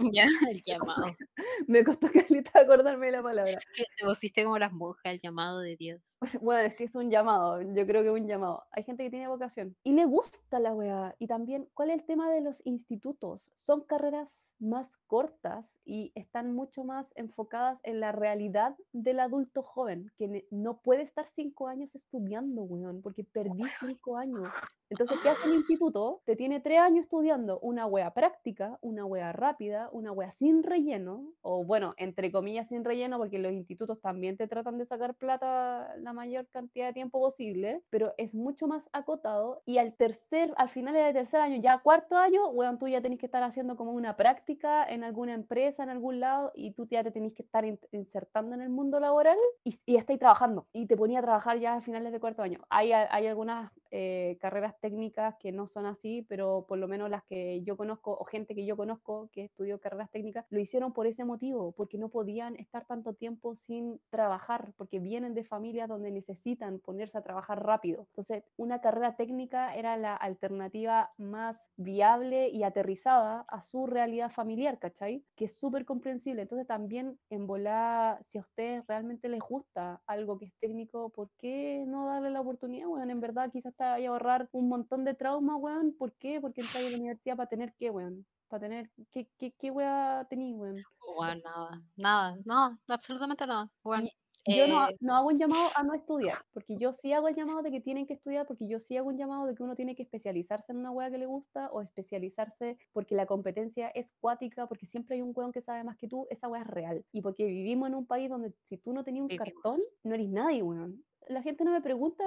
[0.14, 1.04] Ya, el llamado.
[1.68, 3.58] Me costó caleta acordarme de la palabra.
[3.76, 6.00] Te pusiste como las monjas, el llamado de Dios.
[6.42, 8.64] Bueno, es que es un llamado, yo creo que es un llamado.
[8.72, 11.14] Hay gente que tiene vocación y le gusta la weá.
[11.18, 13.50] Y también, ¿cuál es el tema de los institutos?
[13.54, 20.12] Son carreras más cortas y están mucho más enfocadas en la realidad del adulto joven,
[20.16, 24.48] que no puede estar cinco años estudiando, weón, porque perdí cinco años.
[24.92, 26.20] Entonces, ¿qué hace el instituto?
[26.26, 31.32] Te tiene tres años estudiando una wea práctica, una wea rápida, una wea sin relleno,
[31.42, 35.94] o bueno, entre comillas sin relleno, porque los institutos también te tratan de sacar plata
[35.98, 40.68] la mayor cantidad de tiempo posible, pero es mucho más acotado y al tercer, al
[40.68, 43.92] final del tercer año, ya cuarto año, weón, tú ya tenés que estar haciendo como
[43.92, 47.64] una práctica en alguna empresa, en algún lado, y tú ya te tenés que estar
[47.64, 50.66] in- insertando en el mundo laboral y, y estáis trabajando.
[50.72, 52.60] Y te ponía a trabajar ya a finales de cuarto año.
[52.70, 57.24] Hay, hay algunas eh, carreras técnicas que no son así, pero por lo menos las
[57.24, 61.06] que yo conozco o gente que yo conozco que estudió carreras técnicas lo hicieron por
[61.06, 66.10] ese motivo, porque no podían estar tanto tiempo sin trabajar, porque vienen de familias donde
[66.10, 68.06] necesitan ponerse a trabajar rápido.
[68.10, 74.78] Entonces, una carrera técnica era la alternativa más viable y aterrizada a su realidad familiar,
[74.78, 75.24] ¿cachai?
[75.36, 76.42] Que es súper comprensible.
[76.42, 81.30] Entonces, también en volar, si a ustedes realmente les gusta algo que es técnico, ¿por
[81.38, 83.10] qué no darle la oportunidad, weón?
[83.10, 85.94] En verdad, quizás te vaya a ahorrar un montón de trauma, weón.
[85.98, 86.40] ¿Por qué?
[86.40, 88.26] Porque entras a la universidad para tener qué, weón.
[88.48, 90.86] Para tener, ¿qué, qué, qué weá tenís, weón?
[91.16, 93.70] Weón, nada, nada, no, absolutamente nada.
[93.84, 94.08] Weón,
[94.46, 97.34] yo no, eh, no hago un llamado a no estudiar, porque yo sí hago el
[97.34, 99.76] llamado de que tienen que estudiar, porque yo sí hago un llamado de que uno
[99.76, 104.12] tiene que especializarse en una hueá que le gusta o especializarse porque la competencia es
[104.20, 107.04] cuática, porque siempre hay un hueón que sabe más que tú, esa hueá es real.
[107.12, 109.62] Y porque vivimos en un país donde si tú no tenías un vivimos.
[109.62, 111.04] cartón, no eres nadie, weón.
[111.30, 112.24] La gente no me pregunta,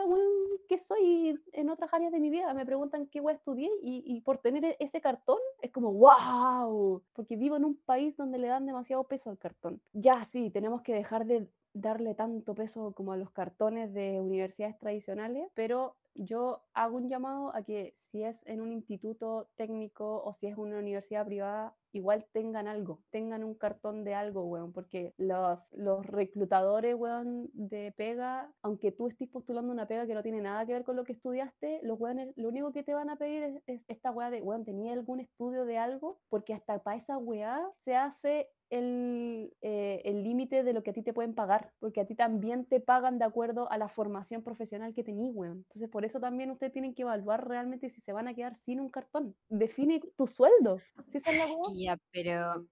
[0.68, 2.54] qué soy en otras áreas de mi vida.
[2.54, 7.04] Me preguntan qué hueá estudié y, y por tener e- ese cartón es como, wow,
[7.14, 9.82] porque vivo en un país donde le dan demasiado peso al cartón.
[9.92, 14.78] Ya, sí, tenemos que dejar de darle tanto peso como a los cartones de universidades
[14.78, 20.34] tradicionales, pero yo hago un llamado a que si es en un instituto técnico o
[20.36, 25.14] si es una universidad privada, igual tengan algo, tengan un cartón de algo, weón, porque
[25.18, 30.42] los, los reclutadores, weón, de pega, aunque tú estés postulando una pega que no tiene
[30.42, 33.16] nada que ver con lo que estudiaste, los weones, lo único que te van a
[33.16, 36.20] pedir es, es esta weá de, weón, ¿tenía algún estudio de algo?
[36.30, 41.04] Porque hasta para esa weá se hace el eh, límite de lo que a ti
[41.04, 44.94] te pueden pagar, porque a ti también te pagan de acuerdo a la formación profesional
[44.94, 45.58] que tenís, weón.
[45.58, 48.80] Entonces, por eso también ustedes tienen que evaluar realmente si se van a quedar sin
[48.80, 49.36] un cartón.
[49.50, 50.80] Define tu sueldo.
[51.14, 51.48] Weá.
[51.76, 52.66] Ya, pero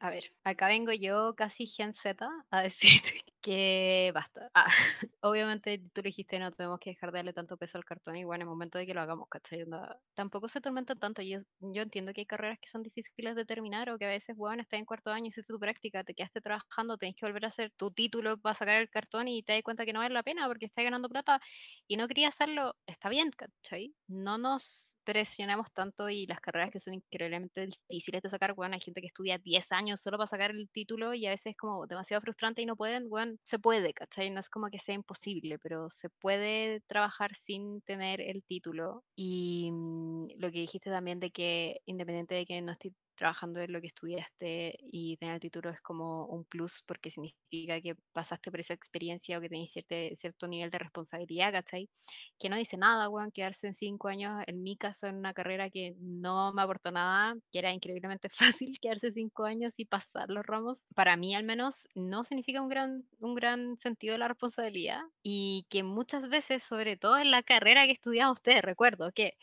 [0.00, 3.00] a ver, acá vengo yo casi Gen Z a decir
[3.46, 4.50] que basta.
[4.54, 4.66] Ah,
[5.20, 8.24] obviamente tú le dijiste, no tenemos que dejar de darle tanto peso al cartón y
[8.24, 9.62] bueno, es momento de que lo hagamos, ¿cachai?
[9.62, 11.22] Onda, tampoco se tormentan tanto.
[11.22, 14.36] Yo, yo entiendo que hay carreras que son difíciles de terminar o que a veces,
[14.36, 17.48] bueno, estás en cuarto año, hiciste tu práctica, te quedaste trabajando, tenés que volver a
[17.48, 20.24] hacer tu título para sacar el cartón y te das cuenta que no vale la
[20.24, 21.40] pena porque estás ganando plata
[21.86, 23.94] y no quería hacerlo, está bien, ¿cachai?
[24.08, 28.80] No nos presionamos tanto y las carreras que son increíblemente difíciles de sacar, bueno, hay
[28.80, 31.86] gente que estudia 10 años solo para sacar el título y a veces es como
[31.86, 34.30] demasiado frustrante y no pueden, bueno, se puede, ¿cachai?
[34.30, 39.04] No es como que sea imposible, pero se puede trabajar sin tener el título.
[39.16, 43.72] Y mm, lo que dijiste también de que independiente de que no esté trabajando en
[43.72, 48.50] lo que estudiaste y tener el título es como un plus porque significa que pasaste
[48.50, 51.88] por esa experiencia o que tenés cierto, cierto nivel de responsabilidad, ¿cachai?
[52.38, 55.70] Que no dice nada, weón, quedarse en cinco años, en mi caso, en una carrera
[55.70, 58.28] que no me aportó nada, que era increíblemente
[58.62, 62.68] fácil quedarse cinco años y pasar los ramos, para mí al menos no significa un
[62.68, 67.42] gran, un gran sentido de la responsabilidad y que muchas veces, sobre todo en la
[67.42, 69.36] carrera que estudiamos ustedes, recuerdo que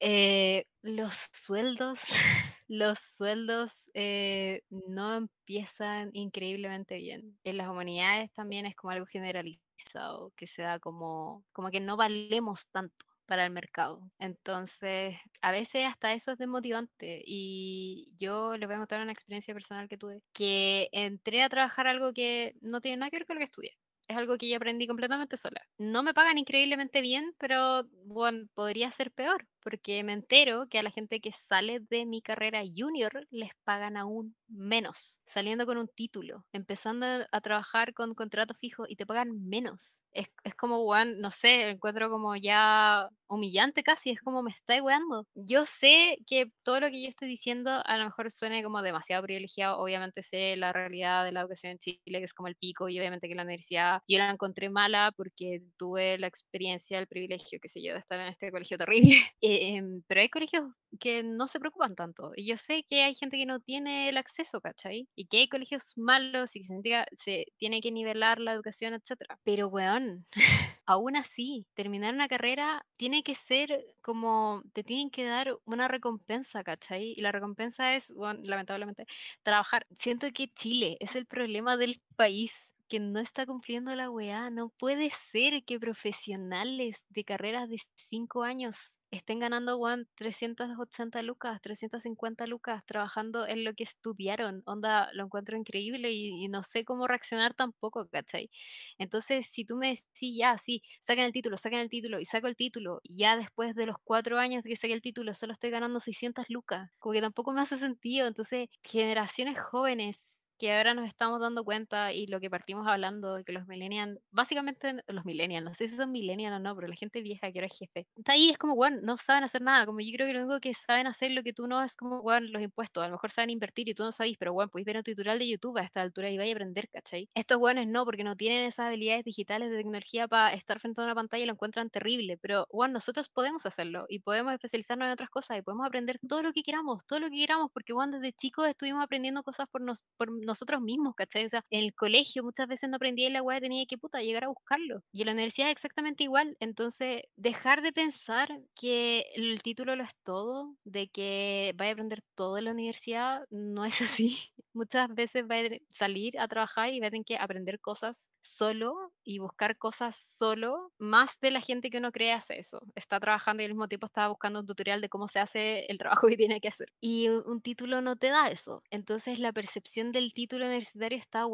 [0.00, 2.00] eh, los sueldos,
[2.70, 7.36] los sueldos eh, no empiezan increíblemente bien.
[7.42, 11.96] En las humanidades también es como algo generalizado, que se da como, como que no
[11.96, 14.08] valemos tanto para el mercado.
[14.20, 17.24] Entonces, a veces hasta eso es desmotivante.
[17.26, 21.88] Y yo les voy a contar una experiencia personal que tuve, que entré a trabajar
[21.88, 23.76] algo que no tiene nada que ver con lo que estudié
[24.10, 25.62] es algo que yo aprendí completamente sola.
[25.78, 30.82] No me pagan increíblemente bien, pero bueno, podría ser peor, porque me entero que a
[30.82, 35.88] la gente que sale de mi carrera junior les pagan aún menos, saliendo con un
[35.88, 40.02] título, empezando a trabajar con contrato fijo y te pagan menos.
[40.12, 45.26] Es, es como, no sé, encuentro como ya humillante casi, es como me está weando.
[45.34, 49.22] Yo sé que todo lo que yo estoy diciendo a lo mejor suene como demasiado
[49.22, 52.88] privilegiado, obviamente sé la realidad de la educación en Chile, que es como el pico,
[52.88, 57.58] y obviamente que la universidad yo la encontré mala porque tuve la experiencia, el privilegio,
[57.62, 59.16] qué sé yo, de estar en este colegio terrible.
[59.50, 60.64] Em, pero hay colegios
[60.98, 62.32] que no se preocupan tanto.
[62.36, 65.08] Y yo sé que hay gente que no tiene el acceso, ¿cachai?
[65.14, 69.38] Y que hay colegios malos y que se, se tiene que nivelar la educación, etc.
[69.44, 70.26] Pero, weón,
[70.86, 76.64] aún así, terminar una carrera tiene que ser como, te tienen que dar una recompensa,
[76.64, 77.14] ¿cachai?
[77.16, 79.06] Y la recompensa es, bueno, lamentablemente,
[79.42, 79.86] trabajar.
[79.98, 84.50] Siento que Chile es el problema del país que no está cumpliendo la weá.
[84.50, 91.60] No puede ser que profesionales de carreras de 5 años estén ganando, weón, 380 lucas,
[91.62, 94.62] 350 lucas, trabajando en lo que estudiaron.
[94.66, 98.50] Onda, lo encuentro increíble y, no sé cómo reaccionar tampoco, ¿cachai?
[98.98, 102.48] Entonces, si tú me decís, ya, sí, saquen el título, saquen el título y saco
[102.48, 105.70] el título, ya después de los cuatro años de que saqué el título, solo estoy
[105.70, 108.26] ganando 600 lucas, como que tampoco me hace sentido.
[108.26, 113.44] Entonces, generaciones jóvenes que ahora nos estamos dando cuenta y lo que partimos hablando, de
[113.44, 116.96] que los millennials, básicamente los millennials, no sé si son millennials o no, pero la
[116.96, 119.86] gente vieja que ahora es jefe, está ahí, es como, bueno, no saben hacer nada,
[119.86, 122.20] como yo creo que lo único que saben hacer lo que tú no es como,
[122.20, 124.84] bueno, los impuestos, a lo mejor saben invertir y tú no sabes, pero bueno, podéis
[124.86, 127.30] ver un tutorial de YouTube a esta altura y vais a aprender, ¿cachai?
[127.34, 131.04] Estos buenos no, porque no tienen esas habilidades digitales de tecnología para estar frente a
[131.04, 135.12] una pantalla y lo encuentran terrible, pero bueno, nosotros podemos hacerlo y podemos especializarnos en
[135.12, 138.18] otras cosas y podemos aprender todo lo que queramos, todo lo que queramos, porque bueno,
[138.20, 140.04] desde chicos estuvimos aprendiendo cosas por, nos,
[140.50, 141.46] nosotros mismos, ¿cachai?
[141.46, 144.22] O sea, en el colegio muchas veces no aprendía y la weá tenía que puta
[144.22, 145.02] llegar a buscarlo.
[145.12, 146.56] Y en la universidad es exactamente igual.
[146.60, 152.22] Entonces, dejar de pensar que el título lo es todo, de que vaya a aprender
[152.34, 154.38] todo en la universidad, no es así.
[154.72, 159.12] Muchas veces va a salir a trabajar y va a tener que aprender cosas solo
[159.24, 162.80] y buscar cosas solo, más de la gente que uno cree hace eso.
[162.94, 165.98] Está trabajando y al mismo tiempo está buscando un tutorial de cómo se hace el
[165.98, 166.92] trabajo que tiene que hacer.
[167.00, 168.82] Y un, título no te da eso.
[168.90, 171.44] Entonces la percepción del título universitario está,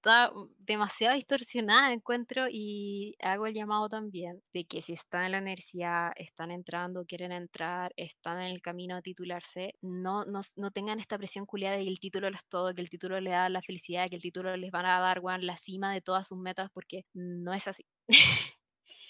[0.00, 5.38] está demasiado distorsionada, encuentro, y hago el llamado también de que si están en la
[5.38, 11.00] universidad, están entrando, quieren entrar, están en el camino a titularse, no, no, no tengan
[11.00, 13.48] esta presión culiada de que el título lo es todo, que el título le da
[13.50, 16.70] la felicidad, que el título les van a dar, la cima de todas sus metas,
[16.72, 17.84] porque no es así.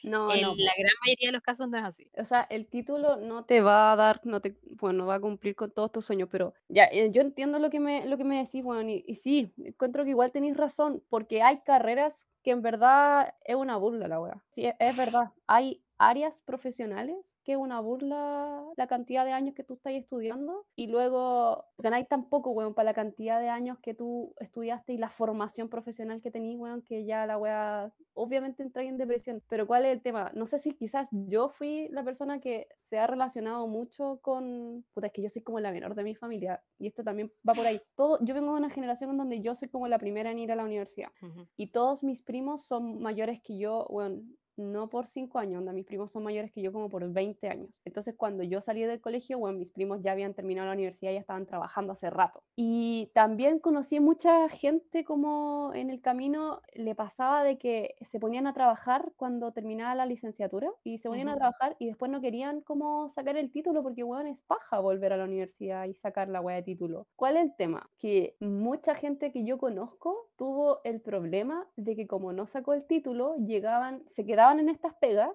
[0.02, 2.10] No, la gran mayoría de los casos no es así.
[2.16, 5.54] O sea, el título no te va a dar, no te, bueno, va a cumplir
[5.54, 8.38] con todos tus sueños, pero ya, eh, yo entiendo lo que me, lo que me
[8.38, 12.62] decís, bueno, y, y sí, encuentro que igual tenéis razón, porque hay carreras que en
[12.62, 14.42] verdad es una burla la wea.
[14.48, 15.32] Sí, es, es verdad.
[15.46, 20.66] Hay, áreas profesionales, que es una burla la cantidad de años que tú estás estudiando,
[20.74, 24.98] y luego ganáis tan poco, weón, para la cantidad de años que tú estudiaste y
[24.98, 29.42] la formación profesional que tenías, weón, que ya la weá, obviamente entráis en depresión.
[29.48, 30.32] Pero ¿cuál es el tema?
[30.34, 35.08] No sé si quizás yo fui la persona que se ha relacionado mucho con, puta,
[35.08, 37.66] es que yo soy como la menor de mi familia, y esto también va por
[37.66, 37.78] ahí.
[37.94, 40.50] Todo, yo vengo de una generación en donde yo soy como la primera en ir
[40.50, 41.10] a la universidad,
[41.56, 44.22] y todos mis primos son mayores que yo, bueno,
[44.60, 47.70] no por 5 años, onda, mis primos son mayores que yo como por 20 años.
[47.84, 51.14] Entonces, cuando yo salí del colegio, bueno, mis primos ya habían terminado la universidad y
[51.14, 52.42] ya estaban trabajando hace rato.
[52.56, 58.46] Y también conocí mucha gente como en el camino le pasaba de que se ponían
[58.46, 62.60] a trabajar cuando terminaba la licenciatura y se ponían a trabajar y después no querían
[62.60, 66.40] como sacar el título porque, weón, es paja volver a la universidad y sacar la
[66.40, 67.06] weá de título.
[67.16, 67.88] ¿Cuál es el tema?
[67.98, 72.84] Que mucha gente que yo conozco tuvo el problema de que como no sacó el
[72.84, 75.30] título, llegaban, se quedaban en estas pegas.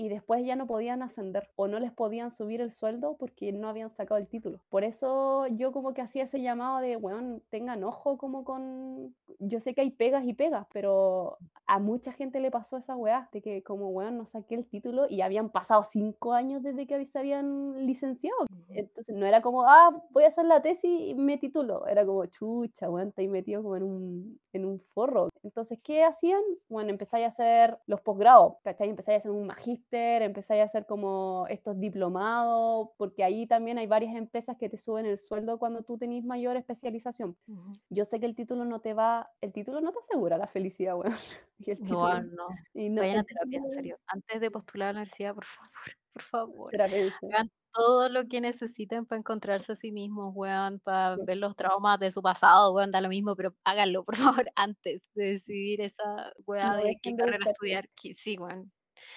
[0.00, 3.68] Y después ya no podían ascender o no les podían subir el sueldo porque no
[3.68, 4.58] habían sacado el título.
[4.70, 9.14] Por eso yo como que hacía ese llamado de, weón, tengan ojo como con...
[9.40, 11.36] Yo sé que hay pegas y pegas, pero
[11.66, 15.06] a mucha gente le pasó esa weá, de que como, weón, no saqué el título
[15.06, 18.46] y habían pasado cinco años desde que se habían licenciado.
[18.70, 21.86] Entonces no era como, ah, voy a hacer la tesis y me titulo.
[21.86, 25.28] Era como, chucha, weón, estáis metido como en un, en un forro.
[25.42, 26.40] Entonces, ¿qué hacían?
[26.68, 28.88] Bueno, empezáis a hacer los posgrados, ¿cachai?
[28.88, 33.86] Empezáis a hacer un magíster, empezáis a hacer como estos diplomados, porque ahí también hay
[33.86, 37.36] varias empresas que te suben el sueldo cuando tú tenés mayor especialización.
[37.48, 37.80] Ujú.
[37.90, 40.96] Yo sé que el título no te va, el título no te asegura la felicidad,
[40.96, 41.14] weón.
[41.66, 42.60] Y el No, título, ah, no.
[42.74, 43.98] y no, Vayan a terapia, en serio.
[44.06, 45.70] Antes de postular a la universidad, por favor,
[46.14, 46.72] por favor.
[46.72, 47.30] terapeuta.
[47.30, 51.22] Hagan todo lo que necesiten para encontrarse a sí mismos, weón, para Sí.
[51.26, 55.10] ver los traumas de su pasado, weón, da lo mismo, pero háganlo, por favor, antes
[55.14, 57.88] de decidir esa weá No de qué carrera estudiar.
[57.96, 58.72] Que sí, weón.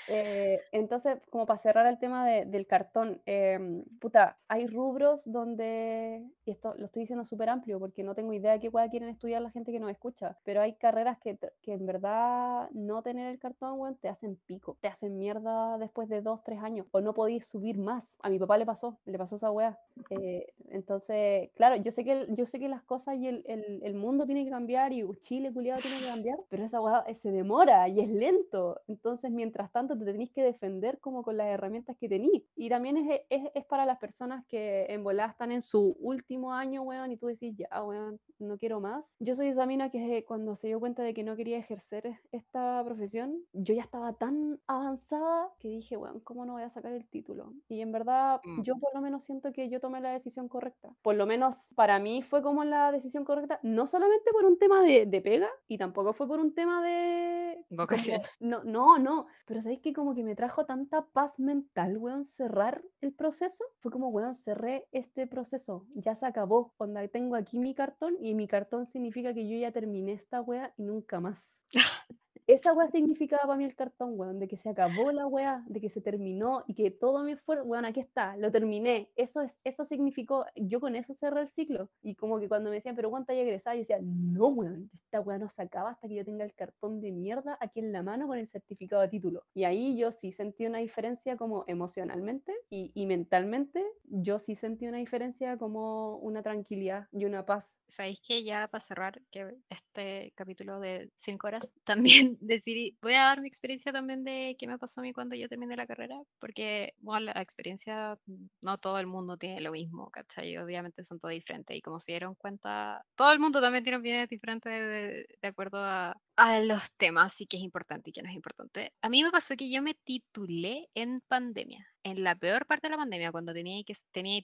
[0.08, 6.24] Eh, entonces, como para cerrar el tema de- del cartón, em, puta, hay rubros donde,
[6.46, 9.08] y esto lo estoy diciendo súper amplio porque no tengo idea de qué hueá quieren
[9.10, 13.28] estudiar la gente que nos escucha, pero hay carreras que, que en verdad no tener
[13.32, 17.00] el cartón, weón, te hacen pico, te hacen mierda después de dos, tres años, o
[17.02, 18.18] no podéis subir más.
[18.22, 19.80] A mi papá le pasó, le pasó esa weá.
[20.10, 23.94] Eh, entonces, claro, yo sé que, yo sé que las cosas y el, el- el
[23.96, 27.32] mundo tiene que cambiar y Chile, culiado, tiene que cambiar, pero esa weá eh, se
[27.32, 28.82] demora y es lento.
[28.88, 32.44] Entonces, mientras tanto, te tenéis que defender como con las herramientas que tenéis.
[32.56, 36.54] Y también es, es, es para las personas que en volada están en su último
[36.54, 39.18] año, weón, y tú decís, ya, weón, no quiero más.
[39.20, 42.20] Yo soy esa mina que cuando se dio cuenta de que no quería ejercer es-
[42.32, 46.94] esta profesión, yo ya estaba tan avanzada que dije, weón, ¿cómo no voy a sacar
[46.94, 47.54] el título?
[47.68, 48.62] Y en verdad, Mm.
[48.62, 50.90] yo por lo menos siento que yo tomé la decisión correcta.
[51.02, 54.82] Por lo menos para mí fue como la decisión correcta, no solamente por un tema
[54.84, 57.58] de, de pega, y tampoco fue por un tema de...
[57.70, 58.22] como- Vocación.
[58.40, 62.84] no, no, no, pero sabéis que como que me trajo tanta paz mental, weón, cerrar
[63.02, 63.64] el proceso.
[63.80, 66.74] Fue como, weón, cerré este proceso, ya se acabó.
[66.78, 70.74] Onda, tengo aquí mi cartón y mi cartón significa que yo ya terminé esta wea
[70.78, 71.60] y nunca más.
[72.46, 75.80] Esa weá significaba para mí el cartón, weón, de que se acabó la weá, de
[75.80, 79.10] que se terminó y que todo mi esfuerzo, weón, aquí está, lo terminé.
[79.16, 81.90] Eso es, eso significó, yo con eso cerré el ciclo.
[82.02, 83.76] Y como que cuando me decían, pero ¿cuánto hay egresado?
[83.76, 87.00] Yo decía, no, weón, esta weá no se acaba hasta que yo tenga el cartón
[87.00, 89.44] de mierda aquí en la mano con el certificado de título.
[89.54, 94.88] Y ahí yo sí sentí una diferencia como emocionalmente y, y mentalmente, yo sí sentí
[94.88, 97.80] una diferencia como una tranquilidad y una paz.
[97.88, 103.24] ¿Sabéis que ya para cerrar que este capítulo de 5 horas, también decidí, voy a
[103.24, 106.16] dar mi experiencia también de qué me pasó a mí cuando yo terminé la carrera,
[106.40, 110.58] porque bueno, la experiencia, mm, no todo el mundo tiene lo mismo, ¿cachai?
[110.58, 114.30] Obviamente son todos diferentes y como se dieron cuenta, todo el mundo también tiene opiniones
[114.30, 118.30] diferentes de, de acuerdo a, a los temas y qué es importante y qué no
[118.30, 118.94] es importante.
[119.02, 121.93] A mí me pasó que yo me titulé en pandemia.
[122.04, 124.42] En la peor parte de la pandemia, cuando tenía que tenía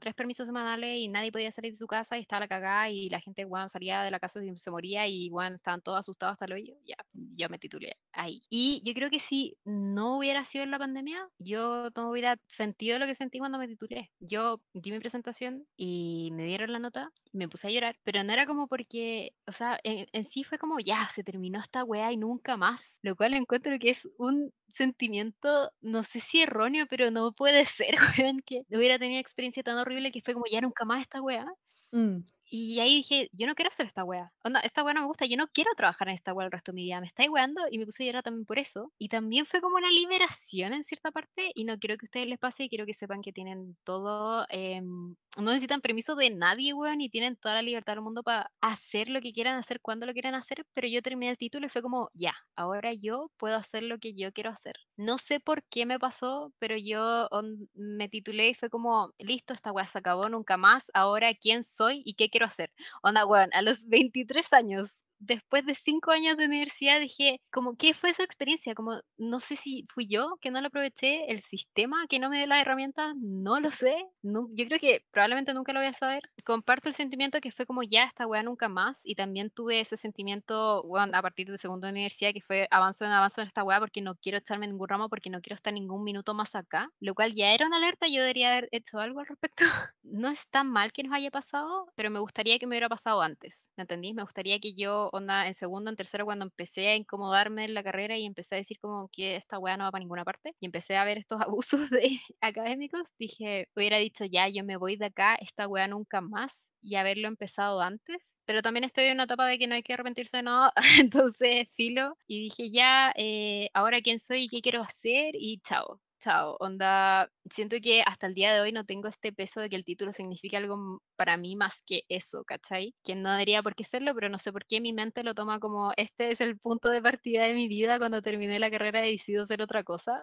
[0.00, 3.08] tres permisos semanales y nadie podía salir de su casa y estaba la cagada y
[3.08, 6.32] la gente bueno, salía de la casa y se moría y bueno, estaban todos asustados
[6.32, 8.42] hasta el hoyo, ya, yo me titulé ahí.
[8.50, 12.98] Y yo creo que si no hubiera sido en la pandemia, yo no hubiera sentido
[12.98, 14.10] lo que sentí cuando me titulé.
[14.18, 18.32] Yo di mi presentación y me dieron la nota, me puse a llorar, pero no
[18.32, 22.12] era como porque, o sea, en, en sí fue como, ya, se terminó esta weá
[22.12, 27.10] y nunca más, lo cual encuentro que es un sentimiento, no sé si erróneo, pero
[27.10, 30.84] no puede ser, weón, que hubiera tenido experiencia tan horrible que fue como ya nunca
[30.84, 31.46] más esta weá.
[31.92, 32.24] Mm.
[32.52, 34.32] Y ahí dije, yo no quiero hacer esta wea.
[34.42, 36.72] Onda, esta wea no me gusta, yo no quiero trabajar en esta wea el resto
[36.72, 37.00] de mi vida.
[37.00, 38.92] Me estáis weando y me puse a llorar también por eso.
[38.98, 41.52] Y también fue como una liberación en cierta parte.
[41.54, 44.46] Y no quiero que a ustedes les pase y quiero que sepan que tienen todo.
[44.48, 48.50] em, no necesitan permiso de nadie, weón, y tienen toda la libertad del mundo para
[48.60, 50.66] hacer lo que quieran hacer cuando lo quieran hacer.
[50.74, 54.12] Pero yo terminé el título y fue como, ya, ahora yo puedo hacer lo que
[54.14, 54.74] yo quiero hacer.
[54.96, 59.52] No sé por qué me pasó, pero yo on- me titulé y fue como, listo,
[59.54, 62.70] esta weá se acabó nunca más, ahora quién soy y qué quiero hacer.
[63.02, 67.94] Onda, weón, a los 23 años, después de 5 años de universidad, dije, como, ¿qué
[67.94, 68.74] fue esa experiencia?
[68.74, 72.38] Como, no sé si fui yo que no lo aproveché, el sistema que no me
[72.38, 73.96] dio las herramientas, no lo sé.
[74.22, 76.22] nu- yo creo que probablemente nunca lo voy a saber.
[76.44, 79.02] Comparto el sentimiento que fue como, ya, esta weá nunca más.
[79.04, 83.12] Y también tuve ese sentimiento, a partir de segundo de universidad, que fue avanzo en
[83.12, 85.72] avanzo en esta weá porque no quiero echarme en ningún ramo, porque no quiero estar
[85.72, 86.88] ningún minuto más acá.
[87.00, 89.64] Lo cual ya era una alerta, yo debería haber hecho algo al respecto.
[90.02, 93.22] No es tan mal que nos haya pasado, pero me gustaría que me hubiera pasado
[93.22, 94.14] antes, ¿me entendís?
[94.14, 97.82] Me gustaría que yo, onda, en segundo, en tercero, cuando empecé a incomodarme en la
[97.82, 100.66] carrera y empecé a decir como que esta weá no va para ninguna parte, y
[100.66, 105.06] empecé a ver estos abusos de académicos, dije, hubiera dicho ya, yo me voy de
[105.06, 109.46] acá, esta weá nunca más, y haberlo empezado antes, pero también estoy en una etapa
[109.46, 114.00] de que no hay que arrepentirse de nada, entonces filo, y dije ya, eh, ahora
[114.02, 116.00] quién soy y qué quiero hacer, y chao.
[116.20, 119.76] Chao, onda, siento que hasta el día de hoy no tengo este peso de que
[119.76, 122.94] el título signifique algo para mí más que eso, ¿cachai?
[123.02, 125.60] Que no debería por qué serlo, pero no sé por qué mi mente lo toma
[125.60, 129.12] como este es el punto de partida de mi vida, cuando terminé la carrera he
[129.12, 130.22] decidido hacer otra cosa.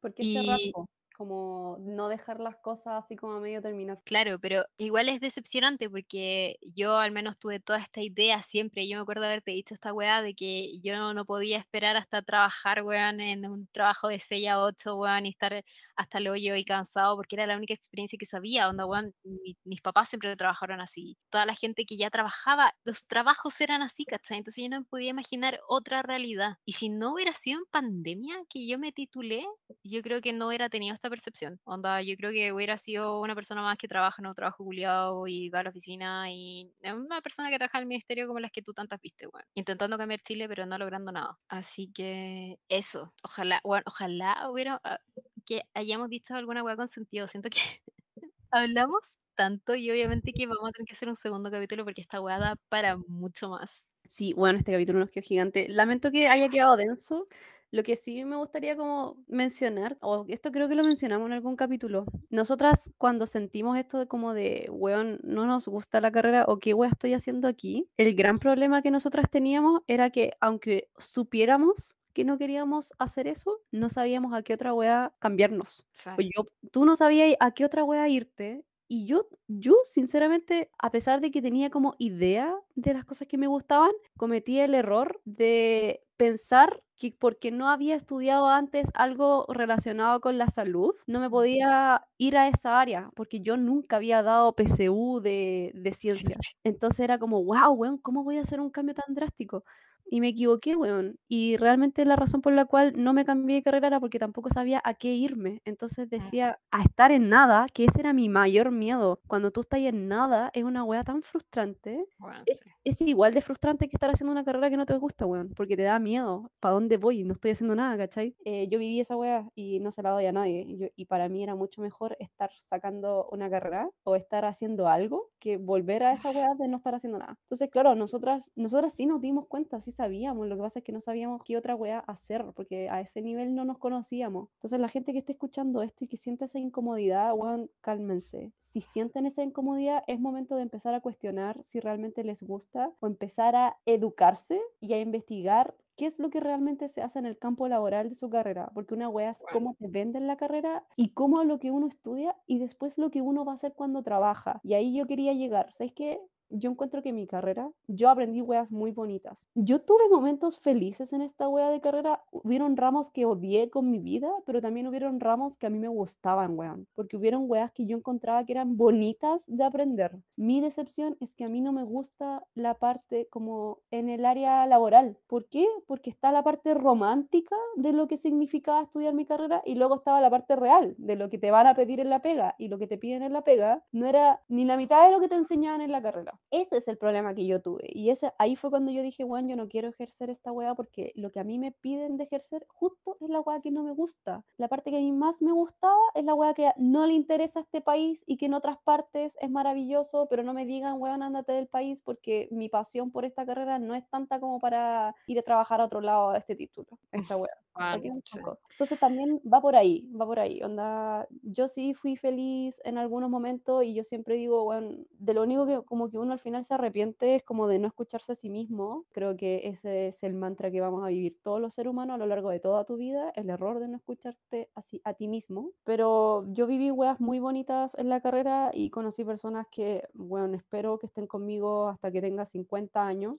[0.00, 0.86] ¿Por qué Y po?
[1.24, 3.98] Como no dejar las cosas así como a medio terminar.
[4.06, 8.86] Claro, pero igual es decepcionante porque yo al menos tuve toda esta idea siempre.
[8.86, 12.82] Yo me acuerdo haberte dicho esta weá de que yo no, podía esperar hasta trabajar,
[12.82, 15.64] weón, en un trabajo de 6 a 8, weón, y estar
[15.96, 18.68] hasta el hoyo y cansado porque era la única experiencia que sabía.
[18.68, 21.16] Onda, weón, mi- mis papás siempre trabajaron así.
[21.30, 24.36] Toda la gente que ya trabajaba, los trabajos eran así, ¿cachai?
[24.38, 26.58] Entonces yo no podía imaginar otra realidad.
[26.66, 29.46] Y si no hubiera sido en pandemia que yo me titulé,
[29.82, 31.60] yo creo que no hubiera tenido esta percepción.
[31.64, 35.26] Onda, yo creo que hubiera sido una persona más que trabaja en un trabajo culiado
[35.26, 38.50] y va a la oficina y una persona que trabaja en el ministerio como las
[38.52, 41.38] que tú tantas viste, bueno, intentando cambiar Chile pero no logrando nada.
[41.48, 44.98] Así que eso, ojalá, bueno, ojalá hubiera ah,
[45.46, 47.28] que hayamos dicho alguna hueá con sentido.
[47.28, 47.60] Siento que
[48.50, 52.20] hablamos tanto y obviamente que vamos a tener que hacer un segundo capítulo porque esta
[52.20, 53.94] hueá da para mucho más.
[54.06, 55.66] Sí, bueno, este capítulo nos quedó gigante.
[55.68, 57.26] Lamento que haya quedado denso.
[57.74, 61.56] Lo que sí me gustaría como mencionar, o esto creo que lo mencionamos en algún
[61.56, 66.60] capítulo, nosotras cuando sentimos esto de como de, weón, no nos gusta la carrera o
[66.60, 71.96] qué weón estoy haciendo aquí, el gran problema que nosotras teníamos era que aunque supiéramos
[72.12, 75.84] que no queríamos hacer eso, no sabíamos a qué otra wea cambiarnos.
[75.90, 76.10] Sí.
[76.14, 80.92] Pues yo, tú no sabías a qué otra wea irte y yo, yo sinceramente, a
[80.92, 85.20] pesar de que tenía como idea de las cosas que me gustaban, cometí el error
[85.24, 91.28] de pensar que porque no había estudiado antes algo relacionado con la salud, no me
[91.30, 96.36] podía ir a esa área, porque yo nunca había dado PSU de, de ciencia.
[96.64, 99.64] Entonces era como, wow, weón, ¿cómo voy a hacer un cambio tan drástico?
[100.06, 101.18] Y me equivoqué, weón.
[101.28, 104.48] Y realmente la razón por la cual no me cambié de carrera era porque tampoco
[104.50, 105.60] sabía a qué irme.
[105.64, 109.20] Entonces decía, a estar en nada, que ese era mi mayor miedo.
[109.26, 112.06] Cuando tú estás en nada, es una wea tan frustrante.
[112.18, 115.26] Bueno, Es, es igual de frustrante que estar haciendo una carrera que no te gusta,
[115.26, 116.50] weón, porque te da miedo.
[116.60, 117.24] ¿Para dónde voy?
[117.24, 118.36] No estoy haciendo nada, ¿cachai?
[118.44, 120.62] Eh, yo viví esa wea y no se la doy a nadie.
[120.66, 124.88] Y, yo- y para mí era mucho mejor estar sacando una carrera o estar haciendo
[124.88, 127.36] algo que volver a esa wea de no estar haciendo nada.
[127.44, 130.46] Entonces, claro, nosotras, nosotras sí nos dimos cuenta, sí sabíamos.
[130.48, 133.54] Lo que pasa es que no sabíamos qué otra wea hacer, porque a ese nivel
[133.54, 134.48] no nos conocíamos.
[134.56, 138.52] Entonces, la gente que esté escuchando esto y que siente esa incomodidad, weón, cálmense.
[138.58, 143.06] Si sienten esa incomodidad, es momento de empezar a cuestionar si realmente les gusta o
[143.06, 147.38] empezar a educarse y a investigar qué es lo que realmente se hace en el
[147.38, 151.10] campo laboral de su carrera, porque una wea es cómo te venden la carrera y
[151.10, 154.60] cómo lo que uno estudia y después lo que uno va a hacer cuando trabaja.
[154.64, 155.72] Y ahí yo quería llegar.
[155.72, 156.20] ¿Sabes qué?
[156.50, 159.50] Yo encuentro que mi carrera, yo aprendí weas muy bonitas.
[159.54, 162.22] Yo tuve momentos felices en esta wea de carrera.
[162.30, 165.88] Hubieron ramos que odié con mi vida, pero también hubieron ramos que a mí me
[165.88, 166.86] gustaban, weón.
[166.94, 170.12] Porque hubieron weas que yo encontraba que eran bonitas de aprender.
[170.36, 174.66] Mi decepción es que a mí no me gusta la parte como en el área
[174.66, 175.18] laboral.
[175.26, 175.66] ¿Por qué?
[175.86, 180.20] Porque está la parte romántica de lo que significaba estudiar mi carrera y luego estaba
[180.20, 182.78] la parte real de lo que te van a pedir en la pega y lo
[182.78, 185.34] que te piden en la pega no era ni la mitad de lo que te
[185.34, 186.33] enseñaban en la carrera.
[186.50, 189.48] Ese es el problema que yo tuve y ese, ahí fue cuando yo dije, bueno,
[189.48, 192.66] yo no quiero ejercer esta weá porque lo que a mí me piden de ejercer
[192.68, 194.44] justo es la weá que no me gusta.
[194.56, 197.60] La parte que a mí más me gustaba es la weá que no le interesa
[197.60, 201.22] a este país y que en otras partes es maravilloso, pero no me digan, weón,
[201.22, 205.38] ándate del país porque mi pasión por esta carrera no es tanta como para ir
[205.38, 207.63] a trabajar a otro lado de este título, esta weá.
[207.74, 208.38] ¿Para qué Juan, un sí.
[208.74, 213.30] Entonces también va por ahí, va por ahí, onda, yo sí fui feliz en algunos
[213.30, 216.64] momentos y yo siempre digo, bueno, de lo único que como que uno al final
[216.64, 219.06] se arrepiente es como de no escucharse a sí mismo.
[219.12, 222.18] Creo que ese es el mantra que vamos a vivir todos los seres humanos a
[222.18, 225.70] lo largo de toda tu vida, el error de no escucharte así a ti mismo.
[225.84, 230.98] Pero yo viví weas muy bonitas en la carrera y conocí personas que, bueno, espero
[230.98, 233.36] que estén conmigo hasta que tenga 50 años.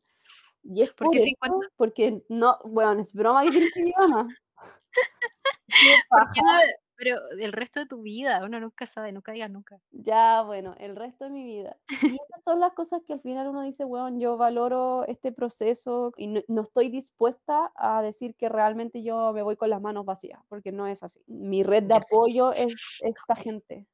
[0.65, 1.57] Y es ¿Por por qué 50?
[1.61, 4.27] eso, porque no, bueno, es broma que tienes que mi mamá.
[5.79, 6.33] Qué ¿Por paja.
[6.33, 6.59] qué no?
[6.97, 9.81] Pero el resto de tu vida, uno nunca sabe, nunca digas nunca.
[9.91, 11.77] Ya, bueno, el resto de mi vida.
[12.01, 16.13] Y esas son las cosas que al final uno dice, weón, yo valoro este proceso
[16.17, 20.05] y no, no estoy dispuesta a decir que realmente yo me voy con las manos
[20.05, 21.21] vacías, porque no es así.
[21.27, 23.87] Mi red de apoyo es esta gente.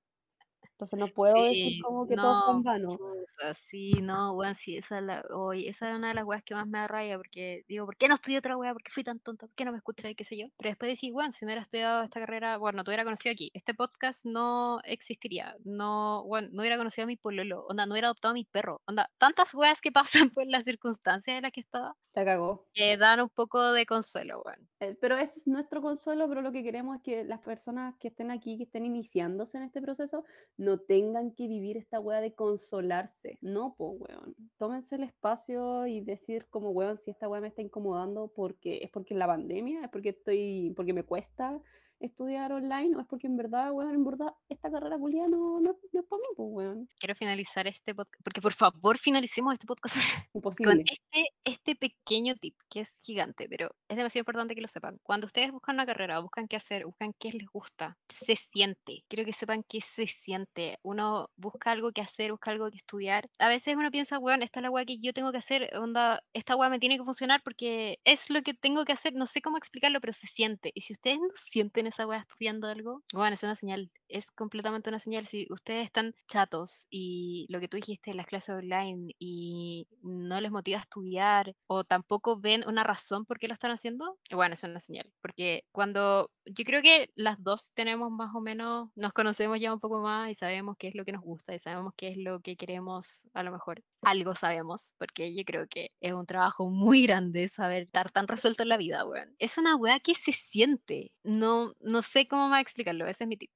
[0.82, 3.02] Entonces no puedo decir Sí, como que todo fue en no, vano.
[3.02, 6.44] puta, sí, no, weón, sí, esa es la oye, esa es una de las weas
[6.44, 8.74] que más me da rabia, porque digo: "¿Por qué no estudié otra wea?
[8.74, 9.48] ¿Por qué fui tan tonta?
[9.48, 10.48] ¿Por qué no me escuché?", qué sé yo.
[10.58, 13.34] Pero después decís: "Weón, si no hubiera estudiado esta carrera, bueno, no te hubiera conocido
[13.34, 17.94] aquí, este podcast no existiría, no, weón, no hubiera conocido a mi pololo, onda, no
[17.94, 21.52] hubiera adoptado a mi perro", onda, tantas weas que pasan por las circunstancias en las
[21.52, 22.70] que estaba, La cagó.
[22.74, 24.70] que dan un poco de consuelo, weón.
[24.80, 28.08] Eh, pero ese es nuestro consuelo, pero lo que queremos es que las personas que
[28.08, 30.24] estén aquí, que estén iniciándose en este proceso,
[30.58, 33.38] no tengan que vivir esta weá de consolarse.
[33.42, 34.36] No, pues, weón.
[34.58, 38.90] Tómense el espacio y decir como, weón, si esta weá me está incomodando porque es
[38.90, 41.62] porque la pandemia, es porque estoy, porque me cuesta
[42.02, 45.76] estudiar online, o es porque en verdad, weón, en verdad, esta carrera culiada no, no,
[45.92, 46.90] no es para mí, pues, weón.
[47.00, 49.96] Quiero finalizar este podcast, porque por favor finalicemos este podcast
[50.34, 50.84] con Imposible.
[50.86, 55.00] este, este pequeño tip que es gigante, pero es demasiado importante que lo sepan.
[55.04, 59.04] Cuando ustedes buscan una carrera, buscan qué hacer, buscan qué les gusta, se siente.
[59.08, 60.80] Quiero que sepan qué se siente.
[60.84, 63.30] Uno busca algo que hacer, busca algo que estudiar.
[63.40, 66.24] A veces uno piensa, weón, esta es la weá que yo tengo que hacer, onda,
[66.34, 69.14] esta weá me tiene que funcionar porque es lo que tengo que hacer.
[69.14, 70.72] No sé cómo explicarlo, pero se siente.
[70.74, 74.90] Y si ustedes no sienten esa weá estudiando algo, bueno, es una señal, es completamente
[74.90, 75.26] una señal.
[75.26, 80.52] Si ustedes están chatos y lo que tú dijiste, las clases online y no les
[80.52, 84.64] motiva a estudiar o tampoco ven una razón por qué lo están haciendo, bueno, es
[84.64, 85.12] una señal.
[85.22, 89.80] Porque cuando yo creo que las dos tenemos más o menos, nos conocemos ya un
[89.80, 92.40] poco más y sabemos qué es lo que nos gusta y sabemos qué es lo
[92.42, 97.04] que queremos, a lo mejor algo sabemos, porque yo creo que es un trabajo muy
[97.04, 99.36] grande saber estar tan resuelto en la vida, weón.
[99.40, 101.12] Es una weá que se siente.
[101.24, 103.52] No, no sé cómo más explicarlo, ese es mi tip.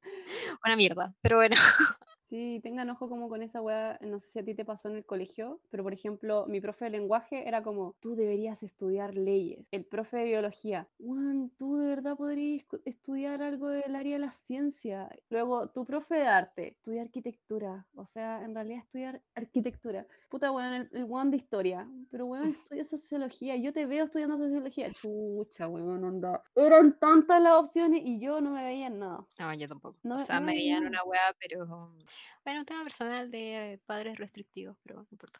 [0.65, 1.55] Una mierda, pero bueno.
[2.19, 4.95] Sí, tengan ojo como con esa weá, no sé si a ti te pasó en
[4.95, 9.67] el colegio, pero por ejemplo, mi profe de lenguaje era como, tú deberías estudiar leyes.
[9.69, 14.31] El profe de biología, Juan, tú de verdad podrías estudiar algo del área de la
[14.31, 15.07] ciencia.
[15.29, 20.07] Luego, tu profe de arte, estudia arquitectura, o sea, en realidad estudiar arquitectura.
[20.35, 23.55] Puta, weón, el, el weón de historia, pero weón, estudia sociología.
[23.55, 24.91] Yo te veo estudiando sociología.
[24.91, 26.43] Chucha, weón, onda.
[26.53, 29.25] Eran tantas las opciones y yo no me veía en nada.
[29.39, 29.97] No, yo tampoco.
[30.03, 31.93] No, O sea, no me veía en una weá, pero
[32.43, 35.39] bueno, un tema personal de padres restrictivos, pero no importa.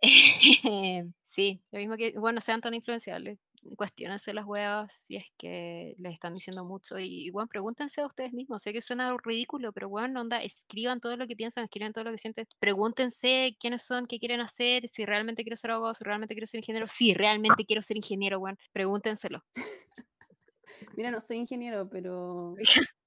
[1.30, 3.38] Sí, lo mismo que, bueno, sean tan influenciables.
[3.76, 8.32] Cuestiónense las weas si es que les están diciendo mucho y, bueno, pregúntense a ustedes
[8.32, 8.62] mismos.
[8.62, 12.10] Sé que suena ridículo, pero bueno, onda, escriban todo lo que piensan, escriban todo lo
[12.10, 12.46] que sienten.
[12.58, 16.58] Pregúntense quiénes son, qué quieren hacer, si realmente quiero ser abogado, si realmente quiero ser
[16.58, 19.44] ingeniero, si realmente quiero ser ingeniero, bueno, pregúntenselo.
[20.96, 22.54] Mira, no soy ingeniero, pero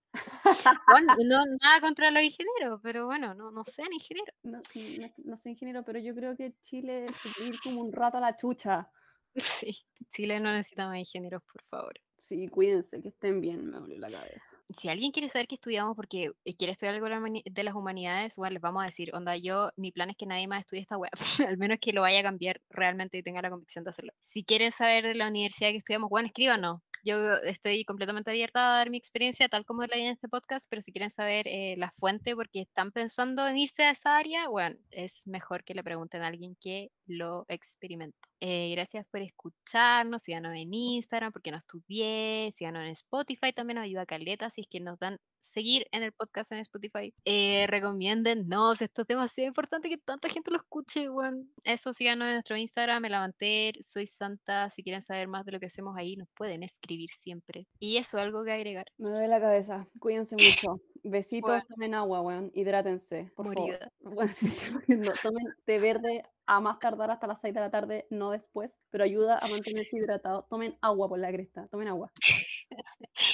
[0.88, 4.36] Bueno, no, nada contra los ingenieros, pero bueno, no, no sean ingenieros.
[4.44, 7.08] no, no, no soy ingeniero, pero yo creo que Chile
[7.48, 8.90] ir como un rato a la chucha.
[9.66, 9.78] Sí,
[10.12, 11.94] Chile no necesita más ingenieros, por favor.
[12.18, 14.56] Sí, cuídense, que estén bien, me dolió la cabeza.
[14.70, 17.08] Si alguien quiere saber qué estudiamos porque eh, quiere estudiar algo
[17.44, 20.48] de las humanidades, bueno, les vamos a decir, onda, yo, mi plan es que nadie
[20.48, 21.12] más estudie esta web,
[21.50, 24.14] al menos que lo vaya a cambiar realmente y tenga la convicción de hacerlo.
[24.20, 26.82] Si quieren saber de la universidad que estudiamos, bueno, escríbanos.
[27.06, 30.68] Yo estoy completamente abierta a dar mi experiencia tal como la di en este podcast,
[30.70, 34.48] pero si quieren saber eh, la fuente porque están pensando en irse a esa área,
[34.48, 38.18] bueno, es mejor que le pregunten a alguien que lo experimentó.
[38.40, 43.86] Eh, gracias por escucharnos, síganos en Instagram porque no estudié, síganos en Spotify, también nos
[43.86, 47.14] ayuda caleta si es que nos dan seguir en el podcast en Spotify.
[47.26, 51.44] Eh, recomiéndennos, esto es demasiado importante que tanta gente lo escuche, bueno.
[51.64, 55.60] Eso síganos en nuestro Instagram, el Avanter, soy Santa, si quieren saber más de lo
[55.60, 57.68] que hacemos ahí, nos pueden escribir siempre.
[57.80, 58.86] Y eso, algo que agregar.
[58.98, 60.82] Me duele la cabeza, cuídense mucho.
[61.04, 63.60] Besitos, Bueno, tomen agua, weón, hidrátense, por favor.
[63.60, 63.92] morida.
[64.00, 65.12] Bueno, estoy muriendo.
[65.22, 69.04] tomen té verde a más tardar hasta las 6 de la tarde, no después, pero
[69.04, 70.46] ayuda a mantenerse hidratado.
[70.50, 72.12] Tomen agua por la cresta, tomen agua.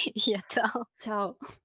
[0.06, 0.88] y ya, chao.
[0.98, 1.36] Chao.